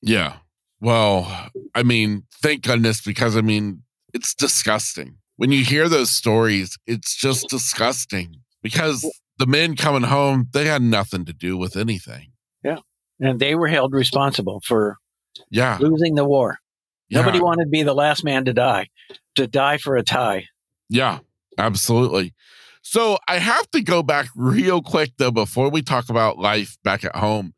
Yeah. 0.00 0.36
Well, 0.80 1.50
I 1.74 1.82
mean, 1.82 2.24
thank 2.42 2.62
goodness, 2.62 3.00
because 3.00 3.36
I 3.36 3.40
mean, 3.40 3.82
it's 4.12 4.34
disgusting. 4.34 5.16
When 5.36 5.50
you 5.50 5.64
hear 5.64 5.88
those 5.88 6.10
stories, 6.10 6.78
it's 6.86 7.16
just 7.16 7.48
disgusting 7.48 8.36
because 8.62 9.04
the 9.38 9.46
men 9.46 9.74
coming 9.74 10.04
home, 10.04 10.48
they 10.52 10.66
had 10.66 10.82
nothing 10.82 11.24
to 11.24 11.32
do 11.32 11.56
with 11.56 11.76
anything. 11.76 12.32
Yeah. 12.62 12.78
And 13.18 13.40
they 13.40 13.54
were 13.54 13.68
held 13.68 13.92
responsible 13.92 14.60
for 14.64 14.96
yeah. 15.50 15.78
losing 15.80 16.14
the 16.14 16.24
war. 16.24 16.58
Yeah. 17.08 17.20
Nobody 17.20 17.40
wanted 17.40 17.64
to 17.64 17.70
be 17.70 17.82
the 17.82 17.94
last 17.94 18.24
man 18.24 18.44
to 18.46 18.52
die, 18.52 18.88
to 19.34 19.46
die 19.46 19.78
for 19.78 19.96
a 19.96 20.02
tie. 20.02 20.46
Yeah, 20.88 21.18
absolutely. 21.58 22.34
So 22.82 23.18
I 23.28 23.38
have 23.38 23.70
to 23.70 23.82
go 23.82 24.02
back 24.02 24.28
real 24.36 24.82
quick 24.82 25.12
though 25.18 25.30
before 25.30 25.70
we 25.70 25.82
talk 25.82 26.08
about 26.08 26.38
life 26.38 26.76
back 26.84 27.04
at 27.04 27.16
home. 27.16 27.54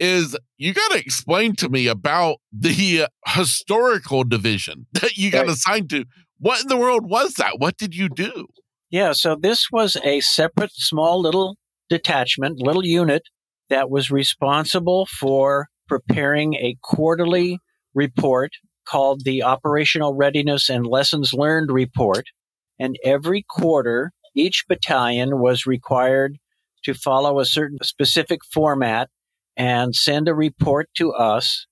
Is 0.00 0.36
you 0.58 0.74
got 0.74 0.90
to 0.92 0.98
explain 0.98 1.54
to 1.56 1.68
me 1.68 1.86
about 1.86 2.38
the 2.52 3.02
uh, 3.02 3.06
historical 3.26 4.24
division 4.24 4.86
that 4.92 5.16
you 5.16 5.30
got 5.30 5.46
Right. 5.46 5.50
assigned 5.50 5.90
to. 5.90 6.04
What 6.38 6.62
in 6.62 6.68
the 6.68 6.76
world 6.76 7.08
was 7.08 7.34
that? 7.34 7.58
What 7.58 7.76
did 7.76 7.94
you 7.94 8.08
do? 8.08 8.48
Yeah, 8.90 9.12
so 9.12 9.36
this 9.36 9.68
was 9.72 9.96
a 10.04 10.20
separate, 10.20 10.72
small 10.72 11.20
little 11.20 11.56
detachment, 11.88 12.60
little 12.60 12.84
unit 12.84 13.22
that 13.70 13.88
was 13.88 14.10
responsible 14.10 15.06
for 15.06 15.68
preparing 15.88 16.54
a 16.54 16.76
quarterly 16.82 17.58
report 17.94 18.52
called 18.84 19.24
the 19.24 19.42
Operational 19.42 20.14
Readiness 20.14 20.68
and 20.68 20.86
Lessons 20.86 21.32
Learned 21.32 21.70
Report. 21.70 22.26
And 22.78 22.96
every 23.04 23.44
quarter, 23.48 24.12
each 24.34 24.64
battalion 24.68 25.38
was 25.38 25.66
required 25.66 26.38
to 26.84 26.94
follow 26.94 27.38
a 27.38 27.46
certain 27.46 27.78
specific 27.82 28.40
format 28.52 29.08
and 29.56 29.94
send 29.94 30.28
a 30.28 30.34
report 30.34 30.88
to 30.96 31.12
us 31.12 31.66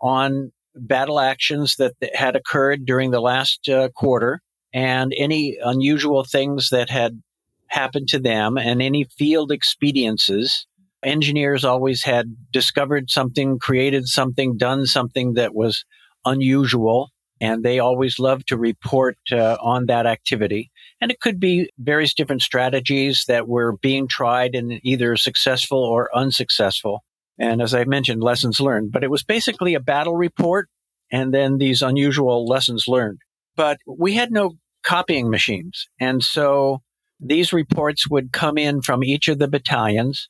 on 0.00 0.52
battle 0.74 1.20
actions 1.20 1.76
that 1.76 1.94
had 2.14 2.36
occurred 2.36 2.84
during 2.84 3.10
the 3.10 3.20
last 3.20 3.68
uh, 3.68 3.88
quarter 3.90 4.40
and 4.72 5.14
any 5.16 5.56
unusual 5.62 6.24
things 6.24 6.68
that 6.70 6.90
had 6.90 7.22
happened 7.68 8.08
to 8.08 8.18
them 8.18 8.56
and 8.56 8.82
any 8.82 9.04
field 9.04 9.50
expediences. 9.50 10.66
Engineers 11.02 11.64
always 11.64 12.04
had 12.04 12.34
discovered 12.52 13.10
something, 13.10 13.58
created 13.58 14.06
something, 14.06 14.56
done 14.56 14.86
something 14.86 15.34
that 15.34 15.54
was 15.54 15.84
unusual, 16.26 17.10
and 17.40 17.62
they 17.62 17.78
always 17.78 18.18
loved 18.18 18.48
to 18.48 18.58
report 18.58 19.16
uh, 19.32 19.56
on 19.60 19.86
that 19.86 20.06
activity. 20.06 20.70
And 21.00 21.10
it 21.10 21.20
could 21.20 21.40
be 21.40 21.70
various 21.78 22.14
different 22.14 22.42
strategies 22.42 23.24
that 23.28 23.48
were 23.48 23.76
being 23.78 24.08
tried 24.08 24.54
and 24.54 24.80
either 24.82 25.16
successful 25.16 25.78
or 25.78 26.14
unsuccessful. 26.14 27.02
And 27.38 27.62
as 27.62 27.74
I 27.74 27.84
mentioned, 27.84 28.22
lessons 28.22 28.60
learned. 28.60 28.92
But 28.92 29.04
it 29.04 29.10
was 29.10 29.22
basically 29.22 29.74
a 29.74 29.80
battle 29.80 30.16
report 30.16 30.68
and 31.12 31.32
then 31.32 31.58
these 31.58 31.82
unusual 31.82 32.46
lessons 32.46 32.86
learned. 32.88 33.18
But 33.56 33.78
we 33.86 34.14
had 34.14 34.32
no 34.32 34.52
copying 34.82 35.30
machines. 35.30 35.88
And 36.00 36.22
so 36.22 36.82
these 37.20 37.52
reports 37.52 38.08
would 38.08 38.32
come 38.32 38.58
in 38.58 38.82
from 38.82 39.02
each 39.04 39.28
of 39.28 39.38
the 39.38 39.48
battalions 39.48 40.28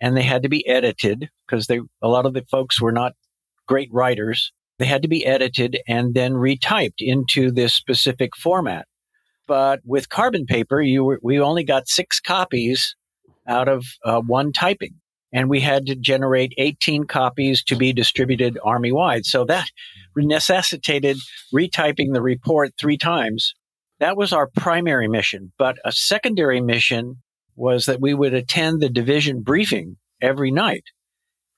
and 0.00 0.16
they 0.16 0.22
had 0.22 0.42
to 0.42 0.48
be 0.48 0.66
edited 0.66 1.30
because 1.46 1.66
they, 1.66 1.80
a 2.02 2.08
lot 2.08 2.26
of 2.26 2.34
the 2.34 2.44
folks 2.50 2.80
were 2.80 2.92
not 2.92 3.12
great 3.66 3.88
writers. 3.92 4.52
They 4.82 4.88
had 4.88 5.02
to 5.02 5.08
be 5.08 5.24
edited 5.24 5.78
and 5.86 6.12
then 6.12 6.32
retyped 6.32 6.98
into 6.98 7.52
this 7.52 7.72
specific 7.72 8.34
format. 8.34 8.88
But 9.46 9.78
with 9.84 10.08
carbon 10.08 10.44
paper, 10.44 10.80
you 10.80 11.04
were, 11.04 11.20
we 11.22 11.38
only 11.38 11.62
got 11.62 11.86
six 11.86 12.18
copies 12.18 12.96
out 13.46 13.68
of 13.68 13.84
uh, 14.04 14.20
one 14.22 14.50
typing. 14.50 14.94
And 15.32 15.48
we 15.48 15.60
had 15.60 15.86
to 15.86 15.94
generate 15.94 16.52
18 16.58 17.04
copies 17.04 17.62
to 17.62 17.76
be 17.76 17.92
distributed 17.92 18.58
army 18.64 18.90
wide. 18.90 19.24
So 19.24 19.44
that 19.44 19.68
necessitated 20.16 21.16
retyping 21.54 22.12
the 22.12 22.20
report 22.20 22.72
three 22.76 22.98
times. 22.98 23.54
That 24.00 24.16
was 24.16 24.32
our 24.32 24.48
primary 24.48 25.06
mission. 25.06 25.52
But 25.58 25.76
a 25.84 25.92
secondary 25.92 26.60
mission 26.60 27.22
was 27.54 27.84
that 27.84 28.00
we 28.00 28.14
would 28.14 28.34
attend 28.34 28.82
the 28.82 28.88
division 28.88 29.42
briefing 29.42 29.98
every 30.20 30.50
night. 30.50 30.86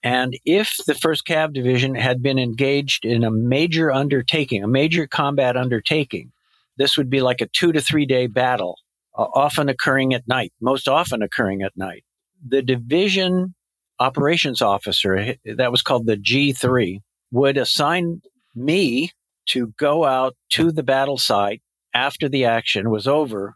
And 0.05 0.39
if 0.45 0.77
the 0.87 0.93
1st 0.93 1.23
Cav 1.27 1.55
Division 1.55 1.95
had 1.95 2.23
been 2.23 2.39
engaged 2.39 3.07
in 3.07 3.25
a 3.25 3.31
major 3.31 3.91
undertaking, 3.91 4.63
a 4.63 4.69
major 4.69 5.07
combat 5.07 5.57
undertaking, 5.57 6.31
this 6.77 6.99
would 6.99 7.09
be 7.09 7.23
like 7.23 7.41
a 7.41 7.47
two 7.47 7.73
to 7.73 7.81
three 7.81 8.05
day 8.05 8.27
battle, 8.27 8.79
uh, 9.17 9.27
often 9.35 9.71
occurring 9.71 10.13
at 10.13 10.29
night, 10.29 10.53
most 10.61 10.89
often 10.89 11.23
occurring 11.23 11.63
at 11.63 11.75
night. 11.75 12.05
The 12.47 12.61
division 12.61 13.55
operations 13.99 14.61
officer, 14.61 15.37
that 15.47 15.73
was 15.73 15.81
called 15.81 16.05
the 16.05 16.19
G3, 16.19 17.01
would 17.31 17.57
assign 17.57 18.21
me 18.55 19.11
to 19.47 19.73
go 19.79 20.05
out 20.05 20.37
to 20.51 20.71
the 20.71 20.83
battle 20.83 21.17
site 21.17 21.63
after 21.95 22.29
the 22.29 22.45
action 22.45 22.91
was 22.91 23.09
over, 23.09 23.55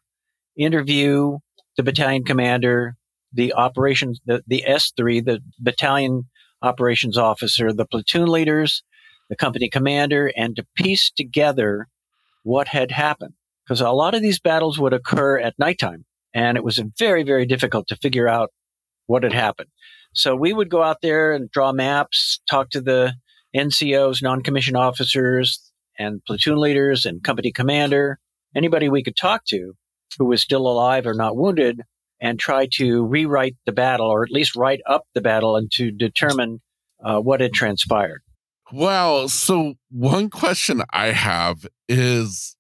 interview 0.56 1.38
the 1.76 1.82
battalion 1.82 2.24
commander, 2.24 2.96
the 3.32 3.52
operations, 3.52 4.20
the, 4.24 4.42
the 4.46 4.64
S3, 4.66 5.24
the 5.24 5.40
battalion 5.60 6.24
operations 6.62 7.16
officer, 7.16 7.72
the 7.72 7.86
platoon 7.86 8.28
leaders, 8.28 8.82
the 9.28 9.36
company 9.36 9.68
commander, 9.68 10.32
and 10.36 10.56
to 10.56 10.66
piece 10.74 11.10
together 11.10 11.88
what 12.42 12.68
had 12.68 12.90
happened. 12.90 13.34
Because 13.64 13.80
a 13.80 13.90
lot 13.90 14.14
of 14.14 14.22
these 14.22 14.40
battles 14.40 14.78
would 14.78 14.94
occur 14.94 15.38
at 15.38 15.58
nighttime, 15.58 16.04
and 16.34 16.56
it 16.56 16.64
was 16.64 16.82
very, 16.98 17.22
very 17.22 17.44
difficult 17.44 17.86
to 17.88 17.96
figure 17.96 18.28
out 18.28 18.50
what 19.06 19.22
had 19.22 19.32
happened. 19.32 19.68
So 20.14 20.34
we 20.34 20.52
would 20.52 20.70
go 20.70 20.82
out 20.82 21.02
there 21.02 21.32
and 21.32 21.50
draw 21.50 21.72
maps, 21.72 22.40
talk 22.48 22.70
to 22.70 22.80
the 22.80 23.14
NCOs, 23.54 24.22
non 24.22 24.42
commissioned 24.42 24.76
officers, 24.76 25.70
and 25.98 26.24
platoon 26.24 26.58
leaders 26.58 27.04
and 27.04 27.22
company 27.22 27.52
commander, 27.52 28.18
anybody 28.54 28.88
we 28.88 29.02
could 29.02 29.16
talk 29.16 29.44
to 29.46 29.74
who 30.18 30.24
was 30.24 30.40
still 30.40 30.66
alive 30.66 31.06
or 31.06 31.14
not 31.14 31.36
wounded, 31.36 31.82
and 32.20 32.38
try 32.38 32.66
to 32.72 33.04
rewrite 33.04 33.56
the 33.66 33.72
battle 33.72 34.06
or 34.06 34.22
at 34.22 34.30
least 34.30 34.56
write 34.56 34.80
up 34.86 35.04
the 35.14 35.20
battle 35.20 35.56
and 35.56 35.70
to 35.72 35.90
determine 35.90 36.60
uh, 37.04 37.20
what 37.20 37.40
had 37.40 37.52
transpired. 37.52 38.22
Well, 38.72 39.28
so 39.28 39.74
one 39.90 40.28
question 40.28 40.82
I 40.92 41.06
have 41.12 41.66
is 41.88 42.56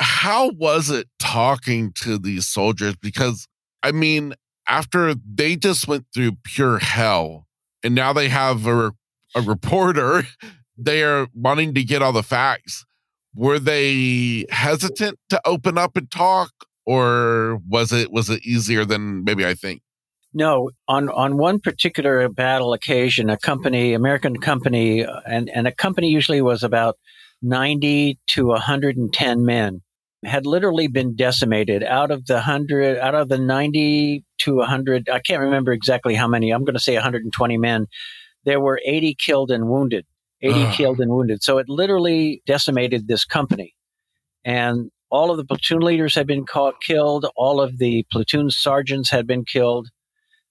how 0.00 0.50
was 0.50 0.90
it 0.90 1.08
talking 1.18 1.92
to 1.92 2.18
these 2.18 2.48
soldiers? 2.48 2.96
Because, 2.96 3.46
I 3.82 3.92
mean, 3.92 4.34
after 4.66 5.14
they 5.14 5.56
just 5.56 5.86
went 5.86 6.06
through 6.12 6.32
pure 6.42 6.78
hell 6.78 7.46
and 7.84 7.94
now 7.94 8.12
they 8.12 8.28
have 8.28 8.66
a, 8.66 8.92
a 9.34 9.40
reporter, 9.42 10.24
they 10.76 11.02
are 11.04 11.28
wanting 11.34 11.74
to 11.74 11.84
get 11.84 12.02
all 12.02 12.12
the 12.12 12.22
facts. 12.22 12.84
Were 13.34 13.58
they 13.58 14.46
hesitant 14.50 15.18
to 15.30 15.40
open 15.44 15.78
up 15.78 15.96
and 15.96 16.10
talk? 16.10 16.50
Or 16.84 17.60
was 17.68 17.92
it 17.92 18.10
was 18.10 18.28
it 18.28 18.44
easier 18.44 18.84
than 18.84 19.24
maybe 19.24 19.46
I 19.46 19.54
think? 19.54 19.82
No, 20.34 20.70
on 20.88 21.08
on 21.10 21.36
one 21.36 21.60
particular 21.60 22.28
battle 22.28 22.72
occasion, 22.72 23.28
a 23.28 23.36
company, 23.36 23.92
American 23.92 24.38
company, 24.38 25.04
uh, 25.04 25.20
and 25.26 25.50
and 25.50 25.68
a 25.68 25.72
company 25.72 26.08
usually 26.08 26.40
was 26.40 26.62
about 26.62 26.96
ninety 27.42 28.18
to 28.28 28.46
one 28.46 28.60
hundred 28.60 28.96
and 28.96 29.12
ten 29.12 29.44
men, 29.44 29.82
had 30.24 30.46
literally 30.46 30.88
been 30.88 31.14
decimated 31.14 31.84
out 31.84 32.10
of 32.10 32.26
the 32.26 32.40
hundred, 32.40 32.98
out 32.98 33.14
of 33.14 33.28
the 33.28 33.38
ninety 33.38 34.24
to 34.38 34.60
hundred. 34.62 35.08
I 35.10 35.20
can't 35.20 35.42
remember 35.42 35.72
exactly 35.72 36.14
how 36.14 36.28
many. 36.28 36.50
I'm 36.50 36.64
going 36.64 36.74
to 36.74 36.80
say 36.80 36.94
one 36.94 37.02
hundred 37.02 37.24
and 37.24 37.32
twenty 37.32 37.58
men. 37.58 37.86
There 38.44 38.60
were 38.60 38.80
eighty 38.84 39.14
killed 39.14 39.50
and 39.50 39.68
wounded. 39.68 40.06
80 40.42 40.60
Ugh. 40.60 40.74
killed 40.74 41.00
and 41.00 41.10
wounded. 41.10 41.42
So 41.42 41.58
it 41.58 41.68
literally 41.68 42.42
decimated 42.46 43.06
this 43.06 43.24
company. 43.24 43.74
And 44.44 44.90
all 45.12 45.30
of 45.30 45.36
the 45.36 45.44
platoon 45.44 45.80
leaders 45.80 46.14
had 46.14 46.26
been 46.26 46.46
caught, 46.46 46.80
killed. 46.80 47.26
All 47.36 47.60
of 47.60 47.78
the 47.78 48.04
platoon 48.10 48.50
sergeants 48.50 49.10
had 49.10 49.26
been 49.26 49.44
killed. 49.44 49.90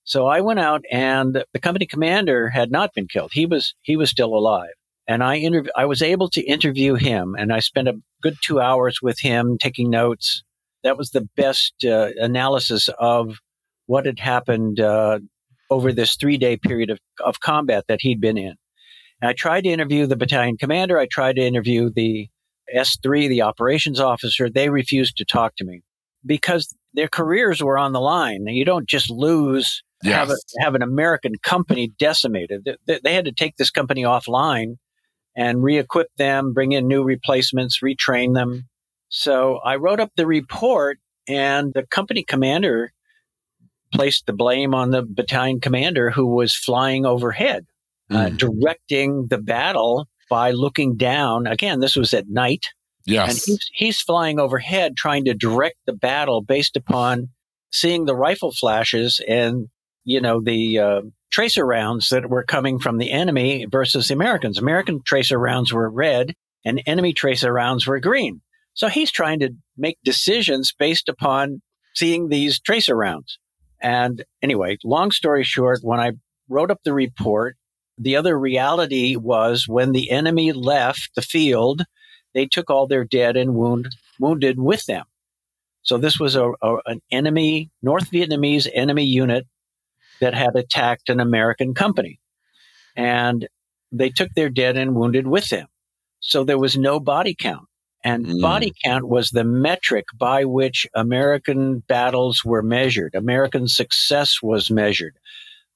So 0.03 0.27
I 0.27 0.41
went 0.41 0.59
out, 0.59 0.83
and 0.91 1.43
the 1.51 1.59
company 1.59 1.87
commander 1.87 2.49
had 2.49 2.71
not 2.71 2.93
been 2.93 3.07
killed. 3.07 3.31
He 3.33 3.47
was 3.47 3.73
he 3.81 3.97
was 3.97 4.11
still 4.11 4.35
alive, 4.35 4.73
and 5.07 5.23
I 5.23 5.39
interv- 5.39 5.69
I 5.75 5.85
was 5.85 6.01
able 6.01 6.29
to 6.29 6.41
interview 6.41 6.93
him, 6.93 7.35
and 7.37 7.51
I 7.51 7.59
spent 7.59 7.87
a 7.87 7.99
good 8.21 8.35
two 8.43 8.59
hours 8.59 8.99
with 9.01 9.19
him 9.19 9.57
taking 9.59 9.89
notes. 9.89 10.43
That 10.83 10.97
was 10.97 11.09
the 11.09 11.27
best 11.35 11.73
uh, 11.83 12.09
analysis 12.17 12.87
of 12.99 13.37
what 13.87 14.05
had 14.05 14.19
happened 14.19 14.79
uh, 14.79 15.19
over 15.71 15.91
this 15.91 16.15
three 16.15 16.37
day 16.37 16.57
period 16.57 16.91
of, 16.91 16.99
of 17.19 17.39
combat 17.39 17.85
that 17.87 18.01
he'd 18.01 18.21
been 18.21 18.37
in. 18.37 18.55
And 19.21 19.29
I 19.29 19.33
tried 19.33 19.63
to 19.63 19.69
interview 19.69 20.05
the 20.05 20.15
battalion 20.15 20.57
commander. 20.57 20.99
I 20.99 21.07
tried 21.07 21.37
to 21.37 21.41
interview 21.41 21.89
the 21.89 22.29
S3, 22.75 23.27
the 23.29 23.41
operations 23.41 23.99
officer. 23.99 24.49
They 24.49 24.69
refused 24.69 25.17
to 25.17 25.25
talk 25.25 25.55
to 25.57 25.65
me 25.65 25.81
because 26.25 26.73
their 26.93 27.07
careers 27.07 27.61
were 27.61 27.77
on 27.77 27.93
the 27.93 28.01
line. 28.01 28.45
You 28.47 28.65
don't 28.65 28.87
just 28.87 29.09
lose, 29.09 29.83
have, 30.03 30.29
a, 30.29 30.35
have 30.61 30.75
an 30.75 30.81
American 30.81 31.33
company 31.43 31.91
decimated. 31.99 32.67
They- 32.85 32.99
They, 33.03 33.13
had 33.13 33.25
to 33.25 33.31
take 33.31 33.55
this 33.57 33.69
company 33.71 34.03
offline 34.03 34.77
and 35.35 35.63
re 35.63 35.77
equip 35.77 36.07
them, 36.17 36.53
bring 36.53 36.71
in 36.73 36.87
new 36.87 37.03
replacements, 37.03 37.79
retrain 37.81 38.33
them. 38.33 38.67
So 39.09 39.57
I 39.63 39.77
wrote 39.77 39.99
up 39.99 40.11
the 40.15 40.27
report, 40.27 40.99
and 41.27 41.73
the 41.73 41.83
company 41.87 42.23
commander 42.23 42.91
placed 43.93 44.25
the 44.25 44.33
blame 44.33 44.73
on 44.73 44.91
the 44.91 45.03
battalion 45.03 45.59
commander 45.59 46.09
who 46.11 46.27
was 46.27 46.55
flying 46.55 47.05
overhead 47.05 47.65
uh, 48.09 48.25
Mm. 48.29 48.37
directing 48.37 49.27
the 49.27 49.37
battle 49.37 50.07
by 50.31 50.51
looking 50.51 50.95
down. 50.95 51.45
Again, 51.45 51.81
this 51.81 51.97
was 51.97 52.13
at 52.13 52.29
night, 52.29 52.67
Yes. 53.05 53.29
and 53.29 53.37
he's, 53.45 53.69
he's 53.73 54.01
flying 54.01 54.39
overhead 54.39 54.95
trying 54.95 55.25
to 55.25 55.33
direct 55.33 55.75
the 55.85 55.93
battle 55.93 56.41
based 56.41 56.77
upon 56.77 57.27
seeing 57.71 58.05
the 58.05 58.15
rifle 58.15 58.51
flashes 58.51 59.19
and 59.27 59.67
you 60.05 60.21
know 60.21 60.41
the 60.41 60.79
uh, 60.79 61.01
tracer 61.31 61.65
rounds 61.65 62.09
that 62.09 62.29
were 62.29 62.43
coming 62.43 62.79
from 62.79 62.97
the 62.97 63.11
enemy 63.11 63.65
versus 63.69 64.07
the 64.07 64.13
Americans. 64.13 64.57
American 64.57 65.01
tracer 65.05 65.37
rounds 65.37 65.73
were 65.73 65.89
red, 65.89 66.33
and 66.63 66.81
enemy 66.85 67.11
tracer 67.13 67.51
rounds 67.51 67.85
were 67.85 67.99
green. 67.99 68.41
So 68.73 68.87
he's 68.87 69.11
trying 69.11 69.39
to 69.41 69.49
make 69.77 69.97
decisions 70.05 70.73
based 70.77 71.09
upon 71.09 71.61
seeing 71.93 72.29
these 72.29 72.59
tracer 72.61 72.95
rounds. 72.95 73.37
And 73.81 74.23
anyway, 74.41 74.77
long 74.85 75.11
story 75.11 75.43
short, 75.43 75.79
when 75.81 75.99
I 75.99 76.11
wrote 76.47 76.71
up 76.71 76.79
the 76.85 76.93
report, 76.93 77.57
the 77.97 78.15
other 78.15 78.37
reality 78.37 79.15
was 79.15 79.67
when 79.67 79.91
the 79.91 80.11
enemy 80.11 80.51
left 80.51 81.11
the 81.15 81.21
field, 81.21 81.83
they 82.33 82.45
took 82.45 82.69
all 82.69 82.87
their 82.87 83.03
dead 83.03 83.37
and 83.37 83.55
wound, 83.55 83.89
wounded 84.19 84.59
with 84.59 84.85
them. 84.85 85.05
So 85.83 85.97
this 85.97 86.19
was 86.19 86.35
a, 86.35 86.51
a, 86.61 86.77
an 86.85 87.01
enemy, 87.11 87.69
North 87.81 88.11
Vietnamese 88.11 88.69
enemy 88.73 89.05
unit 89.05 89.47
that 90.19 90.33
had 90.33 90.55
attacked 90.55 91.09
an 91.09 91.19
American 91.19 91.73
company. 91.73 92.19
And 92.95 93.47
they 93.91 94.09
took 94.09 94.29
their 94.35 94.49
dead 94.49 94.77
and 94.77 94.95
wounded 94.95 95.27
with 95.27 95.49
them. 95.49 95.67
So 96.19 96.43
there 96.43 96.59
was 96.59 96.77
no 96.77 96.99
body 96.99 97.35
count. 97.37 97.67
And 98.03 98.25
mm. 98.25 98.41
body 98.41 98.73
count 98.83 99.07
was 99.07 99.29
the 99.29 99.43
metric 99.43 100.05
by 100.17 100.45
which 100.45 100.87
American 100.93 101.79
battles 101.79 102.43
were 102.43 102.63
measured. 102.63 103.15
American 103.15 103.67
success 103.67 104.41
was 104.41 104.71
measured. 104.71 105.17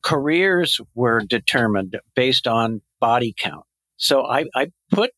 Careers 0.05 0.79
were 0.93 1.21
determined 1.21 1.97
based 2.15 2.47
on 2.47 2.81
body 2.99 3.33
count. 3.35 3.65
So 3.97 4.23
I, 4.23 4.45
I 4.53 4.67
put 4.91 5.09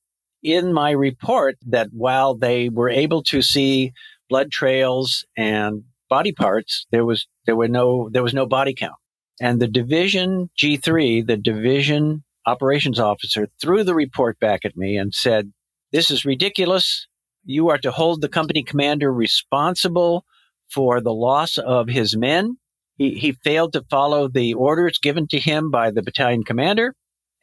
in 0.41 0.71
my 0.71 0.91
report 0.91 1.57
that 1.67 1.89
while 1.91 2.35
they 2.35 2.69
were 2.69 2.89
able 2.89 3.21
to 3.23 3.41
see 3.41 3.91
blood 4.29 4.49
trails 4.49 5.25
and 5.35 5.83
body 6.09 6.31
parts, 6.31 6.87
there 6.91 7.03
was 7.03 7.27
there 7.45 7.57
were 7.57 7.67
no 7.67 8.09
there 8.09 8.23
was 8.23 8.33
no 8.33 8.45
body 8.45 8.73
count. 8.73 8.95
And 9.41 9.61
the 9.61 9.67
division 9.67 10.49
G3, 10.57 11.27
the 11.27 11.35
division 11.35 12.23
operations 12.45 12.97
officer, 12.97 13.49
threw 13.61 13.83
the 13.83 13.93
report 13.93 14.39
back 14.39 14.63
at 14.63 14.77
me 14.77 14.95
and 14.95 15.13
said, 15.13 15.51
This 15.91 16.09
is 16.09 16.23
ridiculous. 16.23 17.07
You 17.43 17.67
are 17.69 17.77
to 17.79 17.91
hold 17.91 18.21
the 18.21 18.29
company 18.29 18.63
commander 18.63 19.11
responsible 19.11 20.23
for 20.69 21.01
the 21.01 21.13
loss 21.13 21.57
of 21.57 21.89
his 21.89 22.15
men. 22.15 22.57
He, 22.97 23.11
he 23.11 23.31
failed 23.31 23.73
to 23.73 23.85
follow 23.89 24.27
the 24.27 24.53
orders 24.53 24.99
given 24.99 25.27
to 25.27 25.39
him 25.39 25.69
by 25.71 25.91
the 25.91 26.01
battalion 26.01 26.43
commander 26.43 26.93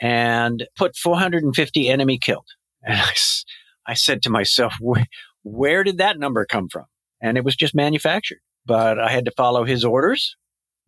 and 0.00 0.66
put 0.76 0.96
450 0.96 1.88
enemy 1.88 2.18
killed. 2.18 2.46
And 2.82 3.00
I, 3.00 3.12
I 3.86 3.94
said 3.94 4.22
to 4.22 4.30
myself, 4.30 4.74
where 5.42 5.84
did 5.84 5.98
that 5.98 6.18
number 6.18 6.44
come 6.44 6.68
from? 6.68 6.84
And 7.20 7.38
it 7.38 7.44
was 7.44 7.56
just 7.56 7.74
manufactured. 7.74 8.40
But 8.66 8.98
I 8.98 9.10
had 9.10 9.24
to 9.26 9.30
follow 9.36 9.64
his 9.64 9.84
orders, 9.84 10.36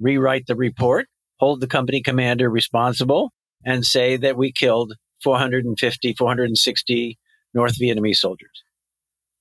rewrite 0.01 0.47
the 0.47 0.57
report, 0.57 1.07
hold 1.39 1.61
the 1.61 1.67
company 1.67 2.03
commander 2.03 2.51
responsible, 2.51 3.33
and 3.65 3.85
say 3.85 4.17
that 4.17 4.37
we 4.37 4.53
killed 4.53 4.95
450, 5.23 6.15
460 6.15 7.19
North 7.55 7.79
Vietnamese 7.81 8.17
soldiers. 8.17 8.63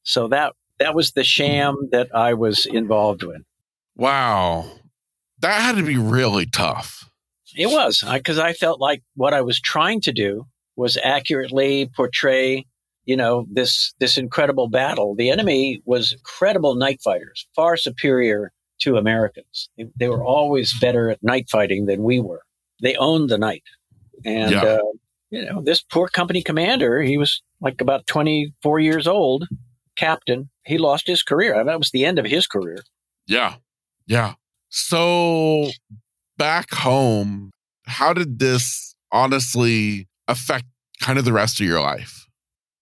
So 0.04 0.28
that 0.30 0.54
that 0.80 0.96
was 0.96 1.12
the 1.12 1.24
sham 1.24 1.90
that 1.92 2.14
I 2.14 2.34
was 2.34 2.66
involved 2.66 3.24
with. 3.24 3.42
Wow. 3.96 4.70
That 5.46 5.62
had 5.62 5.76
to 5.78 5.84
be 5.84 5.98
really 5.98 6.46
tough. 6.46 7.10
It 7.56 7.68
was 7.68 8.04
because 8.14 8.40
I, 8.40 8.50
I 8.50 8.54
felt 8.54 8.80
like 8.80 9.02
what 9.16 9.34
I 9.34 9.42
was 9.42 9.60
trying 9.60 10.02
to 10.02 10.12
do 10.12 10.46
was 10.76 10.98
accurately 11.02 11.90
portray 11.96 12.66
you 13.06 13.16
know, 13.16 13.46
this, 13.52 13.94
this 14.00 14.18
incredible 14.18 14.68
battle. 14.68 15.16
The 15.16 15.30
enemy 15.30 15.82
was 15.86 16.14
incredible 16.14 16.76
night 16.76 17.02
fighters, 17.04 17.48
far 17.56 17.78
superior 17.78 18.52
to 18.80 18.98
Americans. 18.98 19.70
They, 19.78 19.86
they 19.96 20.10
were 20.10 20.24
always 20.24 20.78
better 20.80 21.10
at 21.10 21.24
night 21.24 21.48
fighting 21.50 21.86
than 21.86 22.04
we 22.04 22.20
were. 22.20 22.42
They 22.82 22.96
owned 22.96 23.30
the 23.30 23.38
night. 23.38 23.64
And, 24.26 24.52
yeah. 24.52 24.64
uh, 24.64 24.80
you 25.30 25.46
know, 25.46 25.62
this 25.62 25.82
poor 25.82 26.08
company 26.08 26.42
commander, 26.42 27.02
he 27.02 27.18
was 27.18 27.42
like 27.62 27.80
about 27.80 28.08
24 28.08 28.80
years 28.80 29.08
old, 29.08 29.48
captain. 29.96 30.50
He 30.66 30.78
lost 30.78 31.08
his 31.08 31.24
career. 31.24 31.54
I 31.54 31.60
mean, 31.60 31.68
that 31.68 31.80
was 31.80 31.92
the 31.92 32.06
end 32.06 32.20
of 32.20 32.26
his 32.26 32.48
career. 32.48 32.80
Yeah. 33.28 33.56
Yeah. 34.08 34.34
So 34.78 35.70
back 36.38 36.74
home, 36.74 37.52
how 37.86 38.12
did 38.12 38.40
this 38.40 38.94
honestly 39.10 40.10
affect 40.28 40.66
kind 41.02 41.18
of 41.18 41.24
the 41.24 41.32
rest 41.32 41.62
of 41.62 41.66
your 41.66 41.80
life? 41.80 42.28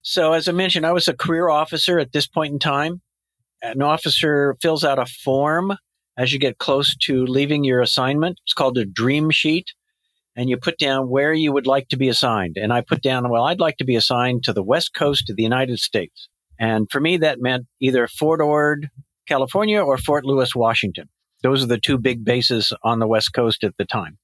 So, 0.02 0.34
as 0.34 0.48
I 0.48 0.54
mentioned, 0.54 0.88
I 0.88 0.91
was 0.91 1.08
a 1.08 1.14
career 1.14 1.50
officer 1.50 2.00
at 2.00 2.12
this 2.12 2.26
point 2.26 2.52
in 2.52 2.58
time. 2.58 3.02
An 3.62 3.84
officer 3.84 4.58
fills 4.60 4.84
out 4.84 4.98
a 4.98 5.06
form 5.06 5.78
as 6.18 6.34
you 6.34 6.39
get 6.39 6.58
close 6.58 6.98
to 7.04 7.28
leaving 7.28 7.64
your 7.64 7.80
assignment. 7.80 8.39
It's 8.44 8.56
called 8.56 8.80
a 8.80 8.86
dream 8.86 9.30
sheet. 9.30 9.68
And 10.36 10.50
you 10.50 10.58
put 10.58 10.80
down 10.80 11.10
where 11.10 11.32
you 11.32 11.54
would 11.54 11.68
like 11.68 11.89
to 11.89 11.98
be 11.98 12.10
assigned. 12.10 12.58
And 12.58 12.74
I 12.74 12.82
put 12.82 13.04
down, 13.04 13.30
well, 13.30 13.44
I'd 13.44 13.60
like 13.60 13.78
to 13.78 13.86
be 13.86 13.96
assigned 13.96 14.44
to 14.46 14.54
the 14.54 14.64
West 14.64 14.96
Coast 14.96 15.30
of 15.30 15.36
the 15.36 15.44
United 15.44 15.78
States. 15.78 16.28
And 16.60 16.89
for 16.89 17.00
me, 17.00 17.18
that 17.18 17.39
meant 17.39 17.68
either 17.80 18.08
Fort 18.08 18.41
Ord, 18.41 18.89
California 19.28 19.80
or 19.80 20.00
Fort 20.00 20.26
Lewis, 20.26 20.56
Washington. 20.56 21.08
Those 21.44 21.64
are 21.64 21.68
the 21.68 21.80
two 21.80 21.98
big 21.98 22.24
bases 22.24 22.74
on 22.84 23.00
the 23.00 23.08
West 23.08 23.34
Coast 23.34 23.64
at 23.64 23.76
the 23.78 23.86
time. 23.86 24.18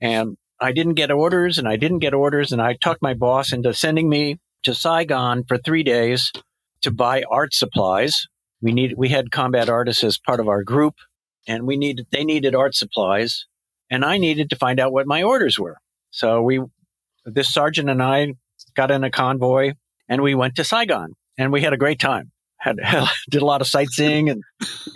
And 0.00 0.36
I 0.60 0.72
didn't 0.72 0.94
get 0.94 1.10
orders 1.10 1.58
and 1.58 1.68
I 1.68 1.76
didn't 1.76 2.00
get 2.00 2.14
orders. 2.14 2.52
And 2.52 2.60
I 2.60 2.74
talked 2.74 3.02
my 3.02 3.14
boss 3.14 3.52
into 3.52 3.72
sending 3.72 4.08
me 4.08 4.38
to 4.64 4.74
Saigon 4.74 5.44
for 5.44 5.56
three 5.56 5.82
days 5.82 6.32
to 6.82 6.90
buy 6.90 7.22
art 7.30 7.54
supplies. 7.54 8.26
We 8.60 8.72
need 8.72 8.94
we 8.96 9.08
had 9.08 9.30
combat 9.30 9.68
artists 9.68 10.04
as 10.04 10.18
part 10.18 10.40
of 10.40 10.48
our 10.48 10.62
group, 10.62 10.94
and 11.46 11.66
we 11.66 11.76
needed 11.76 12.06
they 12.10 12.24
needed 12.24 12.54
art 12.54 12.74
supplies, 12.74 13.46
and 13.90 14.04
I 14.04 14.16
needed 14.16 14.50
to 14.50 14.56
find 14.56 14.80
out 14.80 14.92
what 14.92 15.06
my 15.06 15.22
orders 15.22 15.58
were. 15.58 15.76
So 16.10 16.42
we, 16.42 16.60
this 17.26 17.52
sergeant 17.52 17.90
and 17.90 18.02
I, 18.02 18.34
got 18.74 18.90
in 18.90 19.04
a 19.04 19.10
convoy 19.10 19.72
and 20.08 20.22
we 20.22 20.34
went 20.34 20.56
to 20.56 20.64
Saigon, 20.64 21.14
and 21.38 21.52
we 21.52 21.62
had 21.62 21.72
a 21.72 21.78
great 21.78 21.98
time. 21.98 22.30
Had 22.58 22.78
did 23.30 23.42
a 23.42 23.46
lot 23.46 23.60
of 23.60 23.66
sightseeing 23.66 24.30
and 24.30 24.42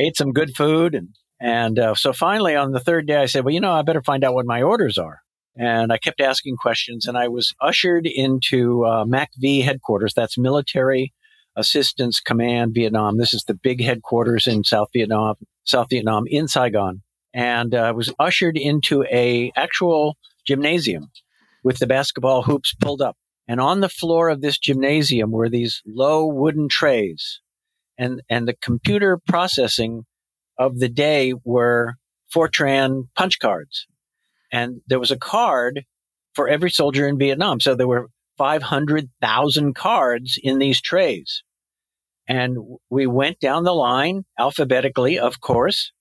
ate 0.00 0.16
some 0.16 0.32
good 0.32 0.54
food, 0.56 0.94
and 0.94 1.08
and 1.40 1.78
uh, 1.78 1.94
so 1.94 2.12
finally 2.12 2.56
on 2.56 2.72
the 2.72 2.80
third 2.80 3.06
day, 3.06 3.16
I 3.16 3.26
said, 3.26 3.44
well, 3.44 3.54
you 3.54 3.60
know, 3.60 3.72
I 3.72 3.82
better 3.82 4.02
find 4.02 4.24
out 4.24 4.34
what 4.34 4.46
my 4.46 4.62
orders 4.62 4.98
are. 4.98 5.20
And 5.56 5.92
I 5.92 5.98
kept 5.98 6.20
asking 6.20 6.56
questions, 6.56 7.06
and 7.06 7.18
I 7.18 7.26
was 7.28 7.52
ushered 7.60 8.06
into 8.06 8.84
uh, 8.84 9.04
MACV 9.04 9.64
headquarters. 9.64 10.14
That's 10.14 10.38
Military 10.38 11.12
Assistance 11.56 12.20
Command 12.20 12.74
Vietnam. 12.74 13.18
This 13.18 13.34
is 13.34 13.42
the 13.44 13.54
big 13.54 13.82
headquarters 13.82 14.46
in 14.46 14.62
South 14.62 14.88
Vietnam, 14.92 15.34
South 15.64 15.88
Vietnam 15.90 16.24
in 16.28 16.46
Saigon. 16.46 17.02
And 17.34 17.74
I 17.74 17.90
uh, 17.90 17.92
was 17.92 18.14
ushered 18.20 18.56
into 18.56 19.04
a 19.04 19.52
actual 19.56 20.16
gymnasium 20.46 21.10
with 21.64 21.78
the 21.78 21.86
basketball 21.86 22.42
hoops 22.42 22.74
pulled 22.80 23.02
up. 23.02 23.16
And 23.48 23.60
on 23.60 23.80
the 23.80 23.88
floor 23.88 24.28
of 24.28 24.40
this 24.40 24.58
gymnasium 24.58 25.32
were 25.32 25.48
these 25.48 25.82
low 25.86 26.26
wooden 26.26 26.68
trays. 26.68 27.40
And, 27.98 28.22
and 28.30 28.46
the 28.46 28.54
computer 28.54 29.18
processing 29.26 30.04
of 30.58 30.78
the 30.78 30.88
day 30.88 31.34
were 31.44 31.94
Fortran 32.34 33.08
punch 33.16 33.38
cards. 33.38 33.86
And 34.52 34.80
there 34.86 35.00
was 35.00 35.10
a 35.10 35.18
card 35.18 35.84
for 36.34 36.48
every 36.48 36.70
soldier 36.70 37.06
in 37.06 37.18
Vietnam. 37.18 37.60
So 37.60 37.74
there 37.74 37.88
were 37.88 38.08
500,000 38.38 39.74
cards 39.74 40.38
in 40.42 40.58
these 40.58 40.80
trays. 40.80 41.42
And 42.28 42.58
we 42.90 43.06
went 43.06 43.40
down 43.40 43.64
the 43.64 43.72
line 43.72 44.24
alphabetically, 44.38 45.18
of 45.18 45.40
course, 45.40 45.92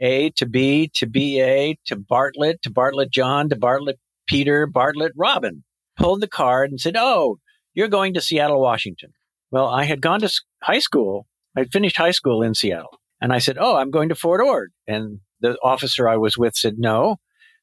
A 0.00 0.30
to 0.30 0.46
B 0.46 0.90
to 0.94 1.06
BA 1.06 1.76
to 1.86 1.96
Bartlett 1.96 2.62
to 2.62 2.70
Bartlett 2.70 3.10
John 3.10 3.48
to 3.50 3.56
Bartlett 3.56 3.98
Peter, 4.26 4.66
Bartlett 4.66 5.12
Robin. 5.16 5.64
Pulled 5.96 6.20
the 6.20 6.28
card 6.28 6.70
and 6.70 6.80
said, 6.80 6.96
Oh, 6.98 7.38
you're 7.74 7.88
going 7.88 8.14
to 8.14 8.20
Seattle, 8.20 8.60
Washington. 8.60 9.12
Well, 9.50 9.66
I 9.66 9.84
had 9.84 10.02
gone 10.02 10.20
to 10.20 10.30
high 10.62 10.80
school. 10.80 11.26
I'd 11.56 11.72
finished 11.72 11.96
high 11.96 12.10
school 12.10 12.42
in 12.42 12.54
Seattle. 12.54 12.98
And 13.20 13.32
I 13.32 13.38
said, 13.38 13.56
Oh, 13.58 13.76
I'm 13.76 13.90
going 13.90 14.08
to 14.08 14.14
Fort 14.14 14.40
Ord. 14.40 14.72
And 14.86 15.20
the 15.40 15.56
officer 15.62 16.08
I 16.08 16.16
was 16.16 16.36
with 16.36 16.54
said, 16.54 16.74
No, 16.78 17.16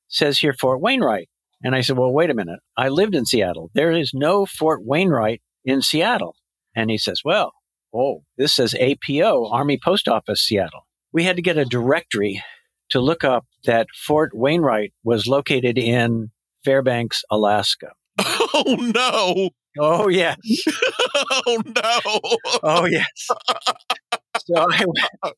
says 0.08 0.40
here 0.40 0.54
Fort 0.54 0.82
Wainwright. 0.82 1.30
And 1.64 1.76
I 1.76 1.82
said, 1.82 1.98
well, 1.98 2.12
wait 2.12 2.30
a 2.30 2.36
minute. 2.36 2.60
I 2.78 2.90
lived 2.90 3.16
in 3.16 3.26
Seattle. 3.26 3.72
There 3.74 3.92
is 3.92 4.12
no 4.14 4.46
Fort 4.46 4.82
Wainwright 4.84 5.42
in 5.64 5.82
Seattle. 5.82 6.36
And 6.76 6.92
he 6.92 6.98
says, 6.98 7.22
well, 7.24 7.54
oh, 7.96 8.24
this 8.38 8.54
says 8.54 8.76
APO, 8.76 9.50
Army 9.50 9.80
Post 9.82 10.10
Office, 10.10 10.42
Seattle. 10.42 10.88
We 11.14 11.24
had 11.24 11.38
to 11.38 11.42
get 11.42 11.58
a 11.58 11.66
directory 11.66 12.44
to 12.90 13.00
look 13.00 13.24
up 13.24 13.46
that 13.64 13.88
Fort 13.96 14.32
Wainwright 14.34 14.94
was 15.04 15.26
located 15.26 15.78
in 15.78 16.32
Fairbanks, 16.66 17.24
Alaska. 17.32 17.92
Oh, 18.20 18.92
no. 18.94 19.50
Oh, 19.80 20.08
yes. 20.08 20.38
oh, 21.48 21.62
no. 21.66 22.60
Oh, 22.62 22.86
yes. 22.86 23.28
So 24.46 24.56
I, 24.72 25.32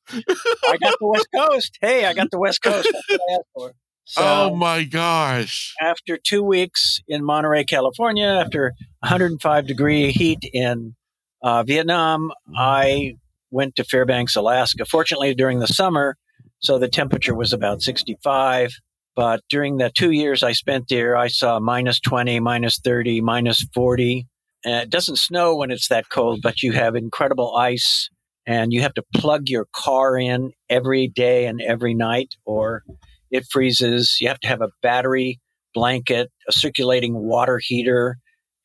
I 0.68 0.78
got 0.78 1.00
the 1.00 1.08
West 1.08 1.28
Coast. 1.34 1.78
Hey, 1.82 2.06
I 2.06 2.14
got 2.14 2.32
the 2.32 2.40
West 2.40 2.62
Coast. 2.62 2.90
That's 2.92 3.06
what 3.10 3.22
I 3.30 3.34
asked 3.34 3.48
for. 3.54 3.74
So 4.08 4.22
oh 4.24 4.56
my 4.56 4.84
gosh. 4.84 5.74
After 5.82 6.16
two 6.16 6.44
weeks 6.44 7.02
in 7.08 7.26
Monterey, 7.26 7.64
California, 7.64 8.28
after 8.28 8.74
105 9.00 9.66
degree 9.66 10.12
heat 10.12 10.48
in 10.54 10.96
uh, 11.42 11.64
Vietnam, 11.64 12.30
I 12.56 13.16
went 13.50 13.76
to 13.78 13.84
Fairbanks, 13.84 14.36
Alaska. 14.36 14.86
Fortunately, 14.86 15.34
during 15.34 15.58
the 15.58 15.66
summer, 15.66 16.18
so 16.60 16.78
the 16.78 16.88
temperature 16.88 17.34
was 17.34 17.52
about 17.52 17.82
65. 17.82 18.74
But 19.16 19.42
during 19.50 19.78
the 19.78 19.90
two 19.90 20.12
years 20.12 20.44
I 20.44 20.52
spent 20.52 20.86
there, 20.88 21.18
I 21.18 21.28
saw 21.28 21.60
minus 21.60 22.00
20, 22.00 22.40
minus 22.42 22.80
30, 22.80 23.22
minus 23.22 23.66
40. 23.74 24.28
And 24.66 24.84
it 24.84 24.90
doesn't 24.92 25.18
snow 25.18 25.56
when 25.56 25.72
it's 25.72 25.88
that 25.88 26.10
cold, 26.10 26.42
but 26.44 26.62
you 26.62 26.74
have 26.74 26.96
incredible 26.96 27.56
ice 27.56 28.10
and 28.46 28.72
you 28.72 28.82
have 28.82 28.94
to 28.96 29.04
plug 29.14 29.50
your 29.50 29.68
car 29.74 30.18
in 30.18 30.52
every 30.70 31.08
day 31.08 31.46
and 31.46 31.62
every 31.62 31.94
night, 31.94 32.36
or 32.46 32.84
it 33.32 33.46
freezes. 33.52 34.18
You 34.20 34.28
have 34.28 34.40
to 34.42 34.48
have 34.48 34.62
a 34.62 34.70
battery 34.82 35.40
blanket, 35.74 36.32
a 36.48 36.52
circulating 36.52 37.16
water 37.16 37.60
heater, 37.62 38.18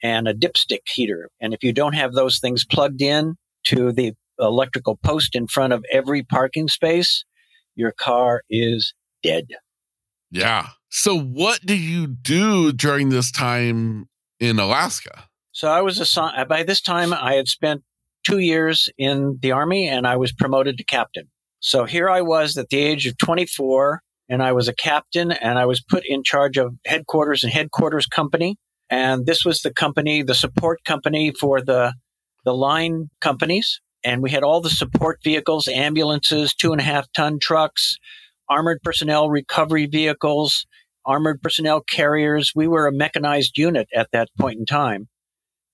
and 0.02 0.28
a 0.28 0.34
dipstick 0.34 0.86
heater. 0.86 1.28
And 1.40 1.52
if 1.52 1.62
you 1.62 1.72
don't 1.72 1.94
have 1.94 2.12
those 2.12 2.38
things 2.38 2.64
plugged 2.64 3.02
in 3.02 3.36
to 3.66 3.92
the 3.92 4.12
electrical 4.38 4.98
post 5.02 5.34
in 5.34 5.46
front 5.46 5.72
of 5.72 5.84
every 5.92 6.22
parking 6.22 6.68
space, 6.68 7.24
your 7.74 7.92
car 7.92 8.42
is 8.48 8.94
dead. 9.22 9.46
Yeah. 10.30 10.68
So, 10.88 11.18
what 11.18 11.60
do 11.64 11.76
you 11.76 12.06
do 12.06 12.72
during 12.72 13.10
this 13.10 13.30
time 13.30 14.08
in 14.38 14.58
Alaska? 14.58 15.24
So, 15.52 15.68
I 15.68 15.82
was 15.82 16.00
assigned, 16.00 16.48
by 16.48 16.62
this 16.62 16.80
time, 16.80 17.12
I 17.12 17.34
had 17.34 17.48
spent 17.48 17.82
two 18.24 18.38
years 18.38 18.88
in 18.98 19.38
the 19.40 19.52
Army 19.52 19.88
and 19.88 20.06
I 20.06 20.16
was 20.16 20.32
promoted 20.32 20.78
to 20.78 20.84
captain. 20.84 21.30
So, 21.60 21.84
here 21.84 22.08
I 22.08 22.22
was 22.22 22.56
at 22.56 22.70
the 22.70 22.78
age 22.78 23.06
of 23.06 23.18
24, 23.18 24.00
and 24.30 24.42
I 24.42 24.52
was 24.52 24.68
a 24.68 24.74
captain 24.74 25.32
and 25.32 25.58
I 25.58 25.66
was 25.66 25.82
put 25.82 26.04
in 26.06 26.22
charge 26.22 26.56
of 26.56 26.74
headquarters 26.86 27.42
and 27.42 27.52
headquarters 27.52 28.06
company. 28.06 28.56
And 28.88 29.26
this 29.26 29.44
was 29.44 29.60
the 29.60 29.72
company, 29.72 30.22
the 30.22 30.34
support 30.34 30.84
company 30.84 31.32
for 31.38 31.60
the, 31.60 31.94
the 32.44 32.54
line 32.54 33.10
companies. 33.20 33.80
And 34.04 34.22
we 34.22 34.30
had 34.30 34.44
all 34.44 34.60
the 34.60 34.70
support 34.70 35.18
vehicles, 35.22 35.68
ambulances, 35.68 36.54
two 36.54 36.72
and 36.72 36.80
a 36.80 36.84
half 36.84 37.06
ton 37.12 37.38
trucks, 37.40 37.98
armored 38.48 38.80
personnel 38.82 39.28
recovery 39.28 39.86
vehicles, 39.86 40.64
armored 41.04 41.42
personnel 41.42 41.80
carriers. 41.82 42.52
We 42.54 42.68
were 42.68 42.86
a 42.86 42.92
mechanized 42.92 43.58
unit 43.58 43.88
at 43.94 44.08
that 44.12 44.28
point 44.38 44.60
in 44.60 44.64
time. 44.64 45.08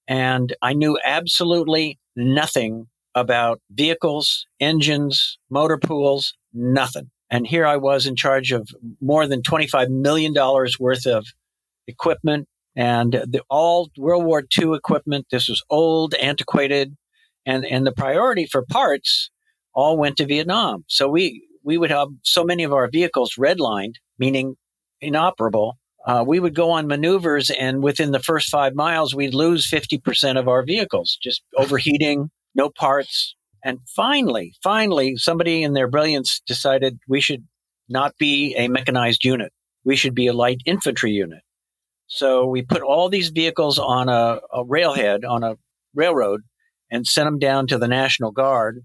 And 0.09 0.55
I 0.63 0.73
knew 0.73 0.99
absolutely 1.05 1.99
nothing 2.15 2.87
about 3.15 3.61
vehicles, 3.71 4.47
engines, 4.61 5.39
motor 5.51 5.79
pools, 5.79 6.35
nothing. 6.53 7.11
And 7.31 7.47
here 7.47 7.67
I 7.67 7.77
was 7.77 8.07
in 8.07 8.15
charge 8.15 8.53
of 8.53 8.69
more 9.01 9.27
than 9.27 9.43
$25 9.43 9.89
million 9.89 10.35
worth 10.79 11.07
of 11.07 11.27
equipment 11.87 12.47
and 12.77 13.13
the, 13.13 13.43
all 13.49 13.91
World 13.97 14.25
War 14.25 14.45
II 14.57 14.75
equipment. 14.75 15.27
This 15.31 15.49
was 15.49 15.65
old, 15.71 16.15
antiquated, 16.15 16.95
and, 17.47 17.65
and 17.65 17.87
the 17.87 17.93
priority 17.93 18.47
for 18.47 18.65
parts 18.71 19.31
all 19.75 19.97
went 19.97 20.19
to 20.19 20.27
Vietnam. 20.27 20.85
So 20.89 21.09
we, 21.09 21.49
we 21.65 21.79
would 21.79 21.91
have 21.91 22.09
so 22.23 22.45
many 22.45 22.65
of 22.65 22.73
our 22.73 22.89
vehicles 22.89 23.35
redlined, 23.39 23.95
meaning 24.19 24.57
inoperable. 25.01 25.79
Uh, 26.07 26.25
we 26.27 26.39
would 26.39 26.55
go 26.55 26.71
on 26.71 26.87
maneuvers, 26.87 27.51
and 27.51 27.83
within 27.83 28.13
the 28.13 28.23
first 28.23 28.49
five 28.49 28.75
miles, 28.75 29.15
we'd 29.15 29.35
lose 29.35 29.69
50% 29.69 30.39
of 30.39 30.49
our 30.49 30.65
vehicles, 30.65 31.19
just 31.21 31.43
overheating, 31.57 32.31
no 32.55 32.71
parts. 32.71 33.35
And 33.65 33.81
finally, 33.95 34.55
finally, 34.63 35.17
somebody 35.17 35.65
in 35.65 35.73
their 35.73 35.89
brilliance 35.89 36.41
decided 36.47 37.01
we 37.09 37.21
should 37.21 37.45
not 37.89 38.17
be 38.19 38.55
a 38.57 38.69
mechanized 38.69 39.25
unit. 39.25 39.53
We 39.85 39.97
should 39.97 40.15
be 40.15 40.29
a 40.29 40.33
light 40.33 40.63
infantry 40.65 41.11
unit. 41.11 41.43
So 42.07 42.47
we 42.47 42.63
put 42.63 42.83
all 42.83 43.09
these 43.09 43.31
vehicles 43.31 43.81
on 43.81 44.09
a, 44.09 44.41
a 44.53 44.65
railhead, 44.65 45.25
on 45.25 45.43
a 45.43 45.57
railroad, 45.93 46.43
and 46.89 47.05
sent 47.05 47.27
them 47.27 47.41
down 47.41 47.67
to 47.67 47.79
the 47.79 47.89
National 47.89 48.31
Guard 48.31 48.85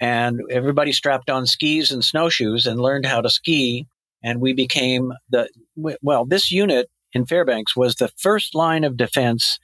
and 0.00 0.40
everybody 0.50 0.92
strapped 0.92 1.30
on 1.30 1.46
skis 1.46 1.90
and 1.90 2.04
snowshoes 2.04 2.66
and 2.66 2.80
learned 2.80 3.06
how 3.06 3.20
to 3.20 3.30
ski. 3.30 3.86
And 4.22 4.40
we 4.40 4.52
became 4.52 5.12
the, 5.30 5.48
well, 5.76 6.24
this 6.24 6.50
unit 6.50 6.90
in 7.12 7.26
Fairbanks 7.26 7.76
was 7.76 7.94
the 7.94 8.08
first 8.16 8.54
line 8.54 8.84
of 8.84 8.96
defense 8.96 9.58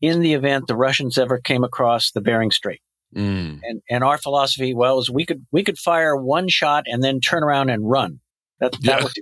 in 0.00 0.20
the 0.20 0.34
event 0.34 0.66
the 0.66 0.76
Russians 0.76 1.18
ever 1.18 1.38
came 1.38 1.64
across 1.64 2.10
the 2.10 2.20
Bering 2.20 2.50
Strait. 2.50 2.80
Mm. 3.14 3.60
And, 3.62 3.82
and 3.88 4.04
our 4.04 4.18
philosophy, 4.18 4.74
well, 4.74 4.98
is 4.98 5.10
we 5.10 5.24
could, 5.24 5.46
we 5.50 5.64
could 5.64 5.78
fire 5.78 6.16
one 6.16 6.48
shot 6.48 6.84
and 6.86 7.02
then 7.02 7.20
turn 7.20 7.42
around 7.42 7.70
and 7.70 7.88
run. 7.88 8.20
That, 8.60 8.72
that 8.82 8.82
yeah. 8.82 9.02
was, 9.02 9.14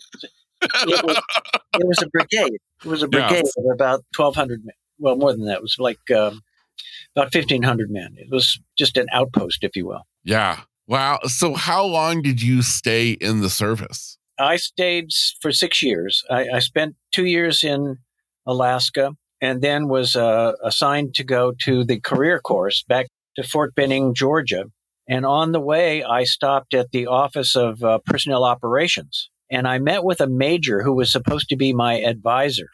it 0.62 1.04
was, 1.04 1.16
it 1.74 1.86
was 1.86 2.02
a 2.02 2.08
brigade. 2.08 2.58
It 2.84 2.88
was 2.88 3.02
a 3.02 3.08
brigade 3.08 3.44
yeah. 3.56 3.70
of 3.70 3.74
about 3.74 4.04
1,200 4.16 4.64
men. 4.64 4.74
Well, 4.98 5.16
more 5.16 5.32
than 5.32 5.46
that. 5.46 5.56
It 5.56 5.62
was 5.62 5.76
like 5.78 5.98
um, 6.10 6.42
about 7.16 7.34
1,500 7.34 7.90
men. 7.90 8.14
It 8.16 8.30
was 8.30 8.58
just 8.76 8.96
an 8.96 9.06
outpost, 9.12 9.62
if 9.62 9.76
you 9.76 9.86
will. 9.86 10.06
Yeah. 10.24 10.60
Wow. 10.86 11.20
So, 11.24 11.54
how 11.54 11.84
long 11.84 12.22
did 12.22 12.42
you 12.42 12.62
stay 12.62 13.12
in 13.12 13.40
the 13.40 13.50
service? 13.50 14.18
I 14.38 14.56
stayed 14.56 15.10
for 15.40 15.52
six 15.52 15.82
years. 15.82 16.22
I, 16.30 16.48
I 16.54 16.58
spent 16.58 16.96
two 17.12 17.24
years 17.24 17.62
in 17.62 17.98
Alaska 18.46 19.12
and 19.40 19.62
then 19.62 19.88
was 19.88 20.16
uh, 20.16 20.52
assigned 20.62 21.14
to 21.14 21.24
go 21.24 21.52
to 21.60 21.84
the 21.84 22.00
career 22.00 22.40
course 22.40 22.82
back 22.88 23.06
to 23.36 23.42
Fort 23.42 23.74
Benning, 23.74 24.14
Georgia. 24.14 24.64
And 25.08 25.26
on 25.26 25.52
the 25.52 25.60
way, 25.60 26.02
I 26.02 26.24
stopped 26.24 26.72
at 26.74 26.90
the 26.92 27.06
Office 27.06 27.54
of 27.54 27.82
uh, 27.82 27.98
Personnel 28.06 28.44
Operations 28.44 29.30
and 29.50 29.68
I 29.68 29.78
met 29.78 30.04
with 30.04 30.20
a 30.20 30.26
major 30.26 30.82
who 30.82 30.94
was 30.94 31.12
supposed 31.12 31.48
to 31.50 31.56
be 31.56 31.72
my 31.72 32.00
advisor. 32.00 32.68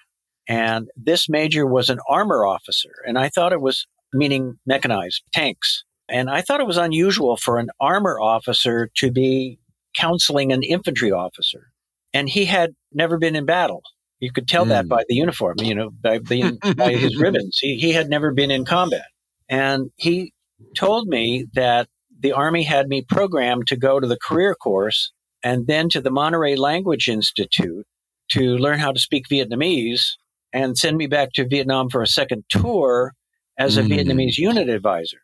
And 0.48 0.88
this 0.96 1.28
major 1.28 1.66
was 1.66 1.90
an 1.90 2.00
armor 2.08 2.46
officer. 2.46 2.90
And 3.06 3.18
I 3.18 3.28
thought 3.28 3.52
it 3.52 3.60
was 3.60 3.86
meaning 4.12 4.58
mechanized 4.66 5.22
tanks. 5.32 5.84
And 6.08 6.28
I 6.28 6.40
thought 6.40 6.60
it 6.60 6.66
was 6.66 6.76
unusual 6.76 7.36
for 7.36 7.58
an 7.58 7.70
armor 7.80 8.18
officer 8.18 8.90
to 8.96 9.12
be 9.12 9.58
counseling 9.94 10.52
an 10.52 10.62
infantry 10.62 11.12
officer. 11.12 11.72
And 12.12 12.28
he 12.28 12.46
had 12.46 12.74
never 12.92 13.18
been 13.18 13.36
in 13.36 13.46
battle. 13.46 13.82
You 14.18 14.32
could 14.32 14.48
tell 14.48 14.64
mm. 14.64 14.68
that 14.68 14.84
hmm. 14.84 14.88
by 14.88 15.04
the 15.08 15.14
uniform, 15.14 15.56
you 15.60 15.74
know, 15.74 15.90
by, 15.90 16.18
the, 16.18 16.58
by 16.76 16.94
his 16.94 17.16
ribbons. 17.20 17.58
He, 17.60 17.76
he 17.78 17.92
had 17.92 18.08
never 18.08 18.32
been 18.32 18.50
in 18.50 18.64
combat. 18.64 19.06
And 19.48 19.90
he 19.96 20.32
told 20.76 21.08
me 21.08 21.46
that 21.54 21.88
the 22.18 22.32
Army 22.32 22.64
had 22.64 22.88
me 22.88 23.02
programmed 23.02 23.66
to 23.68 23.76
go 23.76 23.98
to 23.98 24.06
the 24.06 24.18
career 24.18 24.54
course 24.54 25.12
and 25.42 25.66
then 25.66 25.88
to 25.90 26.00
the 26.00 26.10
Monterey 26.10 26.56
Language 26.56 27.08
Institute 27.08 27.86
to 28.32 28.56
learn 28.58 28.78
how 28.78 28.92
to 28.92 29.00
speak 29.00 29.26
Vietnamese 29.28 30.10
and 30.52 30.76
send 30.76 30.98
me 30.98 31.06
back 31.06 31.30
to 31.34 31.48
Vietnam 31.48 31.88
for 31.88 32.02
a 32.02 32.06
second 32.06 32.44
tour 32.50 33.14
as 33.58 33.78
a 33.78 33.82
mm. 33.82 33.88
Vietnamese 33.88 34.36
unit 34.36 34.68
advisor 34.68 35.20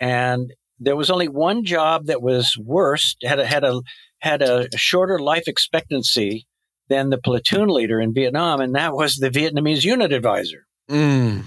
and 0.00 0.52
there 0.80 0.96
was 0.96 1.10
only 1.10 1.28
one 1.28 1.64
job 1.64 2.06
that 2.06 2.22
was 2.22 2.56
worse 2.58 3.14
had 3.22 3.38
a, 3.38 3.46
had 3.46 3.64
a 3.64 3.82
had 4.20 4.42
a 4.42 4.68
shorter 4.76 5.18
life 5.18 5.44
expectancy 5.46 6.46
than 6.88 7.10
the 7.10 7.18
platoon 7.18 7.68
leader 7.68 8.00
in 8.00 8.12
Vietnam, 8.12 8.60
and 8.60 8.74
that 8.74 8.94
was 8.94 9.16
the 9.16 9.30
Vietnamese 9.30 9.84
unit 9.84 10.12
advisor. 10.12 10.66
Mm. 10.90 11.44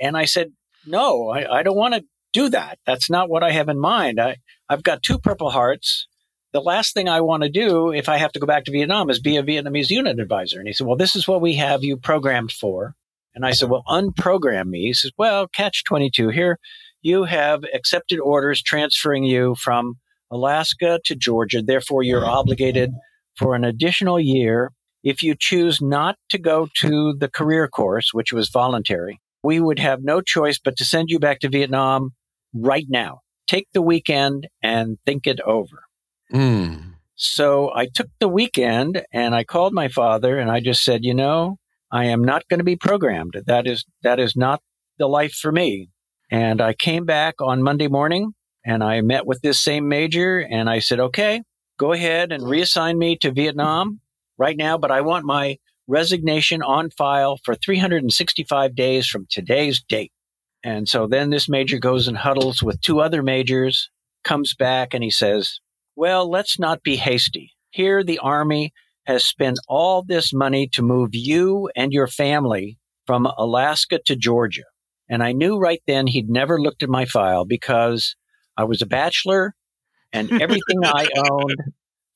And 0.00 0.16
I 0.16 0.26
said, 0.26 0.52
no, 0.86 1.30
I, 1.30 1.60
I 1.60 1.62
don't 1.62 1.76
want 1.76 1.94
to 1.94 2.04
do 2.32 2.50
that. 2.50 2.78
That's 2.86 3.08
not 3.08 3.30
what 3.30 3.42
I 3.42 3.52
have 3.52 3.68
in 3.68 3.78
mind. 3.78 4.20
I, 4.20 4.36
I've 4.68 4.82
got 4.82 5.02
two 5.02 5.18
Purple 5.18 5.50
Hearts. 5.50 6.06
The 6.52 6.60
last 6.60 6.94
thing 6.94 7.08
I 7.08 7.20
want 7.20 7.42
to 7.42 7.48
do 7.48 7.92
if 7.92 8.08
I 8.08 8.18
have 8.18 8.32
to 8.32 8.40
go 8.40 8.46
back 8.46 8.64
to 8.64 8.72
Vietnam 8.72 9.08
is 9.08 9.20
be 9.20 9.36
a 9.36 9.42
Vietnamese 9.42 9.88
unit 9.88 10.20
advisor. 10.20 10.58
And 10.58 10.68
he 10.68 10.74
said, 10.74 10.86
well, 10.86 10.96
this 10.96 11.16
is 11.16 11.26
what 11.26 11.40
we 11.40 11.54
have 11.54 11.82
you 11.82 11.96
programmed 11.96 12.52
for. 12.52 12.94
And 13.34 13.46
I 13.46 13.52
said, 13.52 13.70
well, 13.70 13.84
unprogram 13.88 14.66
me. 14.66 14.82
He 14.82 14.92
says, 14.92 15.12
well, 15.16 15.46
catch 15.46 15.84
22 15.84 16.30
here 16.30 16.58
you 17.02 17.24
have 17.24 17.64
accepted 17.74 18.20
orders 18.20 18.62
transferring 18.62 19.24
you 19.24 19.54
from 19.54 19.96
Alaska 20.30 21.00
to 21.04 21.14
Georgia. 21.14 21.62
Therefore, 21.62 22.02
you're 22.02 22.26
obligated 22.26 22.92
for 23.36 23.54
an 23.54 23.64
additional 23.64 24.20
year. 24.20 24.72
If 25.02 25.22
you 25.22 25.34
choose 25.38 25.80
not 25.80 26.16
to 26.28 26.38
go 26.38 26.68
to 26.80 27.14
the 27.14 27.28
career 27.28 27.68
course, 27.68 28.12
which 28.12 28.32
was 28.32 28.50
voluntary, 28.50 29.20
we 29.42 29.60
would 29.60 29.78
have 29.78 30.02
no 30.02 30.20
choice 30.20 30.58
but 30.62 30.76
to 30.76 30.84
send 30.84 31.08
you 31.08 31.18
back 31.18 31.40
to 31.40 31.48
Vietnam 31.48 32.10
right 32.52 32.86
now. 32.88 33.20
Take 33.46 33.68
the 33.72 33.82
weekend 33.82 34.46
and 34.62 34.98
think 35.06 35.26
it 35.26 35.40
over. 35.40 35.84
Mm. 36.32 36.94
So 37.16 37.70
I 37.74 37.86
took 37.86 38.08
the 38.18 38.28
weekend 38.28 39.04
and 39.12 39.34
I 39.34 39.44
called 39.44 39.72
my 39.72 39.88
father 39.88 40.38
and 40.38 40.50
I 40.50 40.60
just 40.60 40.84
said, 40.84 41.04
you 41.04 41.14
know, 41.14 41.56
I 41.90 42.04
am 42.06 42.22
not 42.22 42.46
going 42.48 42.58
to 42.58 42.64
be 42.64 42.76
programmed. 42.76 43.34
That 43.46 43.66
is, 43.66 43.84
that 44.02 44.20
is 44.20 44.36
not 44.36 44.62
the 44.98 45.08
life 45.08 45.32
for 45.32 45.50
me. 45.50 45.88
And 46.30 46.60
I 46.60 46.72
came 46.74 47.04
back 47.04 47.34
on 47.40 47.62
Monday 47.62 47.88
morning 47.88 48.34
and 48.64 48.82
I 48.84 49.00
met 49.00 49.26
with 49.26 49.40
this 49.40 49.62
same 49.62 49.88
major 49.88 50.38
and 50.38 50.68
I 50.68 50.80
said, 50.80 51.00
okay, 51.00 51.42
go 51.78 51.92
ahead 51.92 52.32
and 52.32 52.42
reassign 52.42 52.96
me 52.96 53.16
to 53.18 53.32
Vietnam 53.32 54.00
right 54.38 54.56
now, 54.56 54.78
but 54.78 54.90
I 54.90 55.00
want 55.00 55.24
my 55.24 55.58
resignation 55.86 56.62
on 56.62 56.90
file 56.90 57.38
for 57.42 57.54
365 57.54 58.74
days 58.74 59.06
from 59.06 59.26
today's 59.28 59.82
date. 59.82 60.12
And 60.62 60.88
so 60.88 61.06
then 61.06 61.30
this 61.30 61.48
major 61.48 61.78
goes 61.78 62.06
and 62.06 62.18
huddles 62.18 62.62
with 62.62 62.80
two 62.80 63.00
other 63.00 63.22
majors, 63.22 63.90
comes 64.24 64.54
back 64.54 64.92
and 64.92 65.02
he 65.02 65.10
says, 65.10 65.60
well, 65.96 66.30
let's 66.30 66.58
not 66.58 66.82
be 66.82 66.96
hasty. 66.96 67.52
Here, 67.70 68.04
the 68.04 68.18
Army 68.18 68.72
has 69.06 69.24
spent 69.24 69.58
all 69.68 70.02
this 70.02 70.32
money 70.32 70.68
to 70.68 70.82
move 70.82 71.10
you 71.12 71.70
and 71.74 71.92
your 71.92 72.06
family 72.06 72.78
from 73.06 73.26
Alaska 73.26 74.00
to 74.06 74.16
Georgia. 74.16 74.64
And 75.08 75.22
I 75.22 75.32
knew 75.32 75.58
right 75.58 75.82
then 75.86 76.06
he'd 76.06 76.28
never 76.30 76.60
looked 76.60 76.82
at 76.82 76.88
my 76.88 77.04
file 77.04 77.44
because 77.44 78.14
I 78.60 78.64
was 78.64 78.82
a 78.82 78.86
bachelor 78.86 79.54
and 80.12 80.30
everything 80.30 80.84
I 80.84 81.08
owned 81.30 81.56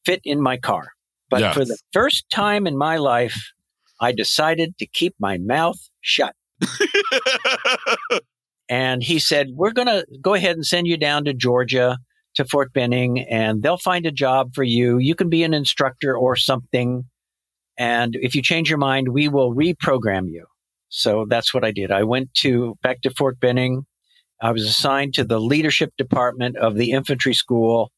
fit 0.04 0.20
in 0.24 0.42
my 0.42 0.58
car. 0.58 0.88
But 1.30 1.40
yes. 1.40 1.54
for 1.54 1.64
the 1.64 1.78
first 1.92 2.26
time 2.30 2.66
in 2.66 2.76
my 2.76 2.98
life, 2.98 3.34
I 3.98 4.12
decided 4.12 4.76
to 4.78 4.86
keep 4.86 5.14
my 5.18 5.38
mouth 5.38 5.78
shut. 6.02 6.34
and 8.68 9.02
he 9.02 9.18
said, 9.18 9.48
We're 9.54 9.72
going 9.72 9.88
to 9.88 10.06
go 10.20 10.34
ahead 10.34 10.56
and 10.56 10.66
send 10.66 10.86
you 10.86 10.98
down 10.98 11.24
to 11.24 11.32
Georgia 11.32 11.98
to 12.34 12.44
Fort 12.44 12.74
Benning 12.74 13.20
and 13.20 13.62
they'll 13.62 13.78
find 13.78 14.04
a 14.04 14.12
job 14.12 14.54
for 14.54 14.64
you. 14.64 14.98
You 14.98 15.14
can 15.14 15.30
be 15.30 15.44
an 15.44 15.54
instructor 15.54 16.14
or 16.14 16.36
something. 16.36 17.04
And 17.78 18.16
if 18.20 18.34
you 18.34 18.42
change 18.42 18.68
your 18.68 18.78
mind, 18.78 19.08
we 19.08 19.28
will 19.28 19.54
reprogram 19.54 20.28
you. 20.28 20.44
So 20.90 21.24
that's 21.26 21.54
what 21.54 21.64
I 21.64 21.70
did. 21.70 21.90
I 21.90 22.02
went 22.02 22.34
to 22.42 22.76
back 22.82 23.00
to 23.02 23.10
Fort 23.10 23.40
Benning. 23.40 23.86
I 24.44 24.52
was 24.52 24.64
assigned 24.64 25.14
to 25.14 25.24
the 25.24 25.40
leadership 25.40 25.94
department 25.96 26.58
of 26.58 26.74
the 26.74 26.90
infantry 26.90 27.32
school, 27.32 27.90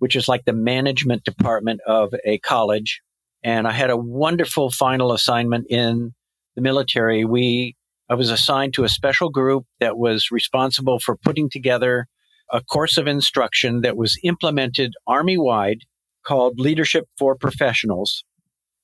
which 0.00 0.14
is 0.14 0.28
like 0.28 0.44
the 0.44 0.52
management 0.52 1.24
department 1.24 1.80
of 1.86 2.12
a 2.26 2.36
college. 2.40 3.00
And 3.42 3.66
I 3.66 3.72
had 3.72 3.88
a 3.88 3.96
wonderful 3.96 4.70
final 4.70 5.12
assignment 5.12 5.66
in 5.70 6.12
the 6.56 6.60
military. 6.60 7.24
We 7.24 7.74
I 8.10 8.16
was 8.16 8.28
assigned 8.28 8.74
to 8.74 8.84
a 8.84 8.88
special 8.90 9.30
group 9.30 9.64
that 9.80 9.96
was 9.96 10.30
responsible 10.30 11.00
for 11.00 11.16
putting 11.16 11.48
together 11.48 12.06
a 12.52 12.60
course 12.60 12.98
of 12.98 13.06
instruction 13.06 13.80
that 13.80 13.96
was 13.96 14.20
implemented 14.22 14.92
army 15.06 15.38
wide 15.38 15.78
called 16.22 16.60
Leadership 16.60 17.06
for 17.16 17.34
Professionals. 17.34 18.24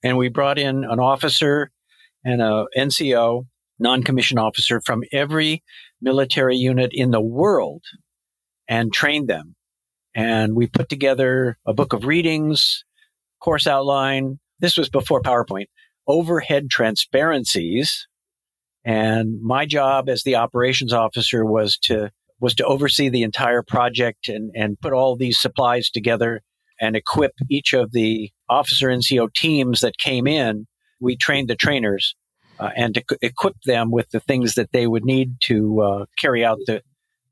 And 0.03 0.17
we 0.17 0.31
brought 0.31 0.59
in 0.59 0.85
an 0.85 0.99
officer 0.99 1.71
and 2.25 2.41
a 2.41 2.65
NCO, 2.75 3.43
non 3.79 4.05
commissioned 4.05 4.41
officer 4.41 4.81
from 4.81 5.03
every 5.13 5.63
military 6.01 6.57
unit 6.57 6.91
in 6.93 7.11
the 7.11 7.21
world 7.21 7.83
and 8.69 8.93
trained 8.93 9.29
them. 9.29 9.55
And 10.15 10.55
we 10.55 10.67
put 10.67 10.89
together 10.89 11.59
a 11.67 11.73
book 11.73 11.93
of 11.93 12.05
readings, 12.05 12.85
course 13.41 13.67
outline. 13.67 14.39
This 14.59 14.77
was 14.77 14.89
before 14.89 15.23
PowerPoint, 15.23 15.67
overhead 16.07 16.69
transparencies. 16.71 18.07
And 18.85 19.41
my 19.43 19.67
job 19.67 20.09
as 20.09 20.23
the 20.23 20.37
operations 20.37 20.93
officer 20.93 21.45
was 21.45 21.77
to 21.85 22.11
was 22.41 22.55
to 22.55 22.65
oversee 22.65 23.11
the 23.11 23.23
entire 23.23 23.63
project 23.63 24.27
and, 24.27 24.51
and 24.55 24.81
put 24.81 24.95
all 24.95 25.15
these 25.15 25.39
supplies 25.39 25.91
together 25.91 26.41
and 26.81 26.97
equip 26.97 27.33
each 27.51 27.75
of 27.75 27.93
the 27.93 28.31
officer 28.49 28.89
NCO 28.89 29.29
teams 29.35 29.81
that 29.81 29.99
came 29.99 30.27
in. 30.27 30.67
We 31.01 31.17
trained 31.17 31.51
the 31.51 31.55
trainers 31.55 32.17
uh, 32.61 32.71
and 32.77 32.95
to 32.95 33.05
equip 33.23 33.57
them 33.65 33.91
with 33.91 34.11
the 34.11 34.21
things 34.21 34.55
that 34.55 34.71
they 34.73 34.87
would 34.87 35.05
need 35.05 35.37
to 35.41 35.81
uh, 35.81 36.05
carry 36.19 36.45
out 36.45 36.59
the, 36.67 36.83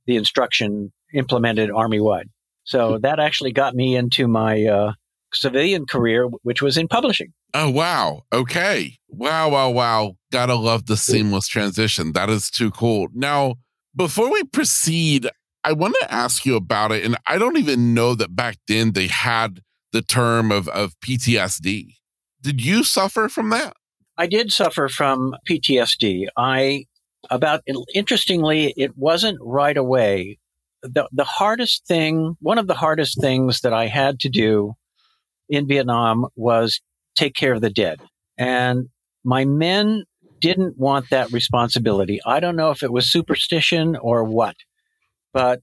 the 0.06 0.16
instruction 0.16 0.92
implemented 1.12 1.70
army 1.70 2.00
wide. 2.00 2.28
So 2.64 2.98
that 2.98 3.18
actually 3.18 3.52
got 3.52 3.74
me 3.74 3.96
into 3.96 4.28
my 4.28 4.64
uh, 4.64 4.92
civilian 5.32 5.86
career, 5.86 6.26
which 6.42 6.60
was 6.60 6.76
in 6.76 6.88
publishing. 6.88 7.32
Oh, 7.54 7.70
wow. 7.70 8.22
Okay. 8.32 8.98
Wow, 9.08 9.50
wow, 9.50 9.70
wow. 9.70 10.12
Gotta 10.30 10.54
love 10.54 10.86
the 10.86 10.96
seamless 10.96 11.48
transition. 11.48 12.12
That 12.12 12.28
is 12.28 12.50
too 12.50 12.70
cool. 12.70 13.08
Now, 13.14 13.54
before 13.96 14.30
we 14.30 14.44
proceed, 14.44 15.28
I 15.64 15.72
want 15.72 15.96
to 16.00 16.12
ask 16.12 16.44
you 16.44 16.56
about 16.56 16.92
it. 16.92 17.04
And 17.04 17.16
I 17.26 17.38
don't 17.38 17.56
even 17.56 17.94
know 17.94 18.14
that 18.14 18.36
back 18.36 18.56
then 18.68 18.92
they 18.92 19.06
had 19.06 19.60
the 19.92 20.02
term 20.02 20.52
of, 20.52 20.68
of 20.68 20.94
PTSD. 21.00 21.94
Did 22.42 22.64
you 22.64 22.84
suffer 22.84 23.28
from 23.28 23.48
that? 23.50 23.74
I 24.18 24.26
did 24.26 24.52
suffer 24.52 24.88
from 24.88 25.36
PTSD. 25.48 26.26
I, 26.36 26.86
about, 27.30 27.62
interestingly, 27.94 28.74
it 28.76 28.98
wasn't 28.98 29.38
right 29.40 29.76
away. 29.76 30.38
The, 30.82 31.08
the 31.12 31.24
hardest 31.24 31.86
thing, 31.86 32.36
one 32.40 32.58
of 32.58 32.66
the 32.66 32.74
hardest 32.74 33.20
things 33.20 33.60
that 33.60 33.72
I 33.72 33.86
had 33.86 34.18
to 34.20 34.28
do 34.28 34.74
in 35.48 35.68
Vietnam 35.68 36.26
was 36.34 36.80
take 37.14 37.34
care 37.34 37.52
of 37.52 37.60
the 37.60 37.70
dead. 37.70 38.00
And 38.36 38.88
my 39.24 39.44
men 39.44 40.04
didn't 40.40 40.76
want 40.76 41.10
that 41.10 41.32
responsibility. 41.32 42.20
I 42.26 42.40
don't 42.40 42.56
know 42.56 42.70
if 42.70 42.82
it 42.82 42.92
was 42.92 43.10
superstition 43.10 43.96
or 43.96 44.24
what, 44.24 44.56
but 45.32 45.60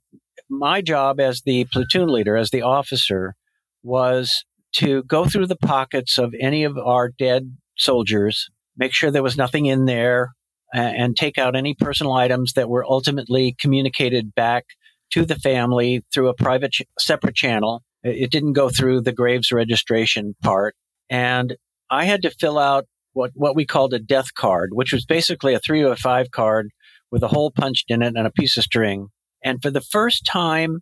my 0.50 0.82
job 0.82 1.20
as 1.20 1.42
the 1.42 1.66
platoon 1.66 2.08
leader, 2.08 2.38
as 2.38 2.52
the 2.52 2.62
officer, 2.62 3.36
was 3.84 4.46
to 4.74 5.04
go 5.04 5.26
through 5.26 5.48
the 5.48 5.56
pockets 5.56 6.18
of 6.18 6.34
any 6.40 6.64
of 6.64 6.78
our 6.78 7.10
dead 7.10 7.56
soldiers, 7.78 8.50
make 8.78 8.94
sure 8.94 9.12
there 9.12 9.24
was 9.24 9.38
nothing 9.38 9.66
in 9.66 9.86
there, 9.86 10.34
and 10.74 11.16
take 11.16 11.38
out 11.38 11.56
any 11.56 11.74
personal 11.74 12.14
items 12.14 12.54
that 12.54 12.70
were 12.70 12.86
ultimately 12.86 13.56
communicated 13.60 14.36
back 14.36 14.66
to 15.12 15.26
the 15.26 15.36
family 15.36 16.04
through 16.14 16.28
a 16.28 16.34
private, 16.34 16.74
ch- 16.74 16.84
separate 17.00 17.36
channel. 17.36 17.84
It 18.04 18.32
didn't 18.32 18.54
go 18.54 18.70
through 18.70 19.02
the 19.02 19.14
graves 19.14 19.52
registration 19.52 20.36
part. 20.44 20.76
And 21.10 21.56
I 21.90 22.06
had 22.06 22.22
to 22.24 22.32
fill 22.32 22.58
out 22.58 22.86
what, 23.14 23.32
what 23.34 23.56
we 23.56 23.66
called 23.66 23.94
a 23.94 24.00
death 24.00 24.34
card, 24.34 24.72
which 24.74 24.92
was 24.92 25.06
basically 25.06 25.54
a 25.54 25.60
three 25.60 25.84
or 25.84 25.94
a 25.94 25.98
five 25.98 26.32
card 26.32 26.70
with 27.12 27.24
a 27.24 27.30
hole 27.30 27.52
punched 27.52 27.90
in 27.90 28.02
it 28.02 28.14
and 28.16 28.28
a 28.28 28.32
piece 28.32 28.58
of 28.58 28.64
string. 28.64 29.08
And 29.44 29.62
for 29.62 29.72
the 29.72 29.82
first 29.82 30.26
time, 30.26 30.80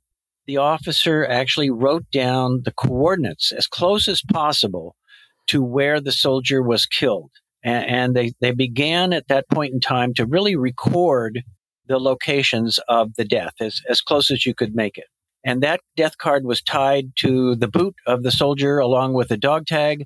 the 0.47 0.57
officer 0.57 1.25
actually 1.25 1.69
wrote 1.69 2.05
down 2.11 2.61
the 2.65 2.73
coordinates 2.73 3.51
as 3.51 3.67
close 3.67 4.07
as 4.07 4.21
possible 4.21 4.95
to 5.47 5.63
where 5.63 5.99
the 5.99 6.11
soldier 6.11 6.61
was 6.61 6.85
killed. 6.85 7.31
And, 7.63 7.85
and 7.85 8.15
they, 8.15 8.33
they 8.39 8.51
began 8.51 9.13
at 9.13 9.27
that 9.27 9.49
point 9.49 9.73
in 9.73 9.79
time 9.79 10.13
to 10.15 10.25
really 10.25 10.55
record 10.55 11.41
the 11.87 11.99
locations 11.99 12.79
of 12.87 13.13
the 13.15 13.25
death 13.25 13.53
as, 13.59 13.81
as 13.89 14.01
close 14.01 14.31
as 14.31 14.45
you 14.45 14.53
could 14.53 14.75
make 14.75 14.97
it. 14.97 15.07
And 15.45 15.61
that 15.61 15.81
death 15.97 16.17
card 16.17 16.45
was 16.45 16.61
tied 16.61 17.11
to 17.17 17.55
the 17.55 17.67
boot 17.67 17.95
of 18.07 18.23
the 18.23 18.31
soldier 18.31 18.79
along 18.79 19.13
with 19.13 19.31
a 19.31 19.37
dog 19.37 19.65
tag 19.65 20.05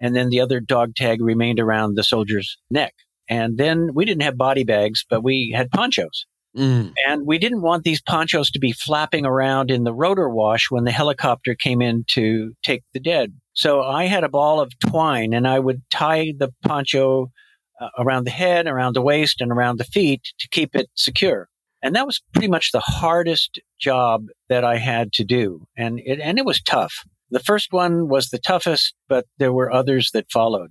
and 0.00 0.14
then 0.14 0.28
the 0.28 0.40
other 0.40 0.60
dog 0.60 0.94
tag 0.94 1.20
remained 1.22 1.60
around 1.60 1.94
the 1.94 2.04
soldier's 2.04 2.58
neck. 2.70 2.94
And 3.28 3.58
then 3.58 3.90
we 3.94 4.04
didn't 4.04 4.22
have 4.22 4.36
body 4.36 4.64
bags, 4.64 5.04
but 5.08 5.24
we 5.24 5.52
had 5.54 5.70
ponchos. 5.70 6.26
Mm. 6.56 6.92
And 7.06 7.26
we 7.26 7.38
didn't 7.38 7.62
want 7.62 7.84
these 7.84 8.00
ponchos 8.00 8.50
to 8.52 8.58
be 8.58 8.72
flapping 8.72 9.26
around 9.26 9.70
in 9.70 9.84
the 9.84 9.92
rotor 9.92 10.28
wash 10.28 10.70
when 10.70 10.84
the 10.84 10.92
helicopter 10.92 11.54
came 11.54 11.82
in 11.82 12.04
to 12.08 12.54
take 12.62 12.82
the 12.94 13.00
dead. 13.00 13.34
So 13.56 13.82
I 13.82 14.04
had 14.04 14.22
a 14.22 14.28
ball 14.28 14.60
of 14.60 14.78
twine 14.78 15.32
and 15.32 15.48
I 15.48 15.58
would 15.58 15.82
tie 15.90 16.34
the 16.38 16.52
poncho 16.62 17.32
uh, 17.80 17.88
around 17.98 18.24
the 18.24 18.30
head, 18.30 18.66
around 18.66 18.94
the 18.94 19.02
waist, 19.02 19.40
and 19.40 19.50
around 19.50 19.78
the 19.78 19.84
feet 19.84 20.20
to 20.38 20.48
keep 20.48 20.76
it 20.76 20.88
secure. 20.94 21.48
And 21.82 21.96
that 21.96 22.06
was 22.06 22.22
pretty 22.32 22.48
much 22.48 22.72
the 22.72 22.80
hardest 22.80 23.58
job 23.80 24.26
that 24.50 24.62
I 24.62 24.76
had 24.76 25.12
to 25.14 25.24
do. 25.24 25.66
And 25.76 26.00
it, 26.04 26.20
and 26.20 26.38
it 26.38 26.44
was 26.44 26.60
tough. 26.60 27.04
The 27.30 27.40
first 27.40 27.72
one 27.72 28.08
was 28.08 28.28
the 28.28 28.38
toughest, 28.38 28.94
but 29.08 29.24
there 29.38 29.52
were 29.52 29.72
others 29.72 30.10
that 30.12 30.30
followed. 30.30 30.70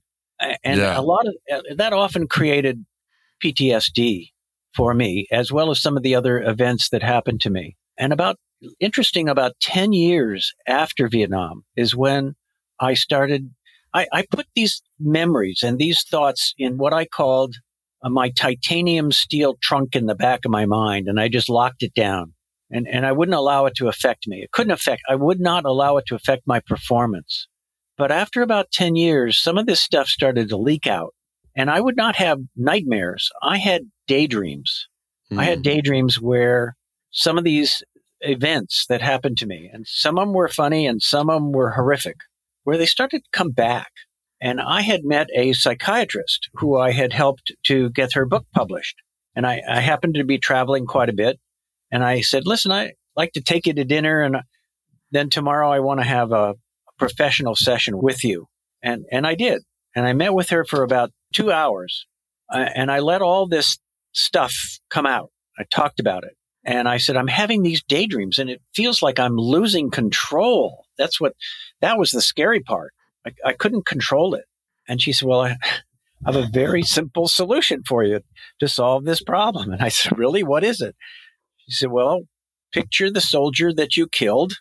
And 0.63 0.79
yeah. 0.79 0.97
a 0.97 1.01
lot 1.01 1.25
of 1.27 1.33
uh, 1.51 1.75
that 1.77 1.93
often 1.93 2.27
created 2.27 2.86
PTSD 3.43 4.29
for 4.75 4.93
me, 4.93 5.25
as 5.31 5.51
well 5.51 5.71
as 5.71 5.81
some 5.81 5.97
of 5.97 6.03
the 6.03 6.13
other 6.13 6.39
events 6.41 6.89
that 6.89 7.01
happened 7.01 7.41
to 7.41 7.49
me. 7.49 7.77
And 7.97 8.13
about 8.13 8.38
interesting, 8.79 9.27
about 9.27 9.53
10 9.61 9.93
years 9.93 10.53
after 10.67 11.07
Vietnam 11.07 11.63
is 11.75 11.95
when 11.95 12.36
I 12.80 12.93
started, 12.93 13.51
I, 13.93 14.07
I 14.11 14.26
put 14.30 14.47
these 14.55 14.82
memories 14.99 15.61
and 15.63 15.78
these 15.78 16.03
thoughts 16.03 16.53
in 16.57 16.78
what 16.78 16.93
I 16.93 17.05
called 17.05 17.55
uh, 18.03 18.09
my 18.09 18.30
titanium 18.30 19.11
steel 19.11 19.55
trunk 19.61 19.95
in 19.95 20.05
the 20.05 20.15
back 20.15 20.45
of 20.45 20.51
my 20.51 20.65
mind. 20.65 21.07
And 21.07 21.19
I 21.19 21.28
just 21.28 21.49
locked 21.49 21.84
it 21.84 21.93
down 21.93 22.34
and, 22.69 22.88
and 22.88 23.05
I 23.05 23.11
wouldn't 23.11 23.38
allow 23.38 23.65
it 23.65 23.76
to 23.76 23.88
affect 23.88 24.28
me. 24.28 24.41
It 24.41 24.51
couldn't 24.51 24.71
affect, 24.71 25.03
I 25.09 25.15
would 25.15 25.39
not 25.39 25.65
allow 25.65 25.97
it 25.97 26.05
to 26.07 26.15
affect 26.15 26.43
my 26.45 26.59
performance. 26.59 27.47
But 27.97 28.11
after 28.11 28.41
about 28.41 28.71
10 28.71 28.95
years, 28.95 29.39
some 29.39 29.57
of 29.57 29.65
this 29.65 29.82
stuff 29.82 30.07
started 30.07 30.49
to 30.49 30.57
leak 30.57 30.86
out 30.86 31.13
and 31.55 31.69
I 31.69 31.80
would 31.80 31.95
not 31.95 32.15
have 32.17 32.39
nightmares. 32.55 33.32
I 33.41 33.57
had 33.57 33.89
daydreams. 34.07 34.88
Mm. 35.32 35.39
I 35.39 35.43
had 35.45 35.59
hmm. 35.59 35.63
daydreams 35.63 36.21
where 36.21 36.76
some 37.11 37.38
of 37.38 37.43
these 37.43 37.82
events 38.21 38.86
that 38.89 39.01
happened 39.01 39.38
to 39.38 39.45
me, 39.45 39.69
and 39.71 39.86
some 39.88 40.17
of 40.17 40.28
them 40.28 40.34
were 40.34 40.47
funny 40.47 40.86
and 40.86 41.01
some 41.01 41.30
of 41.30 41.41
them 41.41 41.51
were 41.51 41.71
horrific, 41.71 42.17
where 42.66 42.78
they 42.78 42.86
started 42.86 43.20
to 43.20 43.30
come 43.32 43.51
back. 43.51 43.91
And 44.41 44.59
I 44.59 44.82
had 44.82 45.05
met 45.05 45.28
a 45.34 45.53
psychiatrist 45.53 46.49
who 46.55 46.78
I 46.78 46.91
had 46.91 47.13
helped 47.13 47.53
to 47.68 47.89
get 47.89 48.13
her 48.13 48.26
book 48.26 48.45
published. 48.53 48.97
And 49.36 49.47
I, 49.47 49.61
I 49.68 49.80
happened 49.80 50.16
to 50.16 50.26
be 50.26 50.38
traveling 50.38 50.86
quite 50.86 51.09
a 51.09 51.13
bit. 51.13 51.39
And 51.91 52.03
I 52.03 52.22
said, 52.22 52.45
listen, 52.45 52.72
I 52.72 52.93
like 53.16 53.32
to 53.34 53.41
take 53.41 53.66
you 53.66 53.74
to 53.74 53.86
dinner 53.86 54.22
and 54.22 54.38
then 55.11 55.30
tomorrow 55.30 55.72
I 55.72 55.80
want 55.80 56.01
to 56.01 56.05
have 56.05 56.34
a 56.34 56.55
professional 56.99 57.55
session 57.55 57.97
with 57.97 58.24
you. 58.24 58.47
And, 58.84 59.05
and 59.11 59.26
I 59.26 59.36
did. 59.36 59.63
And 59.95 60.05
I 60.05 60.11
met 60.13 60.34
with 60.34 60.49
her 60.49 60.66
for 60.66 60.84
about 60.84 61.11
two 61.34 61.51
hours 61.51 62.05
uh, 62.53 62.68
and 62.76 62.91
I 62.91 62.99
let 62.99 63.22
all 63.22 63.47
this 63.47 63.78
stuff 64.11 64.53
come 64.89 65.05
out. 65.05 65.32
I 65.57 65.63
talked 65.72 65.99
about 65.99 66.24
it 66.24 66.36
and 66.63 66.88
I 66.88 66.97
said, 66.97 67.16
I'm 67.16 67.28
having 67.28 67.63
these 67.63 67.84
daydreams 67.84 68.39
and 68.39 68.49
it 68.49 68.61
feels 68.74 69.01
like 69.01 69.20
I'm 69.20 69.38
losing 69.38 69.91
control. 69.91 70.84
That's 70.98 71.20
what, 71.20 71.34
that 71.82 71.98
was 71.98 72.12
the 72.12 72.22
scary 72.22 72.62
part. 72.62 72.93
I, 73.26 73.32
I 73.46 73.54
couldn't 73.54 73.86
control 73.86 74.36
it. 74.36 74.46
And 74.88 75.02
she 75.02 75.12
said, 75.14 75.28
well, 75.28 75.41
I, 75.41 75.58
have 76.26 76.36
a 76.36 76.48
very 76.52 76.82
simple 76.82 77.28
solution 77.28 77.84
for 77.84 78.04
you 78.04 78.22
to 78.60 78.68
solve 78.68 79.06
this 79.06 79.22
problem. 79.22 79.72
And 79.72 79.82
I 79.82 79.89
said, 79.89 80.18
really? 80.18 80.43
What 80.43 80.64
is 80.64 80.82
it? 80.82 80.96
She 81.68 81.72
said, 81.72 81.91
Well, 81.91 82.22
picture 82.72 83.12
the 83.12 83.22
soldier 83.22 83.74
that 83.74 83.98
you 83.98 84.08
killed 84.08 84.54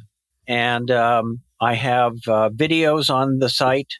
And 0.49 0.91
um, 0.91 1.41
I 1.61 1.75
have 1.75 2.13
uh, 2.27 2.49
videos 2.51 3.13
on 3.13 3.39
the 3.39 3.51
site. 3.51 3.93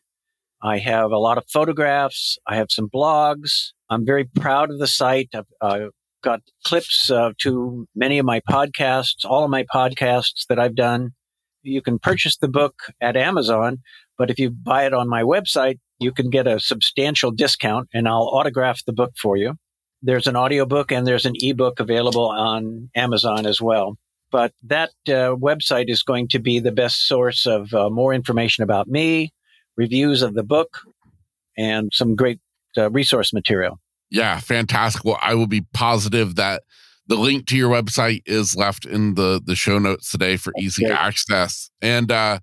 I 0.63 0.79
have 0.79 1.11
a 1.11 1.19
lot 1.19 1.37
of 1.37 1.45
photographs. 1.53 2.39
I 2.47 2.57
have 2.57 2.69
some 2.71 2.89
blogs. 2.89 3.73
I'm 3.91 4.07
very 4.07 4.25
proud 4.25 4.71
of 4.71 4.79
the 4.79 4.87
site. 4.87 5.35
I've 5.61 5.91
got 6.23 6.41
clips 6.65 7.11
uh, 7.11 7.33
to 7.39 7.87
many 7.95 8.19
of 8.19 8.27
my 8.27 8.41
podcasts, 8.41 9.25
all 9.25 9.45
of 9.45 9.51
my 9.51 9.65
podcasts 9.65 10.47
that 10.49 10.59
I've 10.59 10.75
done. 10.75 11.11
You 11.63 11.83
can 11.83 11.99
purchase 11.99 12.37
the 12.37 12.49
book 12.49 12.75
at 13.01 13.17
Amazon, 13.17 13.79
but 14.19 14.31
if 14.31 14.39
you 14.39 14.51
buy 14.51 14.87
it 14.87 14.95
on 14.95 15.09
my 15.09 15.23
website, 15.23 15.79
you 15.99 16.13
can 16.13 16.31
get 16.31 16.47
a 16.47 16.61
substantial 16.61 17.31
discount 17.31 17.89
and 17.95 18.09
I'll 18.09 18.31
autograph 18.33 18.85
the 18.85 18.93
book 18.93 19.13
for 19.21 19.37
you. 19.37 19.55
There's 20.03 20.27
an 20.27 20.37
audiobook 20.37 20.93
and 20.93 21.07
there's 21.07 21.27
an 21.27 21.35
ebook 21.37 21.81
available 21.81 22.29
on 22.29 22.91
Amazon 22.95 23.47
as 23.47 23.61
well. 23.61 23.97
But 24.31 24.53
that 24.65 24.91
uh, 25.09 25.37
website 25.37 25.89
is 25.89 26.03
going 26.03 26.29
to 26.29 26.39
be 26.39 26.59
the 26.59 26.73
best 26.73 27.07
source 27.07 27.47
of 27.47 27.73
uh, 27.73 27.89
more 27.89 28.13
information 28.13 28.65
about 28.65 28.89
me, 28.89 29.33
reviews 29.77 30.23
of 30.23 30.35
the 30.35 30.43
book, 30.43 30.81
and 31.57 31.91
some 31.95 32.17
great 32.17 32.41
uh, 32.77 32.91
resource 32.91 33.33
material. 33.33 33.81
Yeah, 34.11 34.39
fantastic. 34.41 35.05
Well, 35.05 35.19
I 35.23 35.35
will 35.35 35.47
be 35.47 35.63
positive 35.73 36.35
that 36.37 36.63
the 37.07 37.17
link 37.17 37.47
to 37.47 37.57
your 37.57 37.71
website 37.71 38.23
is 38.27 38.57
left 38.57 38.85
in 38.85 39.15
the 39.15 39.41
the 39.45 39.55
show 39.55 39.79
notes 39.79 40.11
today 40.11 40.37
for 40.37 40.53
easy 40.59 40.87
access. 40.87 41.71
And 41.81 42.11
uh 42.11 42.41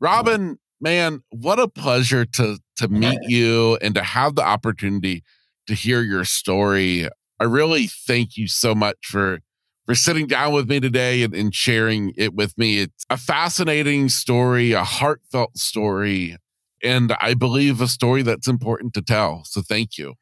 Robin, 0.00 0.58
man, 0.80 1.22
what 1.30 1.58
a 1.58 1.68
pleasure 1.68 2.24
to 2.24 2.58
to 2.76 2.88
meet 2.88 3.18
you 3.24 3.76
and 3.82 3.94
to 3.94 4.02
have 4.02 4.34
the 4.34 4.42
opportunity 4.42 5.22
to 5.66 5.74
hear 5.74 6.00
your 6.02 6.24
story. 6.24 7.08
I 7.38 7.44
really 7.44 7.86
thank 7.86 8.36
you 8.36 8.48
so 8.48 8.74
much 8.74 8.96
for 9.02 9.40
for 9.86 9.94
sitting 9.94 10.26
down 10.26 10.52
with 10.52 10.68
me 10.68 10.80
today 10.80 11.22
and, 11.22 11.34
and 11.34 11.54
sharing 11.54 12.12
it 12.16 12.34
with 12.34 12.56
me. 12.56 12.78
It's 12.78 13.04
a 13.10 13.16
fascinating 13.16 14.08
story, 14.08 14.72
a 14.72 14.84
heartfelt 14.84 15.58
story, 15.58 16.36
and 16.82 17.14
I 17.20 17.34
believe 17.34 17.80
a 17.80 17.88
story 17.88 18.22
that's 18.22 18.48
important 18.48 18.94
to 18.94 19.02
tell. 19.02 19.42
So 19.44 19.62
thank 19.62 19.98
you. 19.98 20.14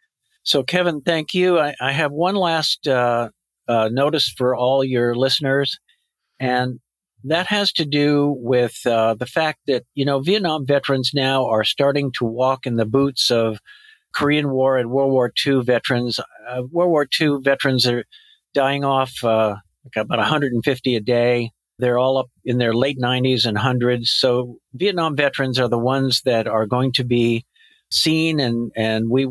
So, 0.43 0.63
Kevin, 0.63 1.03
thank 1.03 1.35
you. 1.35 1.59
I, 1.59 1.75
I 1.81 1.93
have 1.93 2.13
one 2.13 2.35
last 2.35 2.89
uh, 2.89 3.29
uh, 3.69 3.91
notice 3.93 4.33
for 4.37 4.57
all 4.57 4.83
your 4.83 5.15
listeners, 5.15 5.79
and 6.41 6.81
that 7.25 7.47
has 7.47 7.73
to 7.73 7.85
do 7.85 8.35
with 8.39 8.87
uh, 8.87 9.15
the 9.15 9.27
fact 9.27 9.61
that 9.67 9.85
you 9.95 10.05
know 10.05 10.21
Vietnam 10.21 10.67
veterans 10.67 11.11
now 11.15 11.47
are 11.47 11.65
starting 11.65 12.13
to 12.13 12.25
walk 12.25 12.67
in 12.67 12.77
the 12.77 12.87
boots 12.87 13.31
of 13.31 13.59
Korean 14.15 14.51
War 14.51 14.79
and 14.79 14.91
World 14.91 15.13
War 15.13 15.33
II 15.47 15.63
veterans. 15.63 16.21
Uh, 16.49 16.63
World 16.71 16.91
War 16.91 17.07
II 17.21 17.39
veterans 17.43 17.87
are 17.87 18.05
dying 18.55 18.85
off 18.85 19.13
uh, 19.23 19.57
like 19.85 20.05
about 20.05 20.19
150 20.19 20.97
a 20.97 21.01
day. 21.01 21.51
They're 21.79 21.99
all 21.99 22.19
up 22.19 22.31
in 22.45 22.59
their 22.59 22.75
late 22.75 22.99
90s 22.99 23.47
and 23.47 23.57
hundreds. 23.57 24.11
So 24.11 24.57
Vietnam 24.75 25.15
veterans 25.17 25.61
are 25.61 25.69
the 25.69 25.79
ones 25.79 26.23
that 26.25 26.49
are 26.49 26.67
going 26.67 26.93
to 26.95 27.05
be 27.05 27.45
seen, 27.91 28.41
and 28.41 28.73
and 28.77 29.11
we 29.11 29.29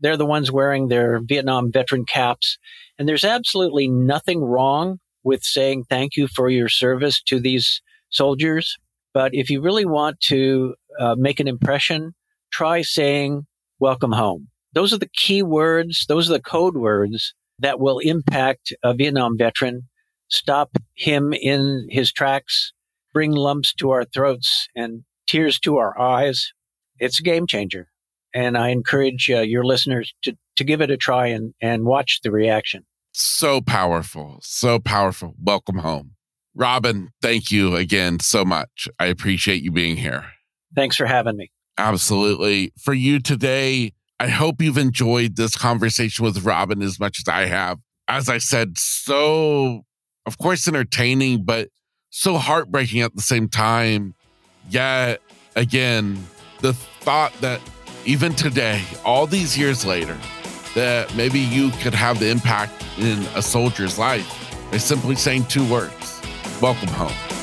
they're 0.00 0.16
the 0.16 0.26
ones 0.26 0.50
wearing 0.50 0.88
their 0.88 1.20
Vietnam 1.20 1.72
veteran 1.72 2.04
caps. 2.04 2.58
And 2.98 3.08
there's 3.08 3.24
absolutely 3.24 3.88
nothing 3.88 4.40
wrong 4.40 4.98
with 5.24 5.42
saying 5.42 5.84
thank 5.88 6.16
you 6.16 6.28
for 6.28 6.48
your 6.48 6.68
service 6.68 7.22
to 7.22 7.40
these 7.40 7.82
soldiers. 8.10 8.76
But 9.12 9.34
if 9.34 9.50
you 9.50 9.60
really 9.60 9.84
want 9.84 10.20
to 10.22 10.74
uh, 10.98 11.14
make 11.16 11.40
an 11.40 11.48
impression, 11.48 12.14
try 12.52 12.82
saying 12.82 13.46
welcome 13.78 14.12
home. 14.12 14.48
Those 14.72 14.92
are 14.92 14.98
the 14.98 15.10
key 15.14 15.42
words. 15.42 16.06
Those 16.08 16.28
are 16.28 16.34
the 16.34 16.42
code 16.42 16.76
words 16.76 17.34
that 17.58 17.80
will 17.80 17.98
impact 18.00 18.72
a 18.82 18.94
Vietnam 18.94 19.38
veteran, 19.38 19.88
stop 20.28 20.70
him 20.94 21.32
in 21.32 21.86
his 21.90 22.12
tracks, 22.12 22.72
bring 23.12 23.32
lumps 23.32 23.72
to 23.74 23.90
our 23.90 24.04
throats 24.04 24.68
and 24.74 25.04
tears 25.28 25.58
to 25.60 25.76
our 25.76 25.98
eyes. 25.98 26.52
It's 26.98 27.20
a 27.20 27.22
game 27.22 27.46
changer 27.46 27.88
and 28.34 28.58
I 28.58 28.70
encourage 28.70 29.30
uh, 29.30 29.40
your 29.40 29.64
listeners 29.64 30.12
to 30.22 30.36
to 30.56 30.64
give 30.64 30.80
it 30.80 30.90
a 30.90 30.96
try 30.96 31.28
and 31.28 31.54
and 31.62 31.84
watch 31.84 32.20
the 32.22 32.30
reaction. 32.30 32.84
So 33.16 33.60
powerful, 33.60 34.40
so 34.42 34.80
powerful. 34.80 35.36
Welcome 35.40 35.78
home, 35.78 36.16
Robin. 36.52 37.10
Thank 37.22 37.52
you 37.52 37.76
again 37.76 38.18
so 38.18 38.44
much. 38.44 38.88
I 38.98 39.06
appreciate 39.06 39.62
you 39.62 39.70
being 39.70 39.96
here. 39.96 40.24
Thanks 40.74 40.96
for 40.96 41.06
having 41.06 41.36
me. 41.36 41.52
Absolutely. 41.78 42.72
For 42.76 42.92
you 42.92 43.20
today, 43.20 43.92
I 44.18 44.26
hope 44.26 44.60
you've 44.60 44.78
enjoyed 44.78 45.36
this 45.36 45.56
conversation 45.56 46.24
with 46.24 46.44
Robin 46.44 46.82
as 46.82 46.98
much 46.98 47.20
as 47.20 47.28
I 47.32 47.46
have. 47.46 47.78
As 48.08 48.28
I 48.28 48.38
said, 48.38 48.78
so 48.78 49.82
of 50.26 50.36
course 50.38 50.66
entertaining, 50.66 51.44
but 51.44 51.68
so 52.10 52.36
heartbreaking 52.36 53.00
at 53.00 53.14
the 53.14 53.22
same 53.22 53.48
time. 53.48 54.16
Yet 54.68 55.22
again, 55.54 56.26
the 56.62 56.72
thought 56.72 57.32
that 57.42 57.60
even 58.06 58.34
today, 58.34 58.82
all 59.04 59.28
these 59.28 59.56
years 59.56 59.86
later, 59.86 60.18
that 60.74 61.14
maybe 61.14 61.38
you 61.38 61.70
could 61.82 61.94
have 61.94 62.18
the 62.18 62.28
impact 62.28 62.84
in 62.98 63.20
a 63.34 63.42
soldier's 63.42 63.98
life 63.98 64.70
by 64.70 64.76
simply 64.76 65.16
saying 65.16 65.44
two 65.46 65.68
words 65.70 66.20
Welcome 66.60 66.88
home. 66.88 67.33